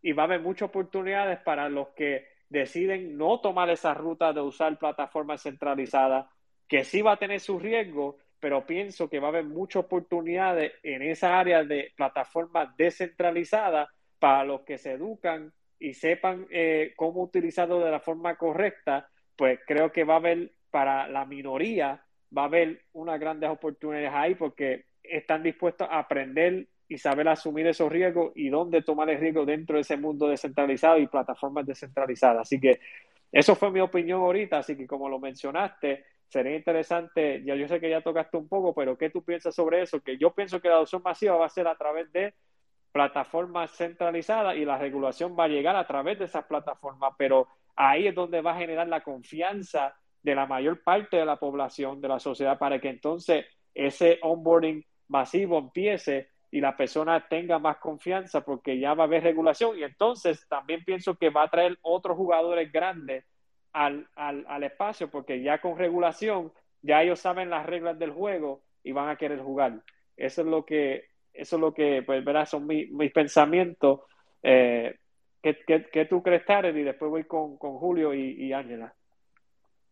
[0.03, 4.41] y va a haber muchas oportunidades para los que deciden no tomar esa ruta de
[4.41, 6.27] usar plataformas centralizadas,
[6.69, 10.73] que sí va a tener su riesgo, pero pienso que va a haber muchas oportunidades
[10.83, 13.89] en esa área de plataformas descentralizadas
[14.19, 19.61] para los que se educan y sepan eh, cómo utilizarlo de la forma correcta, pues
[19.67, 22.05] creo que va a haber para la minoría
[22.37, 27.67] va a haber unas grandes oportunidades ahí porque están dispuestos a aprender y saber asumir
[27.67, 32.43] esos riesgos y dónde tomar el riesgo dentro de ese mundo descentralizado y plataformas descentralizadas.
[32.43, 32.81] Así que
[33.31, 37.81] eso fue mi opinión ahorita, así que como lo mencionaste, sería interesante, ya yo sé
[37.81, 40.01] que ya tocaste un poco, pero ¿qué tú piensas sobre eso?
[40.01, 42.35] Que yo pienso que la adopción masiva va a ser a través de
[42.93, 47.47] plataformas centralizadas y la regulación va a llegar a través de esas plataformas, pero
[47.77, 52.01] ahí es donde va a generar la confianza de la mayor parte de la población,
[52.01, 57.79] de la sociedad, para que entonces ese onboarding masivo empiece y la persona tenga más
[57.79, 61.79] confianza porque ya va a haber regulación y entonces también pienso que va a traer
[61.83, 63.25] otros jugadores grandes
[63.73, 66.53] al, al, espacio porque ya con regulación
[66.83, 69.83] ya ellos saben las reglas del juego y van a querer jugar.
[70.17, 74.01] Eso es lo que, eso es lo que, pues, verás, son mis, pensamientos.
[74.43, 74.97] Eh,
[75.43, 76.75] ¿qué, tú crees, Tarek?
[76.75, 78.95] Y después voy con, Julio y Ángela.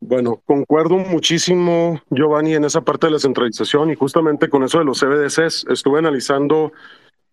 [0.00, 4.84] Bueno, concuerdo muchísimo, Giovanni, en esa parte de la centralización y justamente con eso de
[4.84, 6.72] los CBDCs, estuve analizando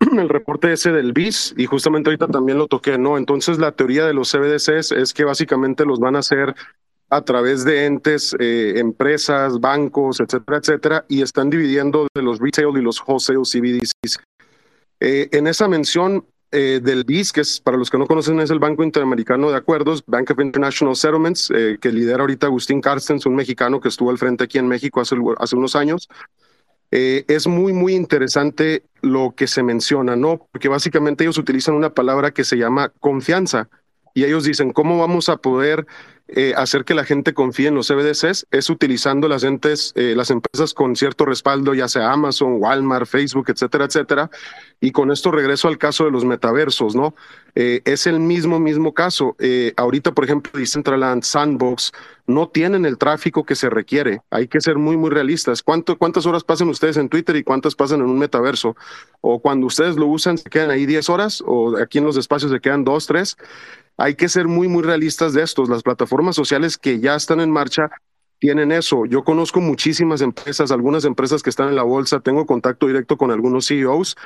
[0.00, 3.18] el reporte ese del BIS y justamente ahorita también lo toqué, ¿no?
[3.18, 6.54] Entonces la teoría de los CBDCs es que básicamente los van a hacer
[7.08, 12.76] a través de entes, eh, empresas, bancos, etcétera, etcétera, y están dividiendo de los retail
[12.76, 14.18] y los wholesale CBDCs.
[14.98, 18.50] Eh, en esa mención eh, del BIS, que es para los que no conocen, es
[18.50, 23.34] el Banco Interamericano de Acuerdos, Bank of International Settlements, que lidera ahorita Agustín Carstens, un
[23.34, 26.08] mexicano que estuvo al frente aquí en México hace, hace unos años.
[26.90, 30.48] es muy, muy interesante lo que se menciona, ¿no?
[30.52, 33.68] Porque básicamente ellos utilizan una palabra que se llama confianza
[34.16, 35.86] y ellos dicen, ¿cómo vamos a poder
[36.28, 40.30] eh, hacer que la gente confíe en los CBDCs es utilizando las entes, eh, las
[40.30, 44.30] empresas con cierto respaldo, ya sea Amazon, Walmart, Facebook, etcétera, etcétera.
[44.80, 47.14] Y con esto regreso al caso de los metaversos, ¿no?
[47.54, 49.36] Eh, es el mismo, mismo caso.
[49.76, 51.92] ahorita, por ejemplo, Decentraland, Sandbox,
[52.26, 54.22] no tienen el tráfico que se requiere.
[54.30, 55.62] Hay que ser muy, muy realistas.
[55.62, 58.76] ¿Cuánto, ¿Cuántas horas pasan ustedes en Twitter y cuántas pasan en un metaverso?
[59.20, 62.50] O cuando ustedes lo usan, se quedan ahí 10 horas, o aquí en los espacios
[62.50, 63.36] se quedan 2, 3
[63.96, 65.68] hay que ser muy, muy realistas de estos.
[65.68, 67.90] Las plataformas sociales que ya están en marcha
[68.38, 69.06] tienen eso.
[69.06, 73.30] Yo conozco muchísimas empresas, algunas empresas que están en la bolsa, tengo contacto directo con
[73.30, 74.16] algunos CEOs,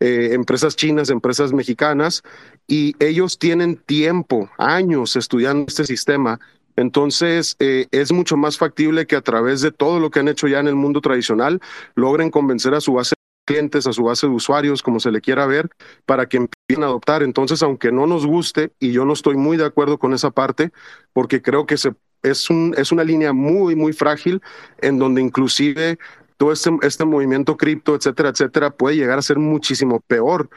[0.00, 2.22] eh, empresas chinas, empresas mexicanas,
[2.68, 6.38] y ellos tienen tiempo, años estudiando este sistema.
[6.76, 10.46] Entonces, eh, es mucho más factible que a través de todo lo que han hecho
[10.46, 11.60] ya en el mundo tradicional,
[11.96, 13.14] logren convencer a su base
[13.48, 15.70] clientes, a su base de usuarios, como se le quiera ver,
[16.04, 17.22] para que empiecen a adoptar.
[17.22, 20.70] Entonces, aunque no nos guste, y yo no estoy muy de acuerdo con esa parte,
[21.14, 21.88] porque creo que es,
[22.22, 24.42] es una línea muy, muy frágil
[24.82, 25.98] en donde inclusive
[26.36, 30.50] todo este, este movimiento cripto, etcétera, etcétera, puede llegar a ser muchísimo peor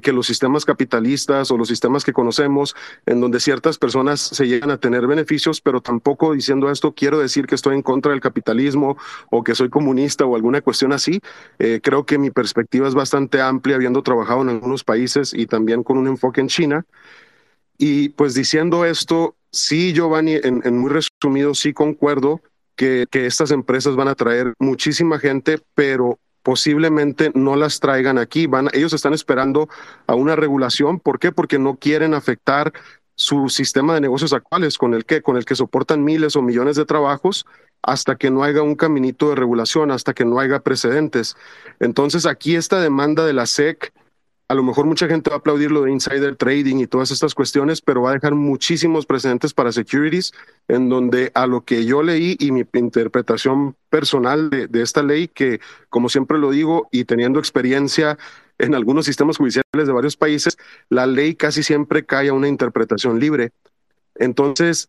[0.00, 2.74] que, los sistemas capitalistas o los sistemas que conocemos,
[3.04, 7.46] en donde ciertas personas se llegan a tener beneficios, pero tampoco diciendo esto quiero decir
[7.46, 8.96] que estoy en contra del capitalismo
[9.30, 11.20] o que soy comunista o alguna cuestión así.
[11.58, 15.82] Eh, creo que mi perspectiva es bastante amplia, habiendo trabajado en algunos países y también
[15.82, 16.86] con un enfoque en China.
[17.76, 22.40] Y pues diciendo esto, sí, Giovanni, en, en muy resumido, sí concuerdo
[22.76, 28.46] que, que, estas empresas van a traer muchísima gente, pero posiblemente no las traigan aquí.
[28.46, 29.68] Van, ellos están esperando
[30.06, 31.00] a una regulación.
[31.00, 31.32] ¿Por qué?
[31.32, 32.72] Porque no quieren afectar
[33.16, 36.76] su sistema de negocios actuales con el que, con el que soportan miles o millones
[36.76, 37.46] de trabajos
[37.82, 41.36] hasta que no haya un caminito de regulación, hasta que no haya precedentes.
[41.80, 43.92] Entonces aquí esta demanda de la SEC
[44.54, 47.34] a lo mejor mucha gente va a aplaudir lo de insider trading y todas estas
[47.34, 50.32] cuestiones, pero va a dejar muchísimos precedentes para securities,
[50.68, 55.60] en donde a lo que yo leí y mi interpretación personal de, esta ley, que
[55.88, 58.16] como siempre lo digo y teniendo experiencia
[58.58, 60.56] en algunos sistemas judiciales de varios países,
[60.88, 63.50] la ley casi siempre cae a una interpretación libre.
[64.14, 64.88] Entonces,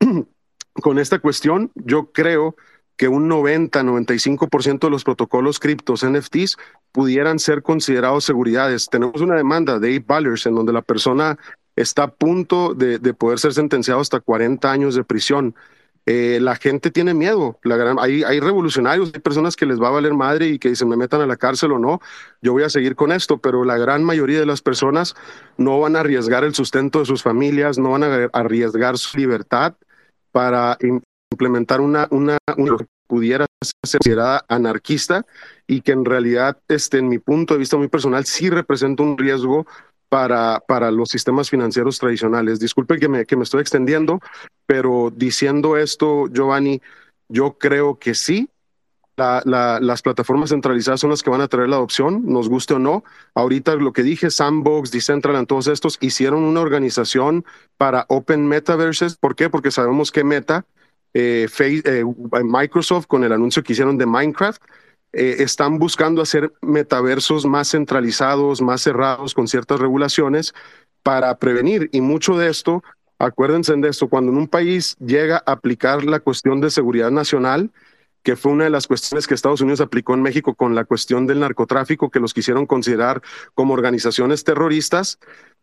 [0.82, 2.56] con esta cuestión, yo creo
[3.02, 6.56] que un 90-95% de los protocolos criptos NFTs
[6.92, 8.88] pudieran ser considerados seguridades.
[8.88, 11.36] Tenemos una demanda de 8 Ballers en donde la persona
[11.74, 15.56] está a punto de, poder ser sentenciado hasta 40 años de prisión.
[16.06, 17.58] Eh, la gente tiene miedo.
[17.98, 21.22] Hay, revolucionarios, hay personas que les va a valer madre y que dicen me metan
[21.22, 22.00] a la cárcel o no,
[22.40, 25.16] yo voy a seguir con esto, pero la gran mayoría de las personas
[25.56, 29.74] no van a arriesgar el sustento de sus familias, no van a arriesgar su libertad
[30.30, 30.78] para
[31.32, 32.06] implementar una,
[33.12, 35.26] pudiera ser considerada anarquista
[35.66, 39.18] y que en realidad, este, en mi punto de vista muy personal, sí representa un
[39.18, 39.66] riesgo
[40.08, 42.58] para, para los sistemas financieros tradicionales.
[42.58, 44.20] Disculpe que me, que me estoy extendiendo,
[44.64, 46.80] pero diciendo esto, Giovanni,
[47.28, 48.48] yo creo que sí,
[49.16, 53.04] las plataformas centralizadas son las que van a traer la adopción, nos guste o no.
[53.34, 57.44] Ahorita lo que dije, Sandbox, Decentraland, todos estos hicieron una organización
[57.76, 59.16] para Open Metaverses.
[59.18, 59.50] ¿Por qué?
[59.50, 60.64] Porque sabemos que Meta
[61.14, 62.04] eh, eh,
[62.44, 64.62] Microsoft con el anuncio que hicieron de Minecraft,
[65.12, 70.54] eh, están buscando hacer metaversos más centralizados, más cerrados, con ciertas regulaciones
[71.02, 71.90] para prevenir.
[71.92, 72.82] Y mucho de esto,
[73.18, 77.70] acuérdense de esto, cuando en un país llega a aplicar la cuestión de seguridad nacional,
[78.22, 81.26] que fue una de las cuestiones que Estados Unidos aplicó en México con la cuestión
[81.26, 83.20] del narcotráfico, que los quisieron considerar
[83.54, 85.18] como organizaciones terroristas,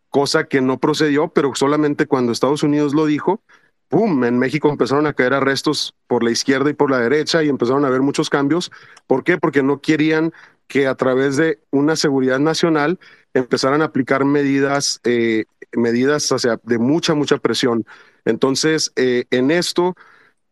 [0.10, 3.42] cosa que no procedió, pero solamente cuando Estados Unidos lo dijo,
[3.90, 4.24] ¡pum!
[4.24, 7.84] En México empezaron a caer arrestos por la izquierda y por la derecha y empezaron
[7.84, 8.72] a haber muchos cambios.
[9.08, 9.38] ¿Por qué?
[9.38, 10.32] Porque no querían
[10.68, 13.00] que a través de una seguridad nacional
[13.34, 17.86] empezaran a aplicar medidas, eh, medidas o sea, de mucha, mucha presión.
[18.24, 19.96] Entonces, eh, en esto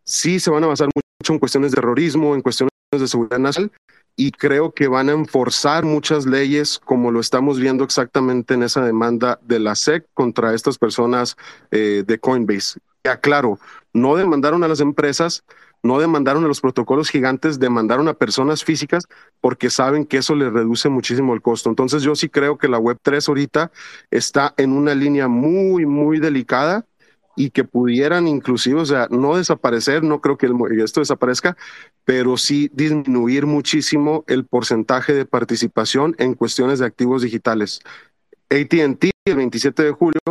[0.03, 3.71] sí se van a basar mucho en cuestiones de terrorismo, en cuestiones de seguridad nacional,
[4.17, 8.83] y creo que van a enforzar muchas leyes como lo estamos viendo exactamente en esa
[8.83, 11.37] demanda de la SEC contra estas personas
[11.71, 13.57] eh, de Coinbase aclaro,
[13.93, 15.45] no demandaron a las empresas
[15.83, 19.05] no demandaron a los protocolos gigantes, demandaron a personas físicas
[19.39, 21.69] porque saben que eso les reduce muchísimo el costo.
[21.69, 23.71] Entonces yo sí creo que la Web3 ahorita
[24.11, 26.85] está en una línea muy, muy delicada
[27.37, 30.49] y que pudieran inclusive, o sea, no desaparecer, no creo que
[30.83, 31.55] esto desaparezca,
[32.03, 37.79] pero sí disminuir muchísimo el porcentaje de participación en cuestiones de activos digitales.
[38.49, 40.21] ATT el 27 de julio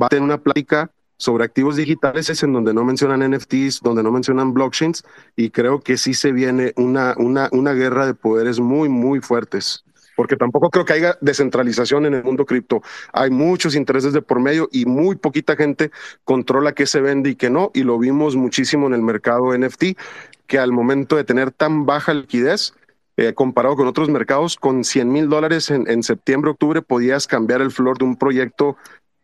[0.00, 4.02] va a tener una plática sobre activos digitales es en donde no mencionan NFTs, donde
[4.02, 5.02] no mencionan blockchains,
[5.34, 9.85] y creo que sí se viene una, una, una guerra de poderes muy, muy fuertes
[10.16, 12.82] porque tampoco creo que haya descentralización en el mundo cripto.
[13.12, 15.90] Hay muchos intereses de por medio y muy poquita gente
[16.24, 19.96] controla qué se vende y qué no, y lo vimos muchísimo en el mercado NFT,
[20.46, 22.74] que al momento de tener tan baja liquidez,
[23.18, 27.62] eh, comparado con otros mercados, con 100 mil dólares en, en septiembre, octubre, podías cambiar
[27.62, 28.76] el flor de un proyecto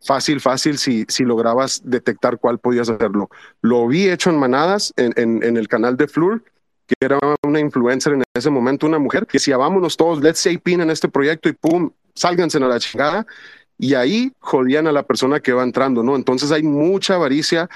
[0.03, 3.31] fácil, fácil si, si lograbas detectar cuál podías hacerlo.
[3.61, 6.43] Lo vi hecho en manadas en, en, el canal de Flur,
[6.99, 10.59] que era una influencer en ese momento, una mujer, que decía, vámonos todos, let's say
[10.59, 13.27] pin en este proyecto y pum, sálganse a la chingada.
[13.79, 16.15] Y ahí jodían a la persona que va entrando, ¿no?
[16.15, 17.69] Entonces hay mucha avaricia,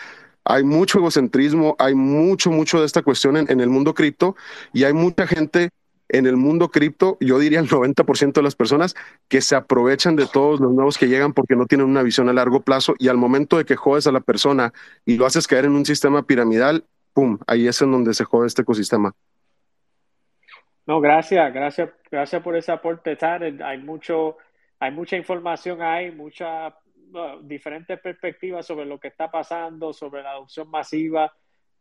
[0.44, 4.36] hay mucho egocentrismo, hay mucho, mucho de esta cuestión en, en el mundo cripto
[4.72, 5.70] y hay mucha gente
[6.09, 8.94] en el mundo cripto, yo diría el 90% de las personas
[9.28, 12.32] que se aprovechan de todos los nuevos que llegan porque no tienen una visión a
[12.32, 14.72] largo plazo y al momento de que jodes a la persona
[15.05, 16.84] y lo haces caer en un sistema piramidal,
[17.16, 17.38] ¡pum!
[17.47, 19.10] Ahí es en donde se jode este ecosistema.
[20.86, 23.16] No, gracias, gracias, gracias por ese aporte,
[23.64, 24.36] Hay mucho,
[24.78, 26.74] hay mucha información ahí, muchas
[27.43, 31.32] diferentes perspectivas sobre lo que está pasando, sobre la adopción masiva.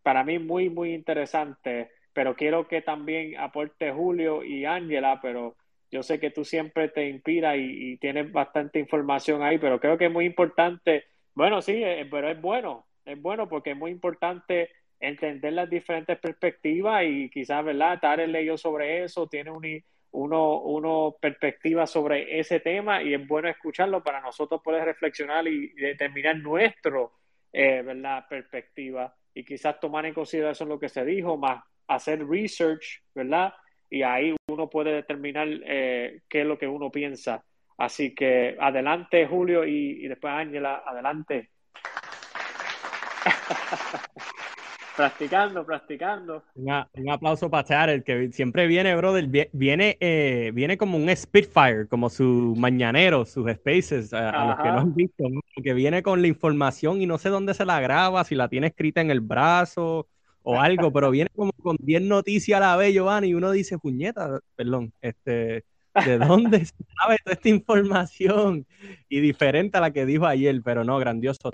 [0.02, 5.58] Para mí muy, muy interesante pero quiero que también aporte Julio y Ángela, pero
[5.92, 10.06] yo sé que tú siempre te inspira y, tienes bastante información ahí, pero creo que
[10.06, 11.04] es muy importante,
[11.34, 16.18] bueno, sí, eh, pero es bueno, es bueno porque es muy importante entender las diferentes
[16.20, 18.00] perspectivas y quizás, ¿verdad?
[18.00, 23.50] Tarek leyó sobre eso, tiene un, uno, uno perspectiva sobre ese tema y es bueno
[23.50, 27.14] escucharlo para nosotros poder reflexionar y determinar nuestro,
[27.52, 28.26] eh, ¿verdad?
[28.30, 33.54] Perspectiva y quizás tomar en consideración lo que se dijo, más hacer research, ¿verdad?
[33.90, 37.44] Y ahí uno puede determinar eh, qué es lo que uno piensa.
[37.78, 41.50] Así que adelante, Julio, y, después Ángela, adelante.
[44.96, 46.44] practicando, practicando.
[46.56, 49.28] un aplauso para el que siempre viene, brother.
[49.52, 54.80] Viene, eh, viene como un Spitfire, como su mañanero, sus spaces, a, los que no
[54.80, 55.24] han visto,
[55.64, 58.68] que viene con la información y no sé dónde se la graba, si la tiene
[58.68, 60.08] escrita en el brazo
[60.44, 63.80] o algo, pero viene como con 10 noticias a la vez, Giovanni, y uno dice,
[63.80, 65.66] puñeta, perdón, este,
[66.06, 68.66] ¿de dónde sabe toda esta información?
[69.10, 71.50] Y diferente a la que dijo ayer, pero no, grandioso,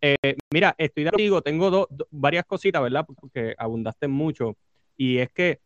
[0.00, 3.06] eh, mira, estoy de acuerdo, tengo varias cositas, ¿verdad?
[3.06, 4.56] Porque abundaste mucho,
[4.96, 5.60] y es que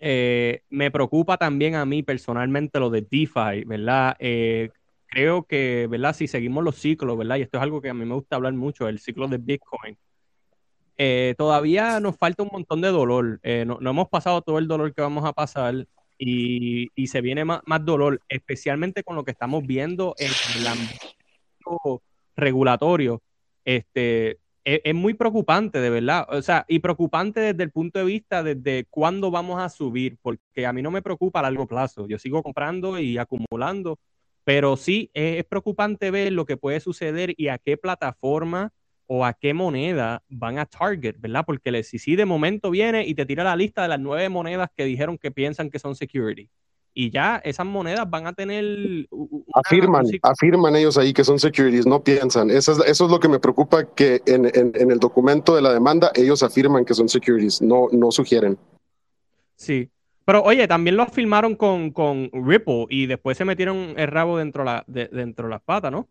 [0.00, 4.16] eh, me preocupa también a mí personalmente lo de DeFi, ¿verdad?
[4.20, 4.70] Eh,
[5.06, 6.14] creo que, ¿verdad?
[6.14, 7.36] Si seguimos los ciclos, ¿verdad?
[7.36, 9.98] Y esto es algo que a mí me gusta hablar mucho, el ciclo de Bitcoin.
[10.96, 13.40] Eh, todavía nos falta un montón de dolor.
[13.66, 15.86] No, hemos pasado todo el dolor que vamos a pasar
[16.18, 22.02] y, se viene más, dolor, especialmente con lo que estamos viendo en el ámbito
[22.36, 23.22] regulatorio.
[23.68, 26.26] Este, es, es, muy preocupante, de verdad.
[26.30, 30.64] O sea, y preocupante desde el punto de vista de cuándo vamos a subir, porque
[30.66, 32.06] a mí no me preocupa a largo plazo.
[32.08, 33.98] Yo sigo comprando y acumulando,
[34.44, 38.72] pero sí es preocupante ver lo que puede suceder y a qué plataforma
[39.06, 41.44] o a qué moneda van a target, ¿verdad?
[41.46, 44.70] Porque el SEC de momento viene y te tira la lista de las nueve monedas
[44.74, 46.48] que dijeron que piensan que son security.
[47.00, 49.06] Y ya esas monedas van a tener...
[49.54, 52.50] afirman, afirman ellos ahí que son securities, no piensan.
[52.50, 55.72] Eso es, eso es lo que me preocupa, que en, en, el documento de la
[55.72, 58.58] demanda ellos afirman que son securities, no, no sugieren.
[59.54, 59.88] Sí,
[60.24, 64.64] pero oye, también lo afirmaron con, con Ripple y después se metieron el rabo dentro,
[64.64, 66.08] la, de, dentro de las patas, ¿no?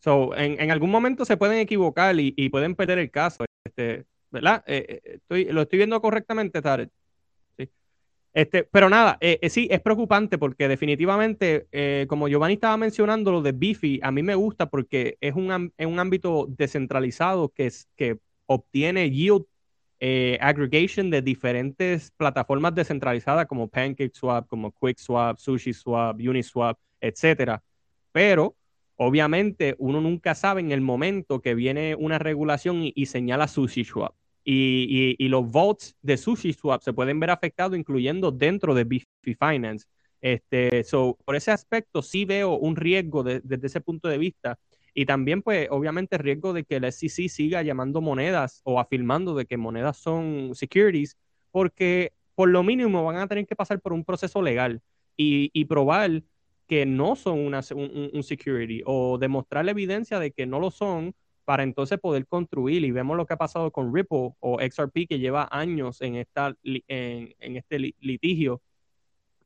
[0.00, 4.62] So, en, algún momento se pueden equivocar y, pueden perder el caso, este, ¿verdad?
[4.66, 6.90] Eh, eh, estoy, lo estoy viendo correctamente, Tarek.
[8.36, 11.66] Este, pero nada, eh, sí, es preocupante porque definitivamente,
[12.06, 15.98] como Giovanni estaba mencionando, lo de Bifi, a mí me gusta porque es un, un
[15.98, 19.46] ámbito descentralizado que, es, que obtiene yield
[20.40, 27.62] aggregation de diferentes plataformas descentralizadas como PancakeSwap, como QuickSwap, SushiSwap, Uniswap, etcétera.
[28.12, 28.54] Pero
[28.96, 34.14] Obviamente, uno nunca sabe en el momento que viene una regulación y, señala SushiSwap.
[34.48, 39.86] Y, los votes de SushiSwap se pueden ver afectados, incluyendo dentro de Bifi Finance.
[40.20, 44.58] Este, so, por ese aspecto, sí veo un riesgo desde ese punto de vista.
[44.94, 49.46] Y también, pues, obviamente, riesgo de que el SEC siga llamando monedas o afirmando de
[49.46, 51.16] que monedas son securities,
[51.50, 54.80] porque por lo mínimo van a tener que pasar por un proceso legal
[55.16, 56.22] y, y probar
[56.66, 61.14] que no son una, un, security o demostrar la evidencia de que no lo son
[61.46, 62.84] para entonces poder construir.
[62.84, 66.54] Y vemos lo que ha pasado con Ripple o XRP, que lleva años en, esta,
[66.62, 68.60] en, en este litigio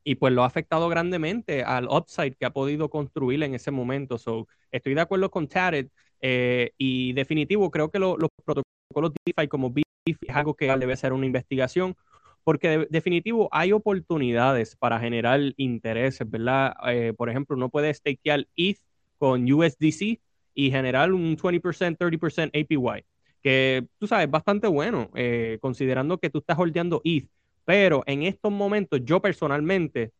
[0.03, 4.17] y pues lo ha afectado grandemente al upside que ha podido construir en ese momento.
[4.17, 5.87] So, estoy de acuerdo con Tared
[6.21, 11.13] eh, y definitivo creo que los protocolos DeFi como BIF es algo que debe ser
[11.13, 11.95] una investigación
[12.43, 16.73] porque de, definitivo hay oportunidades para generar intereses, ¿verdad?
[16.87, 18.79] Eh, por ejemplo, uno puede stakear ETH
[19.17, 20.19] con USDC
[20.53, 23.05] y generar un 20%, 30% APY,
[23.41, 27.27] que tú sabes, bastante bueno, eh, considerando que tú estás holdeando ETH.
[27.65, 30.11] Pero en estos momentos, yo personalmente,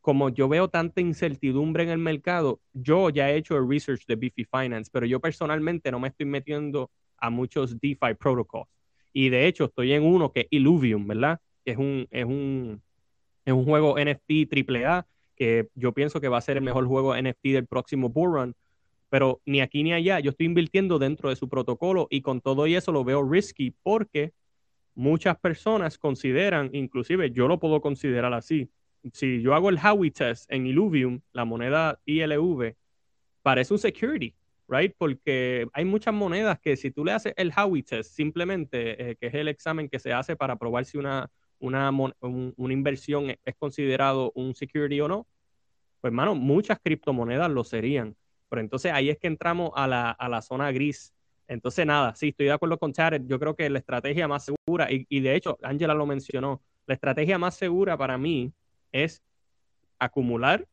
[0.00, 4.16] como yo veo tanta incertidumbre en el mercado, yo ya he hecho el research de
[4.16, 8.68] BeFi Finance, pero yo personalmente no me estoy metiendo a muchos DeFi protocols.
[9.12, 11.40] Y de hecho, estoy en uno que es Illuvium, ¿verdad?
[11.66, 12.82] es un, es un,
[13.44, 17.14] es un juego NFT AAA que yo pienso que va a ser el mejor juego
[17.14, 18.54] NFT del próximo Bull Run,
[19.08, 22.66] pero ni aquí ni allá, yo estoy invirtiendo dentro de su protocolo y con todo
[22.66, 24.32] y eso lo veo risky porque
[24.94, 28.70] muchas personas consideran, inclusive yo lo puedo considerar así,
[29.12, 32.74] si yo hago el Howey test en Illuvium, la moneda ILV,
[33.42, 34.34] parece un security,
[34.68, 34.92] right?
[34.98, 39.28] Porque hay muchas monedas que si tú le haces el Howey test, simplemente, eh, que
[39.28, 44.32] es el examen que se hace para probar si una una, una inversión es considerado
[44.34, 45.26] un security o no,
[46.00, 48.16] pues hermano, muchas criptomonedas lo serían.
[48.48, 51.12] Pero entonces ahí es que entramos a la, a la zona gris.
[51.48, 53.22] Entonces, nada, sí, estoy de acuerdo con Jared.
[53.26, 56.94] Yo creo que la estrategia más segura, y, y de hecho, Angela lo mencionó, la
[56.94, 58.52] estrategia más segura para mí
[58.92, 59.22] es
[59.98, 60.66] acumular,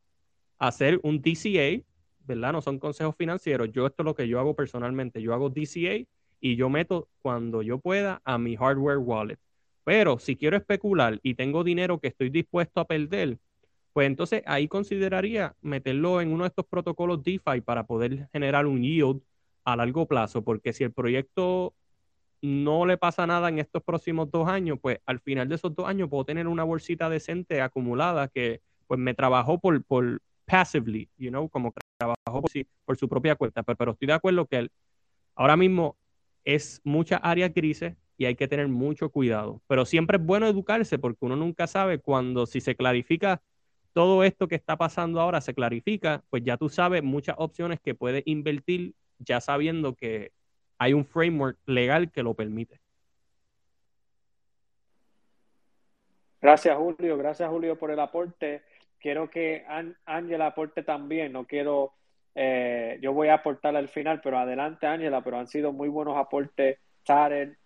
[0.57, 1.81] hacer un DCA,
[2.25, 2.53] ¿verdad?
[2.53, 3.71] No son consejos financieros.
[3.71, 5.21] Yo esto es lo que yo hago personalmente.
[5.21, 6.05] Yo hago DCA
[6.39, 9.39] y yo meto cuando yo pueda a mi hardware wallet.
[9.83, 13.37] Pero si quiero especular y tengo dinero que estoy dispuesto a perder,
[13.93, 18.81] pues entonces ahí consideraría meterlo en uno de estos protocolos DeFi para poder generar un
[18.81, 19.21] yield
[19.63, 21.73] a largo plazo, porque si el proyecto
[22.41, 25.87] no le pasa nada en estos próximos dos años, pues al final de esos dos
[25.87, 31.29] años puedo tener una bolsita decente acumulada que pues me trabajó por, por passively, you
[31.29, 32.51] know, como trabajó por,
[32.83, 33.63] por su propia cuenta.
[33.63, 34.67] Pero, pero estoy de acuerdo que
[35.35, 35.95] ahora mismo
[36.43, 39.61] es muchas áreas grises, y hay que tener mucho cuidado.
[39.67, 43.41] Pero siempre es bueno educarse porque uno nunca sabe cuando si se clarifica
[43.93, 47.95] todo esto que está pasando ahora, se clarifica, pues ya tú sabes muchas opciones que
[47.95, 50.31] puedes invertir ya sabiendo que
[50.77, 52.79] hay un framework legal que lo permite.
[56.41, 57.17] Gracias, Julio.
[57.17, 58.63] Gracias, Julio, por el aporte.
[58.99, 59.65] Quiero que
[60.05, 61.31] Ángela aporte también.
[61.31, 61.93] No quiero,
[62.35, 65.23] eh, yo voy a aportar al final, pero adelante, Ángela.
[65.23, 67.57] Pero han sido muy buenos aportes, Taren,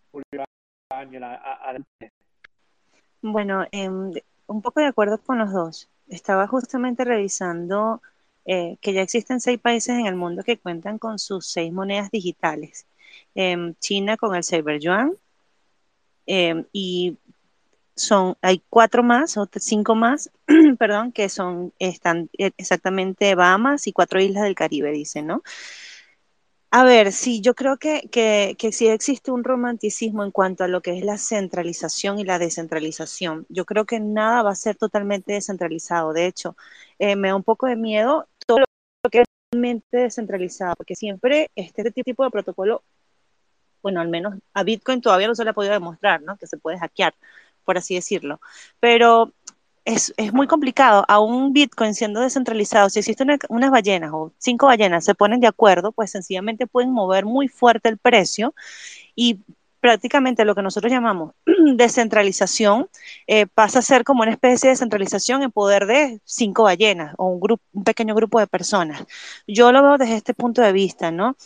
[3.21, 4.13] bueno, em,
[4.47, 5.89] un poco de acuerdo con los dos.
[6.07, 8.01] Estaba justamente revisando
[8.45, 12.09] eh, que ya existen seis países en el mundo que cuentan con sus seis monedas
[12.11, 12.87] digitales.
[13.35, 15.13] Em, China con el Cyber Yuan
[16.25, 17.17] em, y
[17.95, 20.31] son hay cuatro más o cinco más,
[20.79, 25.43] perdón, que son están eh, exactamente Bahamas y cuatro islas del Caribe, dicen, ¿no?
[26.69, 30.67] A ver, sí, yo creo que, que, que sí existe un romanticismo en cuanto a
[30.67, 33.45] lo que es la centralización y la descentralización.
[33.49, 36.11] Yo creo que nada va a ser totalmente descentralizado.
[36.13, 36.57] De hecho,
[36.99, 41.49] eh, me da un poco de miedo todo lo que es totalmente descentralizado, porque siempre
[41.55, 42.83] este tipo de protocolo,
[43.81, 46.37] bueno, al menos a Bitcoin todavía no se le ha podido demostrar, ¿no?
[46.37, 47.13] Que se puede hackear,
[47.63, 48.41] por así decirlo.
[48.79, 49.33] Pero
[49.87, 51.05] es, es, muy complicado.
[51.07, 55.47] A un Bitcoin siendo descentralizado, si existen unas ballenas o cinco ballenas se ponen de
[55.47, 58.53] acuerdo, pues sencillamente pueden mover muy fuerte el precio
[59.15, 59.39] y
[59.79, 61.33] prácticamente lo que nosotros llamamos
[61.75, 62.89] descentralización
[63.27, 67.27] eh, pasa a ser como una especie de descentralización en poder de cinco ballenas o
[67.27, 69.05] un, grupo, un pequeño grupo de personas.
[69.47, 71.37] Yo lo veo desde este punto de vista, ¿no?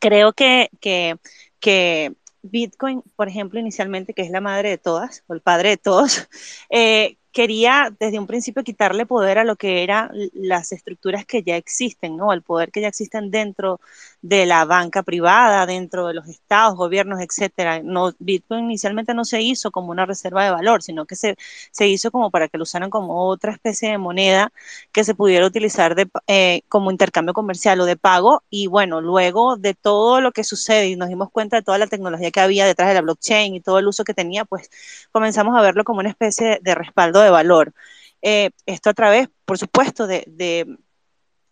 [0.00, 1.16] Creo que, que,
[1.60, 5.76] que Bitcoin, por ejemplo, inicialmente, que es la madre de todas, o el padre de
[5.76, 6.28] todos,
[6.70, 11.56] eh, quería desde un principio quitarle poder a lo que eran las estructuras que ya
[11.56, 12.30] existen, ¿no?
[12.30, 13.80] Al poder que ya existen dentro
[14.20, 17.82] de la banca privada, dentro de los estados, gobiernos, etcétera.
[17.82, 21.36] No, Bitcoin inicialmente no se hizo como una reserva de valor, sino que se,
[21.70, 24.52] se hizo como para que lo usaran como otra especie de moneda
[24.92, 28.42] que se pudiera utilizar de, eh, como intercambio comercial o de pago.
[28.50, 31.86] Y bueno, luego de todo lo que sucede y nos dimos cuenta de toda la
[31.86, 34.70] tecnología que había detrás de la blockchain y todo el uso que tenía, pues
[35.12, 37.74] comenzamos a verlo como una especie de respaldo de valor.
[38.22, 40.24] Eh, esto a través, por supuesto, de,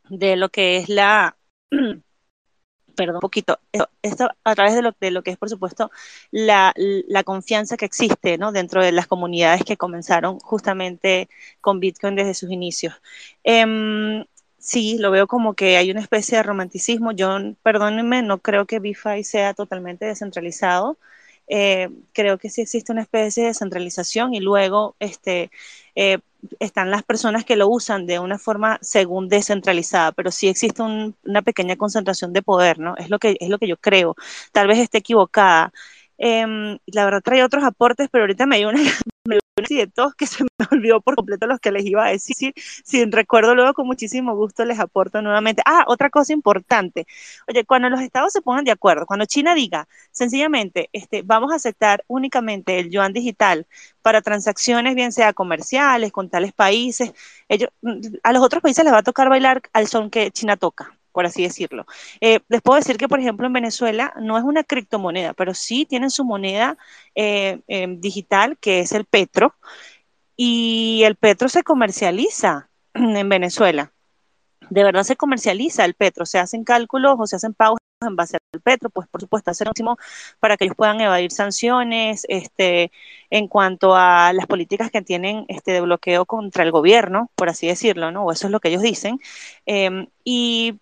[0.09, 1.37] de, lo que es la
[2.97, 3.59] perdón, un poquito,
[4.03, 5.91] esto, a través de lo, de lo que es, por supuesto,
[6.31, 8.53] la, la, confianza que existe ¿no?
[8.53, 11.29] dentro de las comunidades que comenzaron justamente
[11.61, 12.95] con Bitcoin desde sus inicios.
[13.45, 14.25] Eh,
[14.61, 17.13] sí, lo veo como que hay una especie de romanticismo.
[17.13, 20.99] Yo, perdónenme, no creo que BeFi sea totalmente descentralizado.
[21.49, 25.51] Eh, creo que sí existe una especie de descentralización y luego este,
[25.97, 26.19] eh,
[26.61, 31.43] están las personas que lo usan de una forma según descentralizada, pero sí existe una
[31.43, 32.97] pequeña concentración de poder, ¿no?
[32.97, 34.15] Es lo que, es lo que yo creo.
[34.53, 35.73] Tal vez esté equivocada.
[36.23, 38.79] Em, la verdad trae otros aportes, pero ahorita me dio una,
[39.69, 42.53] y de todos que se me olvidó por completo los que les iba a decir.
[42.57, 45.63] Si recuerdo luego con muchísimo gusto les aporto nuevamente.
[45.67, 47.07] Ah, otra cosa importante.
[47.49, 51.57] Oye, cuando los estados se pongan de acuerdo, cuando China diga sencillamente, este, vamos a
[51.57, 53.67] aceptar únicamente el yuan digital
[54.03, 57.13] para transacciones, bien sea comerciales, con tales países,
[57.49, 57.71] ellos,
[58.23, 61.27] a los otros países les va a tocar bailar al son que China toca por
[61.27, 61.87] así decirlo.
[62.21, 65.87] Eh, les puedo decir que, por ejemplo, en Venezuela no es una criptomoneda, pero sí
[65.87, 66.79] tienen su moneda
[67.15, 69.55] eh, em, digital, que es el petro,
[70.37, 73.93] y el petro se comercializa en Venezuela.
[74.71, 78.39] De verdad se comercializa el petro, se hacen cálculos o se hacen pagos en base
[78.55, 79.99] al petro, pues por supuesto hacer máximo
[80.39, 82.93] para que ellos puedan evadir sanciones este,
[83.29, 87.67] en cuanto a las políticas que tienen este, de bloqueo contra el gobierno, por así
[87.67, 88.25] decirlo, ¿no?
[88.25, 89.21] O eso es lo que ellos dicen.
[89.67, 90.79] Em, y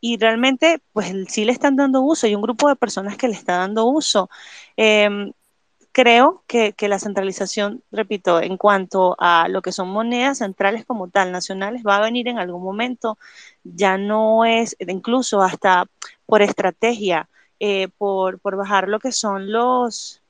[0.00, 3.34] y realmente pues sí le están dando uso, y un grupo de personas que le
[3.34, 4.30] está dando uso.
[4.76, 5.32] Em,
[5.92, 11.32] creo que, la centralización, repito, en cuanto a lo que son monedas centrales como tal,
[11.32, 13.18] nacionales, va a venir en algún momento,
[13.64, 15.86] ya no es, incluso hasta
[16.26, 17.28] por estrategia,
[17.60, 20.22] eh, por, por bajar lo que son los,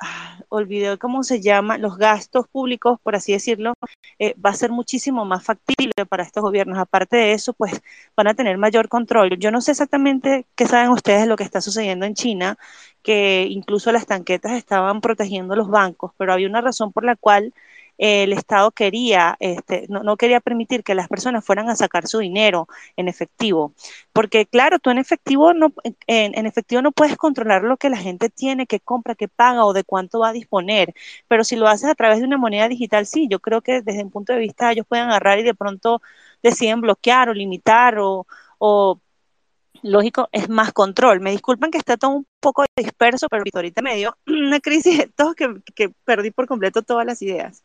[0.00, 3.74] ah, olvidé cómo se llama, los gastos públicos, por así decirlo,
[4.18, 6.78] eh, va a ser muchísimo más factible para estos gobiernos.
[6.78, 7.80] Aparte de eso, pues
[8.16, 9.38] van a tener mayor control.
[9.38, 12.58] Yo no sé exactamente qué saben ustedes de lo que está sucediendo en China,
[13.02, 17.54] que incluso las tanquetas estaban protegiendo los bancos, pero había una razón por la cual
[18.00, 22.66] el Estado quería, este, no, quería permitir que las personas fueran a sacar su dinero
[22.96, 23.74] en efectivo.
[24.12, 25.74] Porque claro, tú en efectivo no,
[26.06, 29.74] en, efectivo no puedes controlar lo que la gente tiene, que compra, que paga o
[29.74, 30.94] de cuánto va a disponer.
[31.28, 34.02] Pero si lo haces a través de una moneda digital, sí, yo creo que desde
[34.02, 36.00] un punto de vista ellos pueden agarrar y de pronto
[36.42, 39.00] deciden bloquear o limitar o,
[39.82, 41.20] lógico, es más control.
[41.20, 45.10] Me disculpan que está todo un poco disperso, pero ahorita me dio una crisis de
[45.74, 47.62] que perdí por completo todas las ideas.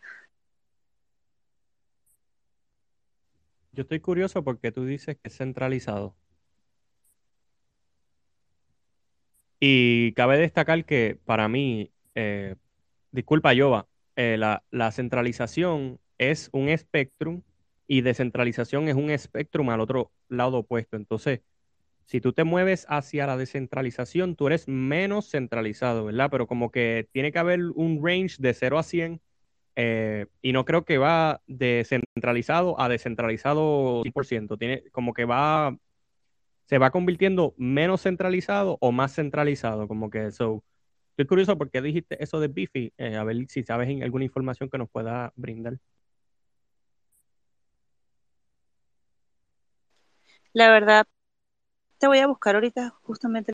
[3.76, 6.16] Yo estoy curioso porque tú dices que es centralizado.
[9.60, 12.56] Y cabe destacar que para mí, eh,
[13.12, 17.42] disculpa, Yoba, eh, la, la, centralización es un espectrum
[17.88, 20.96] y descentralización es un espectrum al otro lado opuesto.
[20.96, 21.42] Entonces,
[22.06, 26.30] si tú te mueves hacia la descentralización, tú eres menos centralizado, ¿verdad?
[26.32, 29.22] Pero como que tiene que haber un range de 0 a 100
[29.76, 34.58] eh, y no creo que va de centralizado a descentralizado 100%.
[34.58, 35.78] Tiene como que va,
[36.66, 39.88] se va convirtiendo menos centralizado o más centralizado.
[39.88, 40.64] Como que eso.
[41.12, 42.94] Estoy curioso porque dijiste eso de Bifi.
[42.98, 45.78] Eh, a ver si sabes alguna información que nos pueda brindar.
[50.54, 51.06] La verdad,
[51.98, 53.52] te voy a buscar ahorita justamente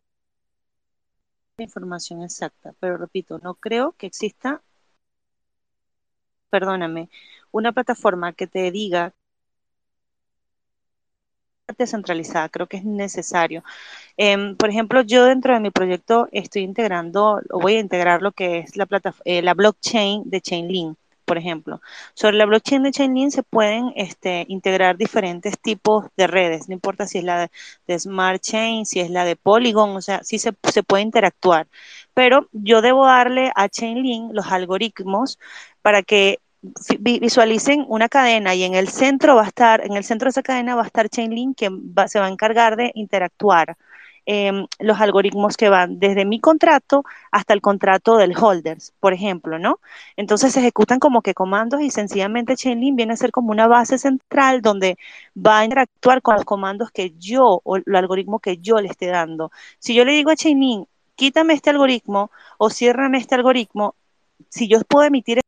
[1.57, 4.61] la información exacta, pero repito, no creo que exista
[6.51, 7.09] perdóname,
[7.51, 9.13] una plataforma que te diga
[11.77, 13.63] descentralizada, creo que es necesario.
[14.17, 18.31] Em, por ejemplo, yo dentro de mi proyecto estoy integrando, o voy a integrar lo
[18.33, 18.87] que es la,
[19.25, 20.97] eh, la blockchain de Chainlink
[21.31, 21.81] por ejemplo.
[22.13, 27.07] Sobre la blockchain de Chainlink se pueden este, integrar diferentes tipos de redes, no importa
[27.07, 27.49] si es la
[27.87, 30.51] de, Smart Chain, si es la de Polygon, o sea, sí se
[30.83, 31.67] puede interactuar.
[32.13, 35.39] Pero yo debo darle a Chainlink los algoritmos
[35.81, 36.39] para que
[36.99, 40.43] visualicen una cadena y en el centro va a estar, en el centro de esa
[40.43, 41.69] cadena va a estar Chainlink que
[42.07, 43.77] se va a encargar de interactuar
[44.27, 49.57] Em, los algoritmos que van desde mi contrato hasta el contrato del holders, por ejemplo,
[49.57, 49.79] ¿no?
[50.15, 53.97] Entonces se ejecutan como que comandos y sencillamente Chainlink viene a ser como una base
[53.97, 54.97] central donde
[55.35, 59.07] va a interactuar con los comandos que yo o el algoritmo que yo le esté
[59.07, 59.51] dando.
[59.79, 63.95] Si yo le digo a Chainlink, quítame este algoritmo o ciérrame este algoritmo,
[64.49, 65.41] si yo puedo emitir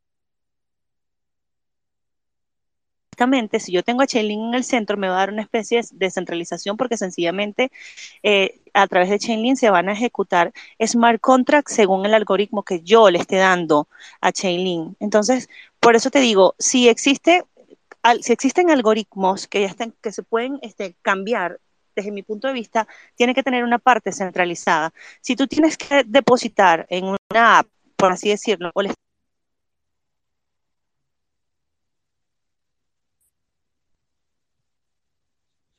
[3.60, 5.88] si yo tengo a Chainlink en el centro, me va a dar una especie de
[5.92, 7.72] descentralización porque sencillamente
[8.24, 10.54] eh, a través de Chainlink se van a ejecutar
[10.86, 13.88] smart contracts según el algoritmo que yo le esté dando
[14.22, 14.96] a Chainlink.
[15.00, 15.50] Entonces,
[15.80, 17.44] por eso te digo, si existe
[18.22, 21.60] si existen algoritmos que ya están, que se pueden este, cambiar
[21.96, 24.94] desde mi punto de vista, tiene que tener una parte centralizada.
[25.22, 28.82] Si tú tienes que depositar en una app, por así decirlo, o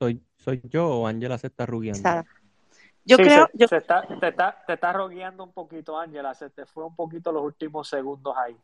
[0.05, 2.02] ¿Soy, ¿Soy yo o Ángela se está rugiendo?
[3.06, 3.48] Yo creo.
[3.56, 6.35] Se, te, está, te está rogueando un poquito, Ángela.
[6.35, 8.55] Se te fue un poquito los últimos segundos ahí.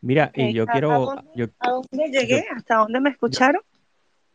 [0.00, 1.12] Mira, y yo quiero.
[1.12, 2.44] ¿A dónde, llegué?
[2.56, 3.62] ¿Hasta dónde me escucharon?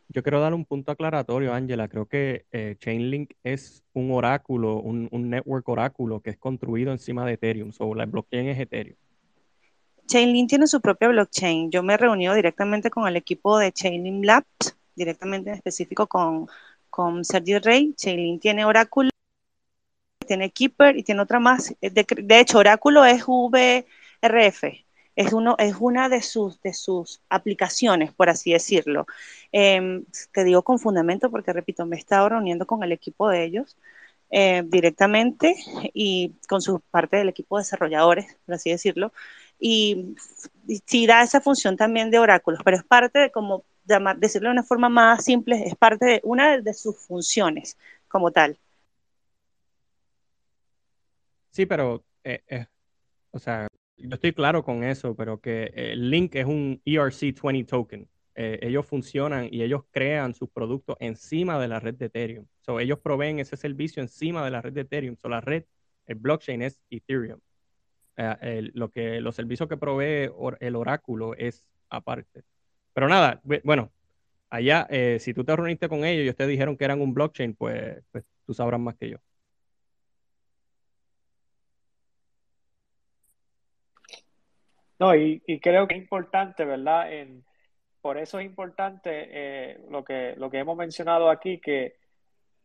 [0.08, 1.88] Yo quiero dar un punto aclaratorio, Ángela.
[1.88, 7.34] Creo que eh, Chainlink es un oráculo, un, network oráculo que es construido encima de
[7.34, 7.72] Ethereum.
[7.72, 8.96] Sobre la blockchain es Ethereum.
[10.06, 11.70] Chainlink tiene su propia blockchain.
[11.70, 16.48] Yo me he reunido directamente con el equipo de Chainlink Labs, directamente en específico con,
[16.90, 17.94] con Sergio Rey.
[17.96, 19.10] Chainlink tiene oráculo,
[20.26, 21.74] tiene Keeper y tiene otra más.
[21.80, 24.64] De, de hecho, oráculo es VRF
[25.18, 29.04] es, uno, es una de sus, de sus aplicaciones, por así decirlo.
[29.50, 33.42] Eh, te digo con fundamento porque, repito, me he estado reuniendo con el equipo de
[33.42, 33.76] ellos
[34.30, 35.56] eh, directamente
[35.92, 39.12] y con su parte del equipo de desarrolladores, por así decirlo.
[39.58, 40.14] Y,
[40.86, 43.64] sí da esa función también de oráculos, pero es parte de, como
[44.18, 48.58] decirlo de una forma más simple, es parte de una de sus funciones como tal.
[51.50, 52.66] Sí, pero, eh,
[53.30, 53.66] o sea,
[53.96, 58.08] yo estoy claro con eso, pero que el Link es un ERC20 token.
[58.34, 62.46] Eh, ellos funcionan y ellos crean sus productos encima de la red de Ethereum.
[62.60, 65.16] So, ellos proveen ese servicio encima de la red de Ethereum.
[65.16, 65.64] So, la red,
[66.06, 67.40] el blockchain es Ethereum.
[68.18, 70.30] Eh, lo que, los servicios que provee
[70.60, 72.42] el oráculo es aparte.
[72.92, 73.92] Pero nada, bueno,
[74.50, 77.54] allá, eh, si tú te reuniste con ellos y ustedes dijeron que eran un blockchain,
[77.54, 79.18] pues, pues tú sabrás más que yo.
[84.98, 87.12] No, y, creo que es importante, ¿verdad?
[87.12, 87.44] En,
[88.00, 91.96] por eso es importante eh, lo, que, lo que hemos mencionado aquí, que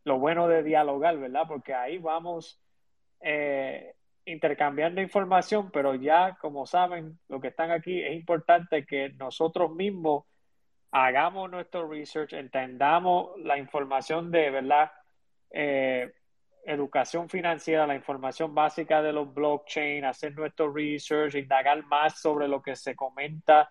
[0.04, 1.44] lo bueno de dialogar, ¿verdad?
[1.48, 2.60] Porque ahí vamos
[3.22, 3.94] eh,
[4.26, 10.26] intercambiando información, pero ya, como saben, lo que están aquí, es importante que nosotros mismos
[10.92, 14.92] hagamos nuestro research, entendamos la información de, ¿verdad?
[15.50, 16.14] Eh,
[16.66, 22.62] educación financiera, la información básica de los blockchain, hacer nuestro research, indagar más sobre lo
[22.62, 23.70] que se comenta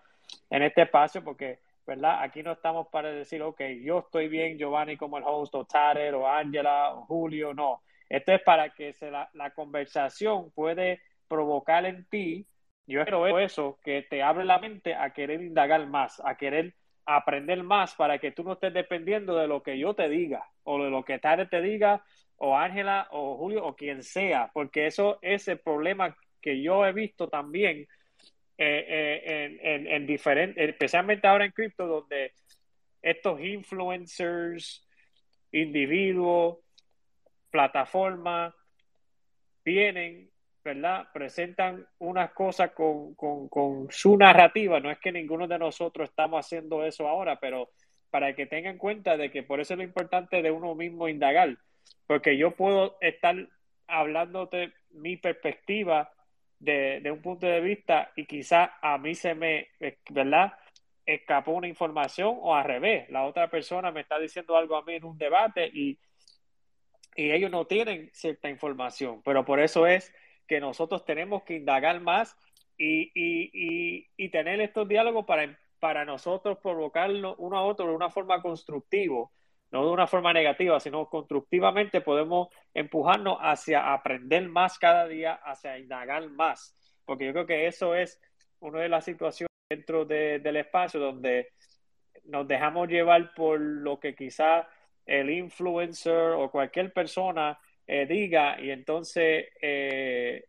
[0.49, 2.21] en este espacio, porque, ¿verdad?
[2.21, 6.13] Aquí no estamos para decir, ok, yo estoy bien, Giovanni como el host, o Tarek,
[6.13, 7.81] o Angela, o Julio, no.
[8.13, 8.93] Esto es para que
[9.33, 12.45] la, conversación puede provocar en ti,
[12.85, 16.75] yo espero eso, que te abre la mente a querer indagar más, a querer
[17.07, 20.83] aprender más para que tú no estés dependiendo de lo que yo te diga o
[20.83, 22.03] de lo que Tarek te diga
[22.37, 26.93] o Ángela o Julio o quien sea, porque eso es el problema que yo he
[26.93, 27.87] visto también
[28.59, 32.31] eh, eh, en, diferentes, especialmente ahora en cripto, donde
[33.01, 34.87] estos influencers,
[35.51, 36.62] individuos,
[37.53, 38.53] plataformas,
[39.63, 40.29] vienen,
[40.65, 41.07] ¿verdad?
[41.13, 44.81] Presentan unas cosas con, con, con su narrativa.
[44.81, 47.69] No es que ninguno de nosotros estamos haciendo eso ahora, pero
[48.09, 51.57] para que tengan cuenta de que por eso es lo importante de uno mismo indagar
[52.07, 53.35] porque yo puedo estar
[53.87, 56.11] hablándote mi perspectiva
[56.59, 59.67] de, un punto de vista y quizá a mí se me,
[60.09, 60.53] ¿verdad?
[61.05, 64.93] Escapó una información o al revés, la otra persona me está diciendo algo a mí
[64.93, 65.97] en un debate y,
[67.15, 70.13] y ellos no tienen cierta información, pero por eso es
[70.47, 72.35] que nosotros tenemos que indagar más
[72.77, 78.09] y, y, y, tener estos diálogos para, para nosotros provocarlo uno a otro de una
[78.09, 79.29] forma constructiva
[79.73, 85.79] no de una forma negativa, sino constructivamente podemos empujarnos hacia aprender más cada día, hacia
[85.79, 86.75] indagar más,
[87.05, 88.21] porque yo creo que eso es
[88.59, 91.49] una de las situaciones dentro del espacio donde
[92.25, 94.67] nos dejamos llevar por lo que quizá
[95.05, 100.45] el influencer o cualquier persona eh, diga y entonces eh,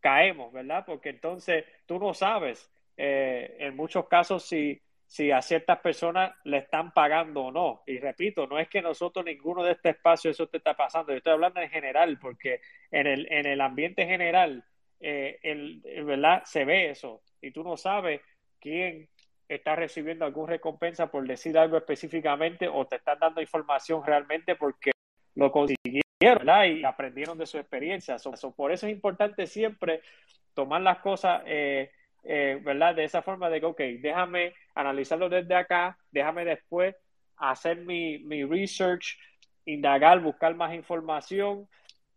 [0.00, 0.84] caemos, ¿verdad?
[0.86, 6.58] Porque entonces tú no sabes eh, en muchos casos si si a ciertas personas le
[6.58, 7.82] están pagando o no.
[7.86, 11.18] Y repito, no es que nosotros ninguno de este espacio eso te está pasando, yo
[11.18, 14.64] estoy hablando en general, porque en el, en el ambiente general,
[15.00, 16.42] eh, el, ¿verdad?
[16.44, 18.20] Se ve eso y tú no sabes
[18.60, 19.08] quién
[19.48, 24.90] está recibiendo alguna recompensa por decir algo específicamente o te están dando información realmente porque
[25.34, 28.16] lo consiguieron y aprendieron de su experiencia.
[28.56, 30.00] por eso es importante siempre
[30.54, 31.90] tomar las cosas eh,
[32.24, 32.94] eh, ¿verdad?
[32.94, 36.96] De esa forma de que, ok, déjame analizarlo desde acá, déjame después
[37.36, 39.18] hacer mi, mi research,
[39.66, 41.68] indagar, buscar más información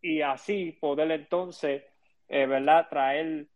[0.01, 1.84] y así poder entonces,
[2.27, 2.88] eh, ¿verdad?
[2.89, 3.47] Traer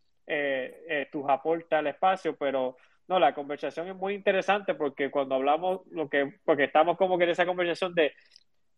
[1.10, 2.76] tus aportes al espacio, pero
[3.08, 7.24] no, la conversación es muy interesante porque cuando hablamos, lo que, porque estamos como que
[7.24, 8.12] en esa conversación de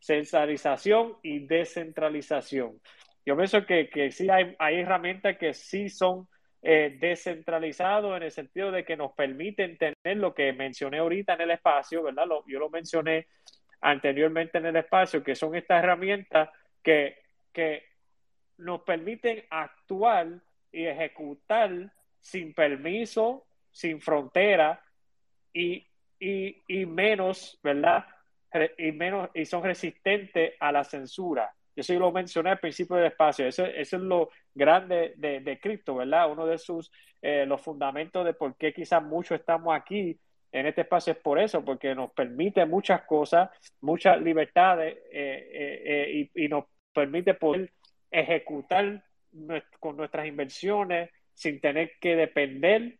[0.00, 2.80] centralización y descentralización.
[3.24, 6.28] Yo pienso que, que sí hay, hay herramientas que sí son
[6.62, 11.42] eh, descentralizados en el sentido de que nos permiten tener lo que mencioné ahorita en
[11.42, 12.24] el espacio, ¿verdad?
[12.46, 13.28] yo lo mencioné
[13.80, 16.48] anteriormente en el espacio, que son estas herramientas
[16.82, 17.18] que,
[17.52, 17.84] que
[18.58, 20.40] nos permiten actuar
[20.72, 23.46] y ejecutar sin permiso,
[23.76, 24.82] sin frontera
[25.52, 25.86] y,
[26.18, 28.06] y, y menos, ¿verdad?
[28.78, 31.52] y, menos, y son resistentes a la censura.
[31.76, 33.46] Yo sí lo mencioné al principio del espacio.
[33.46, 36.32] Eso, eso es lo grande de, de cripto, ¿verdad?
[36.32, 36.90] Uno de sus,
[37.20, 40.18] eh, los fundamentos de por qué quizás muchos estamos aquí
[40.52, 43.50] en este espacio es por eso, porque nos permite muchas cosas,
[43.82, 47.70] muchas libertades eh, eh, y, y, nos permite poder
[48.10, 49.04] ejecutar
[49.78, 52.96] con nuestras inversiones sin tener que depender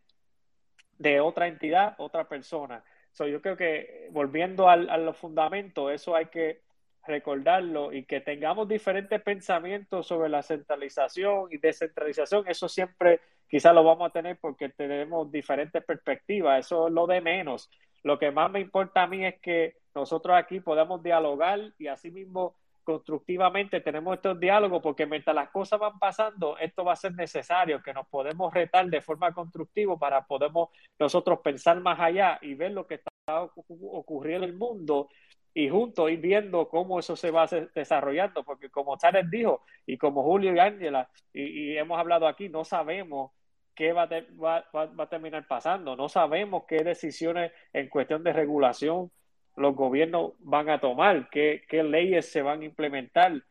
[0.97, 2.83] de otra entidad, otra persona
[3.25, 6.61] yo creo que volviendo al, a los fundamentos, eso hay que
[7.05, 13.83] recordarlo y que tengamos diferentes pensamientos sobre la centralización y descentralización, eso siempre quizás lo
[13.83, 17.71] vamos a tener porque tenemos diferentes perspectivas, eso es lo de menos.
[18.03, 22.11] Lo que más me importa a mí es que nosotros aquí podamos dialogar y así
[22.11, 22.55] mismo
[22.87, 27.83] constructivamente tenemos estos diálogos porque mientras las cosas van pasando, esto va a ser necesario,
[27.83, 32.71] que nos podemos retar de forma constructiva para podemos nosotros pensar más allá y ver
[32.71, 35.09] lo que está ocurriendo en el mundo
[35.53, 37.45] y juntos ir viendo cómo eso se va
[37.75, 42.63] desarrollando, porque como Charles dijo, y como Julio y Ángela, y, hemos hablado aquí, no
[42.63, 43.31] sabemos
[43.75, 44.07] qué va,
[44.41, 49.11] va, va a terminar pasando, no sabemos qué decisiones en cuestión de regulación
[49.57, 53.43] los gobiernos van a tomar, qué, leyes se van a implementar,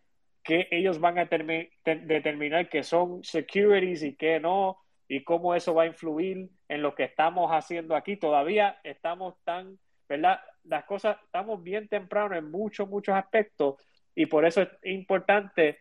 [0.43, 4.78] qué ellos van a determinar que son securities y qué no,
[5.09, 8.16] y cómo eso va a influir en lo que estamos haciendo aquí.
[8.16, 9.78] Todavía estamos tan,
[10.09, 10.41] ¿verdad?
[10.62, 13.74] Las cosas, estamos bien temprano en muchos, muchos aspectos
[14.15, 15.78] y por eso es importante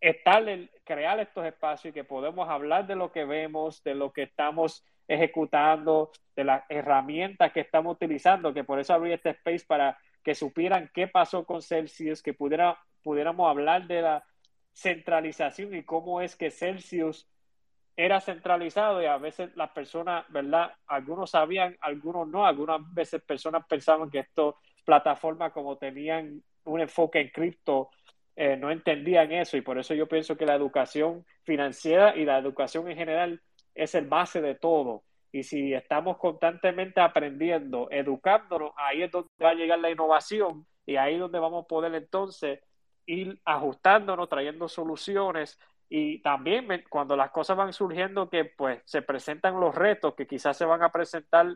[0.00, 0.44] estar,
[0.84, 4.84] crear estos espacios y que podemos hablar de lo que vemos, de lo que estamos
[5.06, 10.34] ejecutando, de las herramientas que estamos utilizando, que por eso abrí este space para que
[10.34, 14.24] supieran qué pasó con Celsius, que pudiera, pudiéramos hablar de la
[14.72, 17.28] centralización y cómo es que Celsius
[17.96, 20.72] era centralizado y a veces las personas, ¿verdad?
[20.88, 24.54] Algunos sabían, algunos no, algunas veces personas pensaban que estas
[24.84, 27.90] plataformas como tenían un enfoque en cripto,
[28.34, 32.38] eh, no entendían eso y por eso yo pienso que la educación financiera y la
[32.38, 33.40] educación en general
[33.74, 35.04] es el base de todo.
[35.32, 40.96] Y si estamos constantemente aprendiendo, educándonos, ahí es donde va a llegar la innovación y
[40.96, 42.60] ahí es donde vamos a poder entonces
[43.06, 49.60] ir ajustándonos, trayendo soluciones y también cuando las cosas van surgiendo que pues se presentan
[49.60, 51.46] los retos que quizás se van a presentar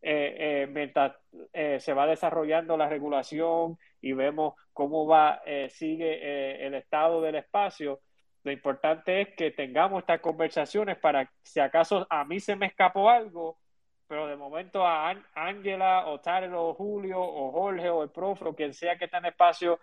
[0.00, 1.16] eh, eh, mientras
[1.52, 8.00] eh, se va desarrollando la regulación y vemos cómo va sigue el estado del espacio
[8.48, 13.10] lo importante es que tengamos estas conversaciones para si acaso a mí se me escapó
[13.10, 13.58] algo,
[14.06, 18.56] pero de momento a Ángela o Tarek o Julio o Jorge o el profe o
[18.56, 19.78] quien sea que está en espacio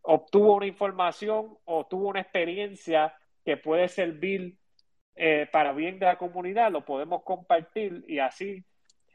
[0.00, 3.14] obtuvo una información o tuvo una experiencia
[3.44, 4.56] que puede servir
[5.14, 8.64] eh, para bien de la comunidad, lo podemos compartir y así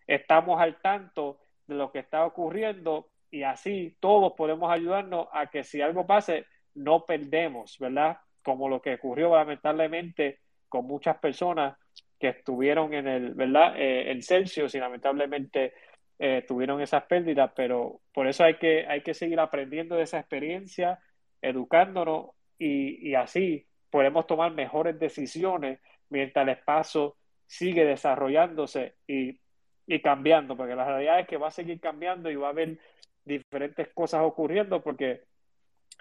[0.06, 5.64] estamos al tanto de lo que está ocurriendo y así todos podemos ayudarnos a que
[5.64, 6.46] si algo pase,
[6.76, 8.20] no perdemos, ¿verdad?
[8.46, 10.38] Como lo que ocurrió lamentablemente
[10.70, 11.76] con muchas personas
[12.20, 13.74] que estuvieron en el, ¿verdad?
[13.76, 15.74] Eh, en Celsius y lamentablemente
[16.20, 20.20] eh, tuvieron esas pérdidas, pero por eso hay que, hay que seguir aprendiendo de esa
[20.20, 21.00] experiencia,
[21.42, 27.16] educándonos y, así podemos tomar mejores decisiones mientras el espacio
[27.48, 29.40] sigue desarrollándose y,
[29.88, 32.78] y cambiando, porque la realidad es que va a seguir cambiando y va a haber
[33.26, 35.24] diferentes cosas ocurriendo porque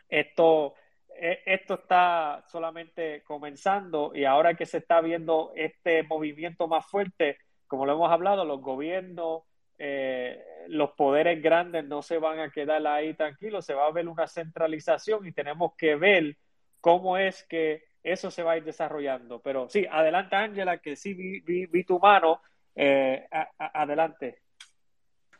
[0.09, 0.75] esto
[1.17, 7.87] esto está solamente comenzando y ahora que se está viendo este movimiento más fuerte, como
[7.87, 9.43] lo hemos hablado, los gobiernos,
[9.79, 14.09] eh, los poderes grandes no se van a quedar ahí tranquilos, se va a ver
[14.09, 16.37] una centralización y tenemos que ver
[16.81, 19.41] cómo es que eso se va a ir desarrollando.
[19.41, 22.41] Pero sí, adelante Ángela, que sí vi, tu mano,
[22.75, 23.27] eh,
[23.59, 24.41] adelante.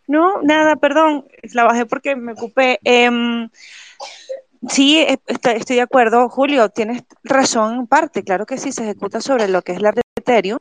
[0.07, 2.79] No, nada, perdón, la bajé porque me ocupé.
[2.85, 3.49] Em,
[4.69, 9.21] Sí, eh, estoy de acuerdo, Julio, tienes razón en parte, claro que sí, se ejecuta
[9.21, 10.59] sobre lo que es la red de Ethereum,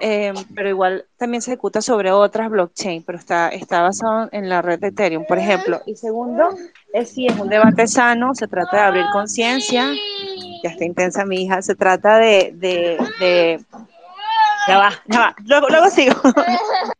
[0.00, 4.60] eh, pero igual también se ejecuta sobre otras blockchain, pero está, está basado en la
[4.60, 5.80] red de Ethereum, por ejemplo.
[5.86, 6.50] Y segundo,
[6.92, 9.86] es si es un debate sano, se trata de abrir conciencia,
[10.62, 13.64] ya está intensa mi hija, se trata de, de, de...
[14.66, 16.14] ya va, ya va, luego, luego sigo.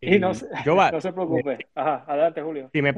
[0.00, 1.66] Y no, no se preocupe.
[1.74, 2.70] Ajá, adelante, Julio.
[2.72, 2.94] Si me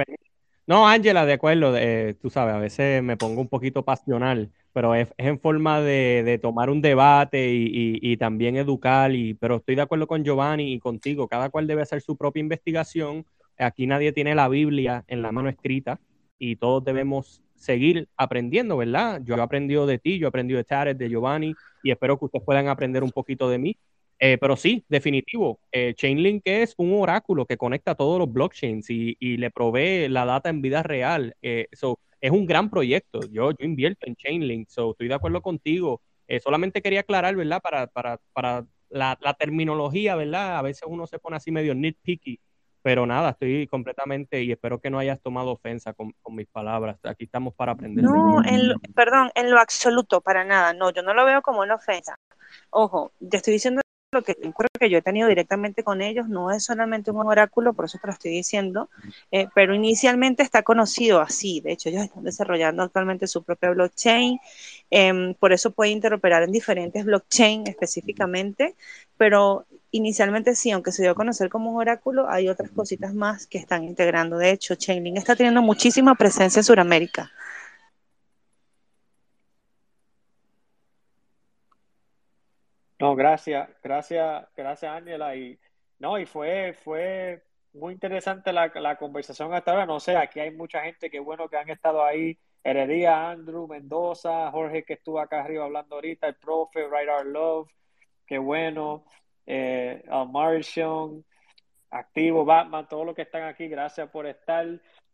[0.66, 1.74] No, Ángela, de acuerdo,
[2.20, 6.70] tú sabes, a veces me pongo un poquito pasional, pero es, en forma de, tomar
[6.70, 11.50] un debate y, también educar, y, pero estoy de acuerdo con Giovanni y contigo, cada
[11.50, 13.26] cual debe hacer su propia investigación,
[13.58, 15.98] aquí nadie tiene la Biblia en la mano escrita
[16.38, 19.20] y todos debemos seguir aprendiendo, ¿verdad?
[19.22, 22.24] Yo he aprendido de ti, yo he aprendido de Tarek, de Giovanni, y espero que
[22.24, 23.76] ustedes puedan aprender un poquito de mí.
[24.22, 29.16] Eh, pero sí, definitivo, eh, Chainlink es un oráculo que conecta todos los blockchains y,
[29.38, 31.34] le provee la data en vida real.
[31.40, 31.68] Eh,
[32.20, 33.20] es un gran proyecto.
[33.30, 36.02] Yo, yo invierto en Chainlink, so, estoy de acuerdo contigo.
[36.44, 37.62] solamente quería aclarar, ¿verdad?
[37.62, 40.58] Para, para, para la, terminología, ¿verdad?
[40.58, 42.38] A veces uno se pone así medio nitpicky,
[42.82, 46.98] pero nada, estoy completamente y espero que no hayas tomado ofensa con, con mis palabras.
[47.04, 48.04] Aquí estamos para aprender.
[48.04, 50.74] No, en perdón, en lo absoluto, para nada.
[50.74, 52.16] No, yo no lo veo como una ofensa.
[52.68, 53.80] Ojo, te estoy diciendo
[54.12, 57.98] lo que yo he tenido directamente con ellos no es solamente un oráculo, por eso
[58.00, 58.90] te lo estoy diciendo,
[59.30, 61.60] eh, pero inicialmente está conocido así.
[61.60, 64.40] De hecho, ellos están desarrollando actualmente su propia blockchain,
[64.90, 68.74] em, por eso puede interoperar en diferentes blockchain específicamente,
[69.16, 73.46] pero inicialmente sí, aunque se dio a conocer como un oráculo, hay otras cositas más
[73.46, 74.38] que están integrando.
[74.38, 77.30] De hecho, Chainlink está teniendo muchísima presencia en Sudamérica.
[83.00, 85.34] No, gracias, gracias, gracias Ángela.
[85.34, 85.58] Y
[85.98, 89.86] no, y fue, fue muy interesante la, la, conversación hasta ahora.
[89.86, 92.38] No sé, aquí hay mucha gente que bueno que han estado ahí.
[92.62, 97.70] Heredia, Andrew, Mendoza, Jorge que estuvo acá arriba hablando ahorita, el profe, Right Our Love,
[98.26, 99.06] qué bueno,
[99.46, 101.24] eh, Martian,
[101.90, 104.66] Activo, Batman, todos los que están aquí, gracias por estar.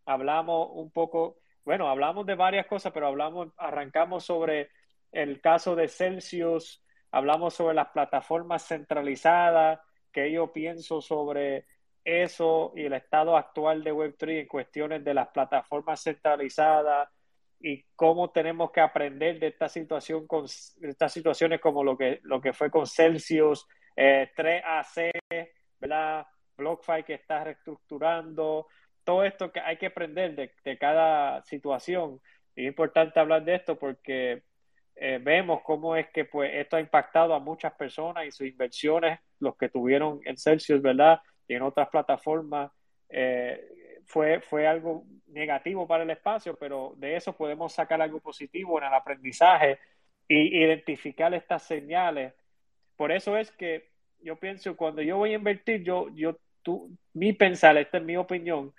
[0.07, 4.71] Hablamos un poco, bueno, hablamos de varias cosas, pero hablamos, arrancamos sobre
[5.13, 6.83] el caso de Celsius,
[7.17, 9.81] hablamos sobre las plataformas centralizadas,
[10.13, 11.65] que yo pienso sobre
[12.05, 17.09] eso y el estado actual de Web3 en cuestiones de las plataformas centralizadas
[17.59, 22.39] y cómo tenemos que aprender de esta situación con estas situaciones como lo que lo
[22.39, 23.67] que fue con Celsius,
[23.97, 26.27] 3AC, eh, ¿verdad?
[26.59, 28.67] BlockFi que está reestructurando,
[29.05, 32.21] todo esto que hay que aprender de, de cada situación.
[32.55, 34.43] Y es importante hablar de esto porque
[34.99, 39.21] eh, vemos cómo es que pues esto ha impactado a muchas personas y sus inversiones,
[39.41, 41.21] los que tuvieron en Celsius, ¿verdad?
[41.47, 42.73] Y en otras plataformas,
[43.11, 43.61] eh,
[44.07, 48.87] fue, fue algo negativo para el espacio, pero de eso podemos sacar algo positivo en
[48.87, 49.79] el aprendizaje
[50.29, 52.33] y identificar estas señales.
[52.97, 53.91] Por eso es que
[54.21, 58.17] yo pienso, cuando yo voy a invertir, yo, yo, tú, mi pensar, esta es mi
[58.17, 58.73] opinión,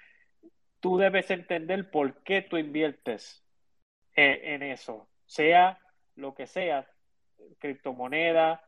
[0.79, 3.45] tú debes entender por qué tú inviertes
[4.15, 5.79] en, en eso, sea
[6.17, 6.87] lo que sea,
[7.59, 8.63] criptomoneda,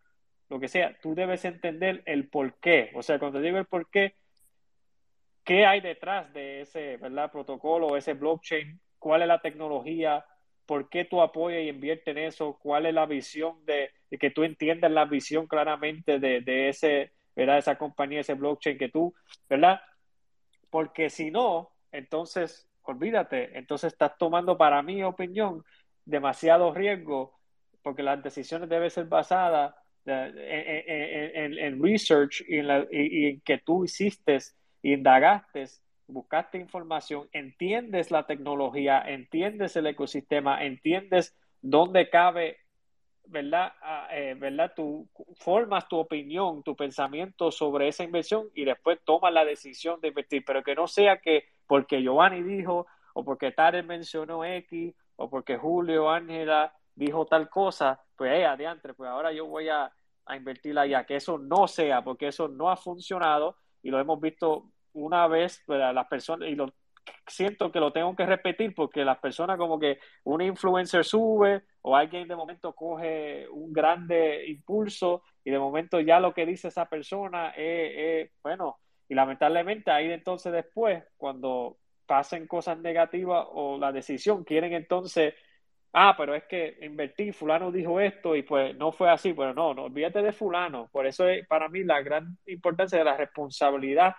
[0.49, 2.91] lo que sea, tú debes entender el por qué.
[2.95, 4.15] O sea, cuando digo el por qué,
[5.43, 7.31] ¿qué hay detrás de ese ¿verdad?
[7.31, 8.79] protocolo, ese blockchain?
[8.97, 10.25] ¿Cuál es la tecnología?
[10.65, 12.57] ¿Por qué tú apoyas y inviertes en eso?
[12.61, 17.59] ¿Cuál es la visión de, que tú entiendas la visión claramente de, de ese, ¿verdad?
[17.59, 19.13] esa compañía, ese blockchain que tú,
[19.47, 19.81] ¿verdad?
[20.69, 25.63] Porque si no, entonces, olvídate, entonces estás tomando, para mi opinión,
[26.05, 27.38] demasiado riesgo
[27.89, 29.73] porque las decisiones deben ser basadas
[30.05, 34.37] en, research y en, que tú hiciste,
[34.83, 35.65] indagaste,
[36.05, 42.57] buscaste información, entiendes la tecnología, entiendes el ecosistema, entiendes dónde cabe,
[43.25, 43.73] ¿verdad?
[43.81, 44.71] Ah, eh, ¿verdad?
[44.75, 50.09] Tú formas tu opinión, tu pensamiento sobre esa inversión y después tomas la decisión de
[50.09, 52.85] invertir, pero que no sea que porque Giovanni dijo
[53.15, 58.93] o porque Tarek mencionó X o porque Julio, Ángela dijo tal cosa, pues eh, adiante,
[58.93, 59.91] pues ahora yo voy a,
[60.25, 64.19] a invertirla ya, que eso no sea, porque eso no ha funcionado y lo hemos
[64.19, 66.73] visto una vez, pues, las personas, y lo
[67.25, 71.95] siento que lo tengo que repetir porque las personas como que un influencer sube o
[71.95, 76.85] alguien de momento coge un grande impulso y de momento ya lo que dice esa
[76.85, 78.77] persona es, bueno,
[79.07, 85.33] y lamentablemente ahí entonces después, cuando pasen cosas negativas o la decisión, quieren entonces
[85.93, 89.73] ah, pero es que invertí, fulano dijo esto y pues no fue así, pero no,
[89.73, 90.89] no olvídate de fulano.
[90.91, 94.15] Por eso es para mí la gran importancia de la responsabilidad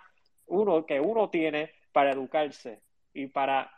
[0.47, 2.81] uno que uno tiene para educarse
[3.13, 3.71] y para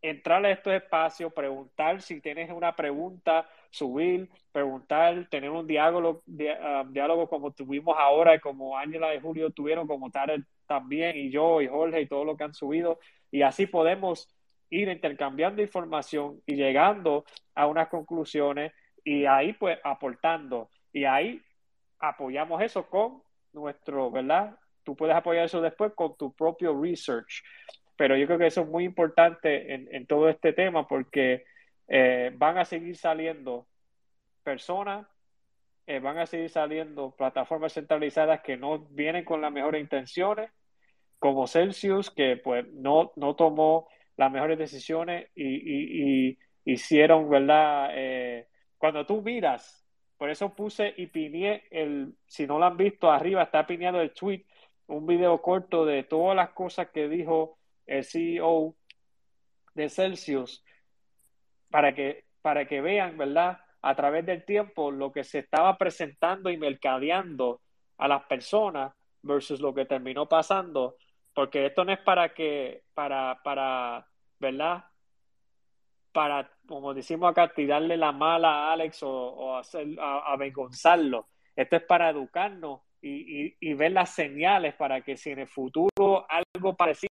[0.00, 6.22] entrar a estos espacios, preguntar si tienes una pregunta, subir, preguntar, tener un diálogo,
[6.62, 11.30] ah, diálogo como tuvimos ahora y como Ángela y Julio tuvieron, como Tarek también y
[11.30, 12.98] yo y Jorge y todo lo que han subido
[13.30, 14.28] y así podemos
[14.70, 17.24] ir intercambiando información y llegando
[17.54, 18.72] a unas conclusiones
[19.04, 21.40] y ahí pues aportando y ahí
[21.98, 23.22] apoyamos eso con
[23.52, 24.56] nuestro, ¿verdad?
[24.84, 27.42] Tú puedes apoyar eso después con tu propio research.
[27.96, 31.44] pero yo creo que eso es muy importante en, todo este tema porque
[31.88, 33.66] eh, van a seguir saliendo
[34.44, 35.06] personas,
[35.86, 40.50] eh, van a seguir saliendo plataformas centralizadas que no vienen con las mejores intenciones,
[41.18, 43.88] como Celsius, que pues no, no tomó
[44.18, 47.90] las mejores decisiones y, hicieron, ¿verdad?
[47.94, 48.46] Eh,
[48.76, 49.86] cuando tú miras,
[50.18, 54.12] por eso puse y piné el, si no lo han visto arriba, está pineado el
[54.12, 54.44] tweet,
[54.88, 58.74] un video corto de todas las cosas que dijo el CEO
[59.74, 60.62] de Celsius
[61.70, 63.60] para que, para que vean, ¿verdad?
[63.80, 67.62] A través del tiempo lo que se estaba presentando y mercadeando
[67.96, 68.92] a las personas
[69.22, 70.96] versus lo que terminó pasando,
[71.38, 74.04] porque esto no es para que, para, para,
[74.40, 74.86] ¿verdad?
[76.10, 81.28] Para, como decimos acá, tirarle la mala a Alex o, hacer, a, avergonzarlo.
[81.54, 86.26] Esto es para educarnos y, y, ver las señales para que si en el futuro
[86.28, 87.14] algo parecido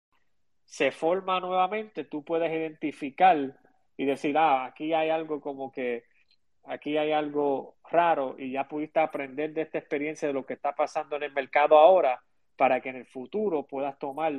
[0.64, 3.36] se forma nuevamente, tú puedes identificar
[3.96, 6.06] y decir, ah, aquí hay algo como que,
[6.64, 10.74] aquí hay algo raro y ya pudiste aprender de esta experiencia de lo que está
[10.74, 12.20] pasando en el mercado ahora
[12.58, 14.34] para que en el futuro puedas tomar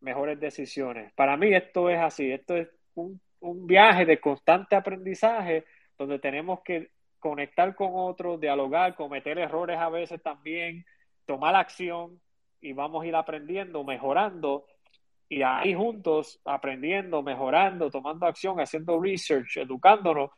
[0.00, 1.12] mejores decisiones.
[1.14, 3.20] Para mí esto es así, esto es un,
[3.66, 5.64] viaje de constante aprendizaje
[5.98, 10.84] donde tenemos que conectar con otros, dialogar, cometer errores a veces también,
[11.26, 12.20] tomar acción
[12.60, 14.66] y vamos a ir aprendiendo, mejorando
[15.28, 20.30] y ahí juntos, aprendiendo, mejorando, tomando acción, haciendo research, educándonos,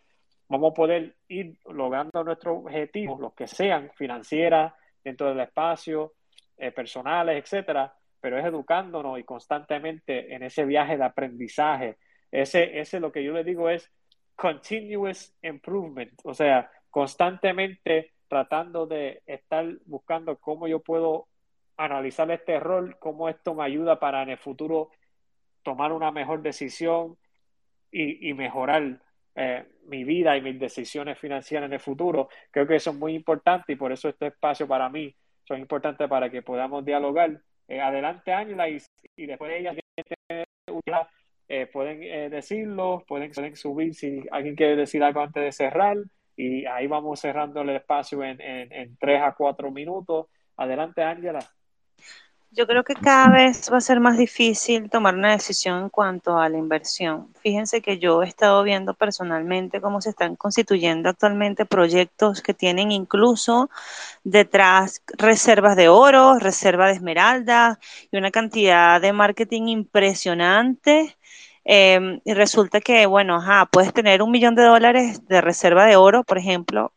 [0.48, 4.72] vamos a poder ir logrando nuestros objetivos, los que sean, financieras,
[5.02, 6.12] dentro del espacio,
[6.56, 11.98] eh, personales, etcétera, pero es educándonos y constantemente en ese viaje de aprendizaje.
[12.30, 13.90] Ese, ese lo que yo le digo es
[14.34, 21.28] continuous improvement, o sea, constantemente tratando de estar buscando cómo yo puedo
[21.76, 24.90] analizar este rol, cómo esto me ayuda para en el futuro
[25.62, 27.16] tomar una mejor decisión
[27.90, 29.00] y, mejorar
[29.36, 32.28] eh, mi vida y mis decisiones financieras en el futuro.
[32.50, 35.14] Creo que eso es muy importante y por eso este espacio para mí
[35.44, 37.40] son importantes para que podamos dialogar.
[37.68, 38.78] Eh, adelante, Ángela, y,
[39.16, 39.74] después ella
[41.48, 45.96] eh, pueden eh, decirlo, pueden, subir si alguien quiere decir algo antes de cerrar
[46.36, 50.26] y ahí vamos cerrando el espacio en, en, en tres a cuatro minutos.
[50.56, 51.40] Adelante, Ángela.
[52.56, 56.38] Yo creo que cada vez va a ser más difícil tomar una decisión en cuanto
[56.38, 57.34] a la inversión.
[57.40, 62.92] Fíjense que yo he estado viendo personalmente cómo se están constituyendo actualmente proyectos que tienen
[62.92, 63.70] incluso
[64.22, 67.80] detrás reservas de oro, reserva de esmeralda
[68.12, 71.16] y una cantidad de marketing impresionante.
[71.64, 75.96] Em, y resulta que, bueno, ajá, puedes tener un millón de dólares de reserva de
[75.96, 76.92] oro, por ejemplo,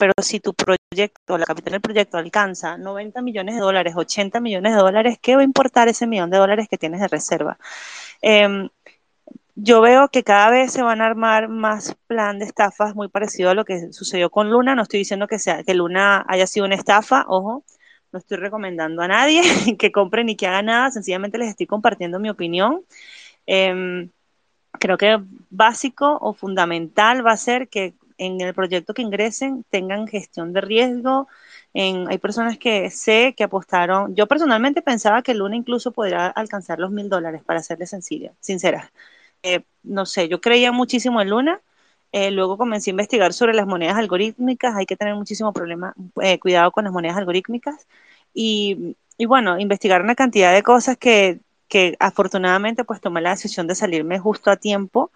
[0.00, 4.72] pero si tu proyecto, la capital del proyecto alcanza 90 millones de dólares, 80 millones
[4.72, 7.58] de dólares, ¿qué va a importar ese millón de dólares que tienes de reserva?
[8.22, 8.70] Em,
[9.56, 13.50] yo veo que cada vez se van a armar más plan de estafas muy parecido
[13.50, 14.74] a lo que sucedió con Luna.
[14.74, 17.64] No estoy diciendo que, sea, que Luna haya sido una estafa, ojo,
[18.12, 19.42] no estoy recomendando a nadie
[19.78, 22.84] que compre ni que haga nada, sencillamente les estoy compartiendo mi opinión.
[23.46, 24.10] Em,
[24.80, 25.18] creo que
[25.50, 30.60] básico o fundamental va a ser que en el proyecto que ingresen tengan gestión de
[30.60, 31.26] riesgo.
[31.74, 34.14] En, hay personas que sé que apostaron.
[34.14, 38.92] Yo personalmente pensaba que Luna incluso podría alcanzar los mil dólares, para serle sencilla, sincera.
[39.42, 41.60] Eh, no sé, yo creía muchísimo en Luna.
[42.12, 44.76] Eh, luego comencé a investigar sobre las monedas algorítmicas.
[44.76, 47.86] Hay que tener muchísimo problema, eh, cuidado con las monedas algorítmicas.
[48.34, 53.66] Y, y, bueno, investigar una cantidad de cosas que, que afortunadamente pues tomé la decisión
[53.66, 55.10] de salirme justo a tiempo.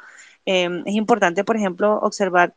[0.47, 2.55] es importante, por ejemplo, observar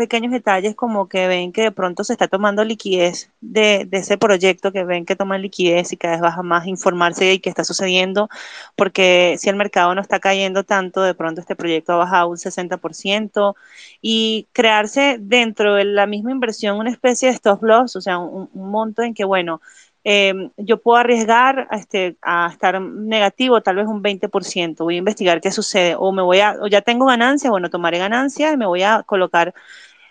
[0.00, 4.72] pequeños detalles como que ven que de pronto se está tomando liquidez de, ese proyecto,
[4.72, 8.30] que ven que toman liquidez y cada vez baja más informarse de qué está sucediendo,
[8.76, 12.38] porque si el mercado no está cayendo tanto, de pronto este proyecto ha bajado un
[12.38, 13.56] 60%
[14.00, 18.48] y crearse dentro de la misma inversión una especie de stop loss, o sea, un,
[18.54, 19.60] monto en que, bueno,
[20.04, 24.98] em, yo puedo arriesgar a, este, a estar negativo tal vez un 20%, voy a
[24.98, 28.56] investigar qué sucede, o me voy a, o ya tengo ganancia, bueno, tomaré ganancia y
[28.56, 29.52] me voy a colocar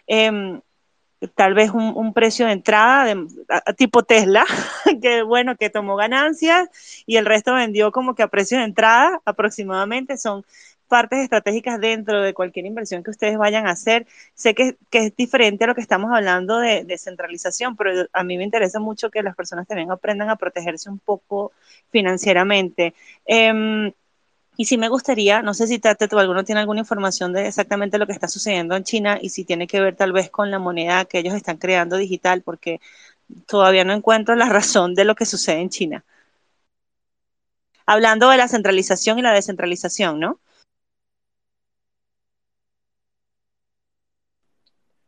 [0.10, 0.60] Em,
[1.36, 3.28] tal vez un, precio de entrada de,
[3.78, 4.44] tipo Tesla,
[5.02, 6.68] que bueno, que tomó ganancias
[7.06, 10.18] y el resto vendió como que a precio de entrada aproximadamente.
[10.18, 10.44] Son
[10.88, 14.08] partes estratégicas dentro de cualquier inversión que ustedes vayan a hacer.
[14.34, 18.44] Sé que, es diferente a lo que estamos hablando de, descentralización, pero a mí me
[18.44, 21.52] interesa mucho que las personas también aprendan a protegerse un poco
[21.92, 22.96] financieramente.
[23.26, 23.92] Em,
[24.60, 27.98] y sí me gustaría, no sé si Tate o alguno tiene alguna información de exactamente
[27.98, 30.60] lo que está sucediendo en China y si tiene que ver tal vez con la
[30.60, 32.82] moneda que ellos están creando digital, porque
[33.48, 36.04] todavía no encuentro la razón de lo que sucede en China.
[37.86, 40.42] hablando de la centralización y la descentralización, ¿no?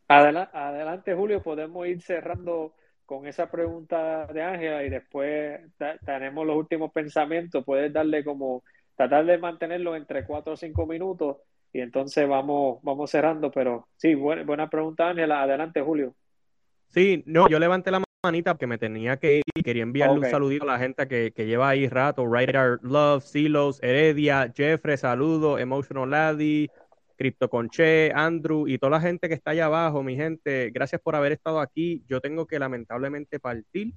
[0.08, 2.72] Adelante, Julio, podemos ir cerrando
[3.04, 5.60] con esa pregunta de Ángela y después
[6.06, 7.62] tenemos los últimos pensamientos.
[7.66, 8.62] Puedes darle como,
[8.96, 11.38] tratar de mantenerlo entre cuatro o cinco minutos
[11.72, 13.50] y entonces vamos, vamos cerrando.
[13.50, 15.42] Pero sí, buena, buena pregunta, Ángela.
[15.42, 16.14] Adelante, Julio.
[16.88, 20.26] Sí, no, yo levanté la manita porque me tenía que ir y quería enviarle un
[20.26, 22.26] saludito a la gente que, que lleva ahí rato.
[22.26, 26.68] Ryder Love, Silos, Heredia, Jeffrey, saludo, Emotional Laddie,
[27.16, 31.16] Crypto Conche, Andrew y toda la gente que está allá abajo, mi gente, gracias por
[31.16, 32.04] haber estado aquí.
[32.06, 33.94] Yo tengo que lamentablemente partir.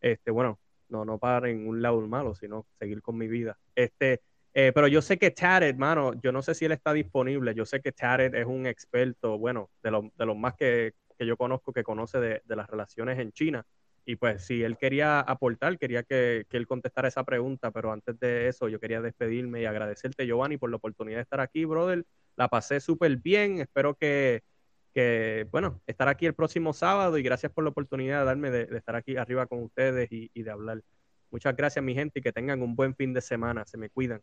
[0.00, 0.58] Este, bueno,
[0.88, 3.58] no, no para en un lado malo, sino seguir con mi vida.
[3.74, 4.20] Este,
[4.54, 7.54] eh, pero yo sé que Tared, hermano, yo no sé si él está disponible.
[7.54, 11.36] Yo sé que Tared es un experto, bueno, de, de los más que, que yo
[11.36, 13.66] conozco que conoce de, las relaciones en China.
[14.06, 18.48] Y pues si él quería aportar, quería que, él contestara esa pregunta, pero antes de
[18.48, 22.06] eso yo quería despedirme y agradecerte, Giovanni, por la oportunidad de estar aquí, brother.
[22.36, 24.42] La pasé súper bien, espero que,
[25.50, 28.96] bueno, estar aquí el próximo sábado y gracias por la oportunidad de darme de, estar
[28.96, 30.82] aquí arriba con ustedes y de hablar.
[31.30, 33.66] Muchas gracias, mi gente, y que tengan un buen fin de semana.
[33.66, 34.22] Se me cuidan.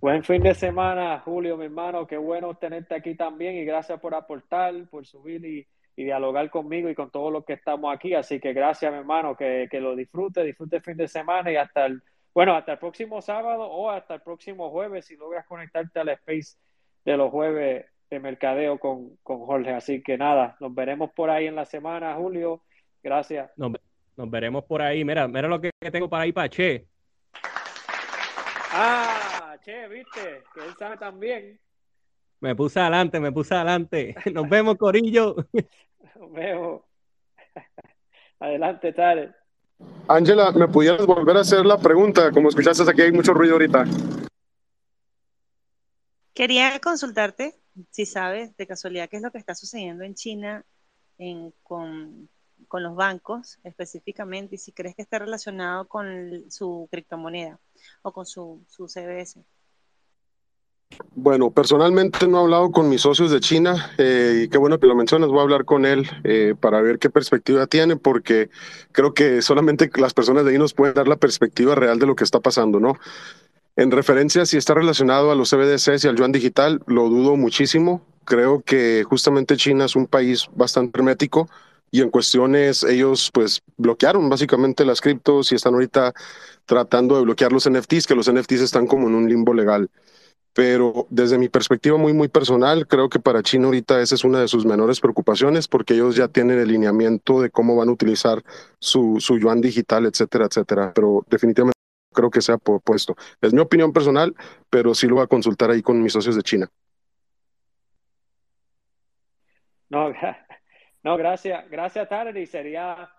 [0.00, 2.06] Buen fin de semana, Julio, mi hermano.
[2.06, 5.66] Qué bueno tenerte aquí también y gracias por aportar, por subir y
[5.98, 8.14] y dialogar conmigo y con todos los que estamos aquí.
[8.14, 11.56] Así que gracias, mi hermano, que, que lo disfrute, disfrute el fin de semana y
[11.56, 12.00] hasta el,
[12.32, 16.56] bueno, hasta el próximo sábado o hasta el próximo jueves si logras conectarte al space
[17.04, 19.72] de los jueves de mercadeo con, con Jorge.
[19.72, 22.62] Así que nada, nos veremos por ahí en la semana, Julio.
[23.02, 23.50] Gracias.
[23.56, 23.72] Nos,
[24.16, 25.04] nos veremos por ahí.
[25.04, 26.86] Mira, mira lo que tengo para ahí para Che.
[28.70, 29.27] Ah,
[29.64, 31.60] Che, viste, que él sabe también.
[32.40, 34.14] Me puse adelante, me puse adelante.
[34.32, 35.36] Nos vemos, Corillo.
[36.32, 36.86] veo.
[38.40, 39.34] Adelante, Tare.
[40.06, 42.30] Ángela, ¿me pudieras volver a hacer la pregunta?
[42.30, 43.84] Como escuchaste, aquí hay mucho ruido ahorita.
[46.34, 47.56] Quería consultarte
[47.90, 50.64] si sabes de casualidad qué es lo que está sucediendo en China
[51.62, 52.28] con,
[52.76, 57.58] los bancos específicamente y si crees que está relacionado con su criptomoneda
[58.02, 59.42] o con su, su CBS.
[61.14, 64.86] Bueno, personalmente no he hablado con mis socios de China eh, y qué bueno que
[64.86, 68.50] lo mencionas, voy a hablar con él eh, para ver qué perspectiva tiene, porque
[68.92, 72.16] creo que solamente las personas de ahí nos pueden dar la perspectiva real de lo
[72.16, 72.98] que está pasando, ¿no?
[73.76, 78.02] En referencia si está relacionado a los CBDCs y al yuan digital, lo dudo muchísimo.
[78.24, 81.48] Creo que justamente China es un país bastante hermético
[81.90, 86.12] y en cuestiones ellos pues bloquearon básicamente las criptos y están ahorita
[86.66, 89.90] tratando de bloquear los NFTs, que los NFTs están como en un limbo legal
[90.58, 94.40] pero desde mi perspectiva muy, muy personal, creo que para China ahorita esa es una
[94.40, 98.42] de sus menores preocupaciones porque ellos ya tienen el lineamiento de cómo van a utilizar
[98.80, 101.78] su, su yuan digital, etcétera, etcétera, pero definitivamente
[102.12, 103.16] creo que sea puesto.
[103.40, 104.34] Es mi opinión personal,
[104.68, 106.68] pero sí lo voy a consultar ahí con mis socios de China.
[109.90, 110.12] No,
[111.08, 113.10] no gracias, gracias Tarek, y sería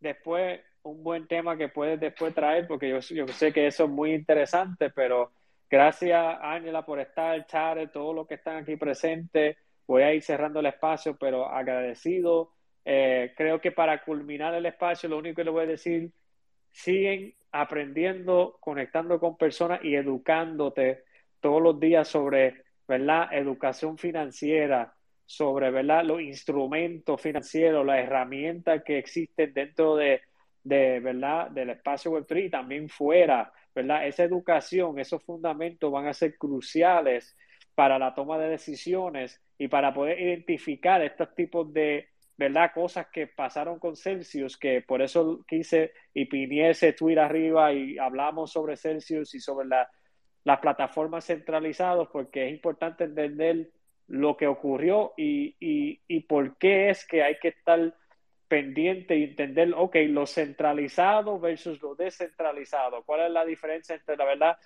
[0.00, 4.12] después un buen tema que puedes después traer porque yo, sé que eso es muy
[4.14, 5.32] interesante, pero
[5.70, 9.56] Gracias, Ángela, por estar, Chare, todos los que están aquí presentes.
[9.86, 12.52] Voy a ir cerrando el espacio, pero agradecido.
[12.86, 16.10] Eh, creo que para culminar el espacio, lo único que le voy a decir,
[16.70, 21.04] siguen aprendiendo, conectando con personas y educándote
[21.40, 23.28] todos los días sobre, ¿verdad?
[23.32, 24.94] Educación financiera,
[25.28, 26.04] sobre, ¿verdad?
[26.04, 30.22] Los instrumentos financieros, las herramientas que existen dentro de,
[30.64, 31.50] de ¿verdad?
[31.50, 34.08] Del espacio Web3 y también fuera ¿verdad?
[34.08, 37.36] Esa educación, esos fundamentos van a ser cruciales
[37.76, 42.72] para la toma de decisiones y para poder identificar estos tipos de, ¿verdad?
[42.74, 47.98] Cosas que pasaron con Celsius, que por eso quise y piné ese tweet arriba y
[47.98, 53.70] hablamos sobre Celsius y sobre las plataformas centralizadas, porque es importante entender
[54.08, 57.94] lo que ocurrió y, y, y por qué es que hay que estar
[58.48, 63.02] pendiente y entender, ok, lo centralizado versus lo descentralizado.
[63.04, 64.58] ¿Cuál es la diferencia entre la verdad,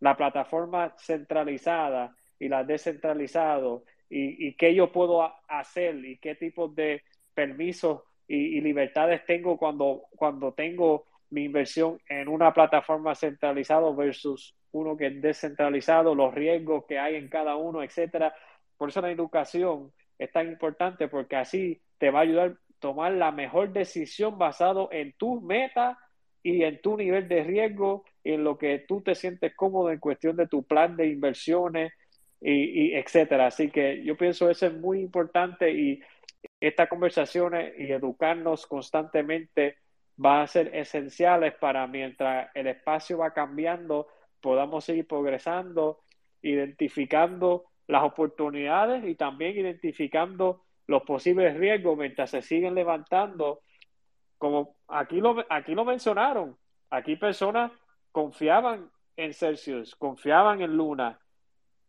[0.00, 3.84] la plataforma centralizada y la descentralizado?
[4.10, 7.02] Y, y qué yo puedo hacer y qué tipo de
[7.34, 14.96] permisos y, libertades tengo cuando, cuando tengo mi inversión en una plataforma centralizada versus uno
[14.96, 18.32] que es descentralizado, los riesgos que hay en cada uno, etcétera.
[18.80, 23.30] Por eso la educación es tan importante porque así te va a ayudar tomar la
[23.30, 25.98] mejor decisión basado en tus metas
[26.42, 30.34] y en tu nivel de riesgo, en lo que tú te sientes cómodo en cuestión
[30.34, 31.92] de tu plan de inversiones
[32.40, 33.48] y, etcétera.
[33.48, 36.00] Así que yo pienso eso es muy importante y
[36.58, 39.76] estas conversaciones y educarnos constantemente
[40.24, 44.06] va a ser esenciales para mientras el espacio va cambiando,
[44.40, 46.00] podamos seguir progresando,
[46.40, 53.62] identificando las oportunidades y también identificando los posibles riesgos mientras se siguen levantando.
[54.38, 56.56] Como aquí lo, aquí lo mencionaron,
[56.88, 57.72] aquí personas
[58.12, 61.18] confiaban en Celsius, confiaban en Luna,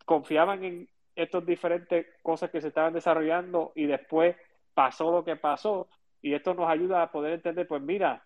[0.06, 4.36] confiaban en estas diferentes cosas que se estaban desarrollando y después
[4.74, 5.88] pasó lo que pasó.
[6.20, 8.24] Y esto nos ayuda a poder entender, pues mira,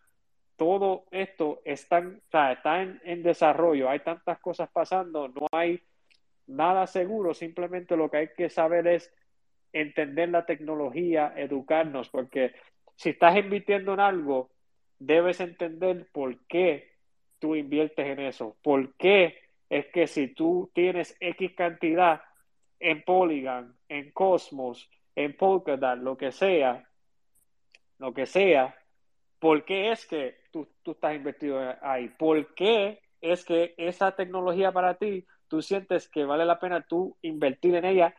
[0.56, 5.82] todo esto está, está en, en, desarrollo, hay tantas cosas pasando, no hay
[6.48, 9.14] nada seguro, simplemente lo que hay que saber es
[9.74, 12.54] entender la tecnología, educarnos, porque
[12.96, 14.50] si estás invirtiendo en algo,
[15.00, 16.94] debes entender por qué
[17.40, 19.38] tú inviertes en eso, por qué
[19.70, 22.22] es que si tú tienes X cantidad
[22.80, 26.88] en Polygon, en Cosmos, en Polkadot, lo que sea,
[28.00, 28.76] lo que sea,
[29.40, 32.10] ¿por qué es que tú, tú estás invertido ahí?
[32.10, 37.18] ¿Por qué es que esa tecnología para ti, tú sientes que vale la pena tú
[37.22, 38.16] invertir en ella?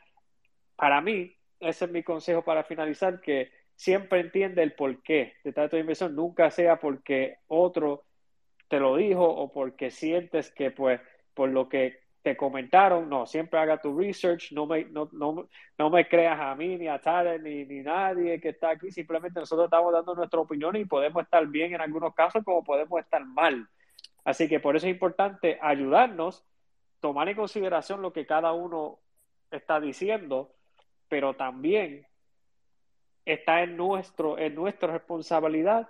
[0.76, 5.68] Para mí, ese es mi consejo para finalizar, que siempre entiende el por qué de
[5.68, 8.04] tu inversión, nunca sea porque otro
[8.68, 11.00] te lo dijo o porque sientes que pues
[11.34, 15.48] por lo que te comentaron, no, siempre haga tu research, no me, no, no,
[15.78, 19.38] no me creas a mí, ni a Tade, ni, ni nadie que está aquí, simplemente
[19.38, 23.24] nosotros estamos dando nuestra opinión y podemos estar bien en algunos casos como podemos estar
[23.24, 23.68] mal.
[24.24, 26.44] Así que por eso es importante ayudarnos,
[27.06, 28.98] tomar en consideración lo que cada uno
[29.52, 30.50] está diciendo,
[31.08, 32.04] pero también
[33.24, 35.88] está en, nuestro, en nuestra responsabilidad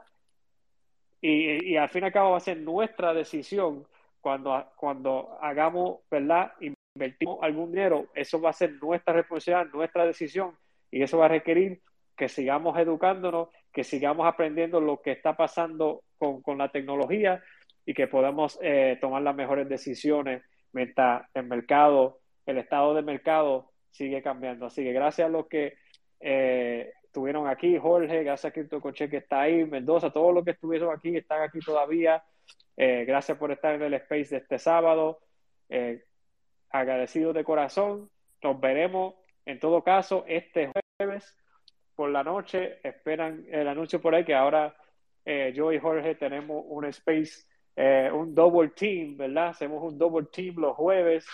[1.22, 3.86] y, al fin y al cabo va a ser nuestra decisión
[4.20, 6.52] cuando, cuando hagamos, ¿verdad?
[6.94, 10.54] Invertimos algún dinero, eso va a ser nuestra responsabilidad, nuestra decisión
[10.90, 11.80] y eso va a requerir
[12.14, 17.42] que sigamos educándonos, que sigamos aprendiendo lo que está pasando con, con la tecnología
[17.86, 20.42] y que podamos eh, tomar las mejores decisiones
[20.76, 24.66] mientras el mercado, el estado del mercado sigue cambiando.
[24.66, 25.78] Así que gracias a los que
[26.20, 30.50] eh, estuvieron aquí, Jorge, gracias a Cristo Coche que está ahí, Mendoza, todos los que
[30.50, 32.22] estuvieron aquí, están aquí todavía.
[32.76, 35.20] Eh, gracias por estar en el space de este sábado.
[35.70, 36.04] Eh,
[36.68, 38.10] agradecido de corazón.
[38.42, 39.14] Nos veremos
[39.46, 41.34] en todo caso este jueves
[41.94, 42.80] por la noche.
[42.86, 44.76] Esperan el anuncio por ahí que ahora
[45.24, 47.46] eh, yo y Jorge tenemos un space,
[47.76, 49.48] un double team, ¿verdad?
[49.48, 51.26] Hacemos un double team los jueves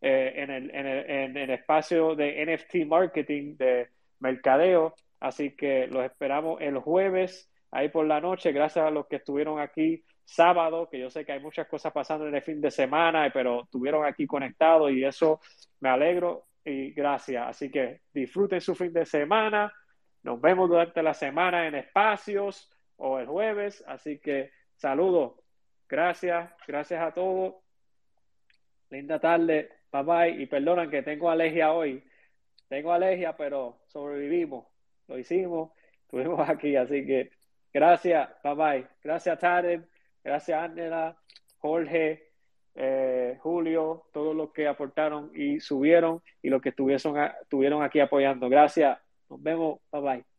[0.00, 3.88] en el, en, el, en, el, espacio de NFT marketing, de
[4.20, 4.94] mercadeo.
[5.18, 8.52] Así que los esperamos el jueves ahí por la noche.
[8.52, 12.26] Gracias a los que estuvieron aquí sábado, que yo sé que hay muchas cosas pasando
[12.26, 15.40] en el fin de semana, pero estuvieron aquí conectados y eso
[15.80, 17.48] me alegro y gracias.
[17.48, 19.72] Así que disfruten su fin de semana.
[20.22, 23.82] Nos vemos durante la semana en espacios o el jueves.
[23.86, 25.32] Así que saludos.
[25.90, 26.50] Gracias.
[26.66, 27.56] Gracias a todos.
[28.90, 29.70] Linda tarde.
[29.92, 30.42] Bye bye.
[30.42, 32.02] Y perdonan que tengo alergia hoy.
[32.68, 34.66] Tengo alergia, pero sobrevivimos.
[35.08, 35.72] Lo hicimos.
[36.02, 36.76] Estuvimos aquí.
[36.76, 37.30] Así que
[37.72, 38.30] gracias.
[38.44, 38.86] Bye bye.
[39.02, 39.82] Gracias, Tarek.
[40.22, 41.16] Gracias, Ángela,
[41.58, 42.30] Jorge,
[42.74, 48.48] eh, Julio, todos los que aportaron y subieron y los que estuvieron, estuvieron aquí apoyando.
[48.48, 48.98] Gracias.
[49.28, 49.80] Nos vemos.
[49.90, 50.29] Bye bye.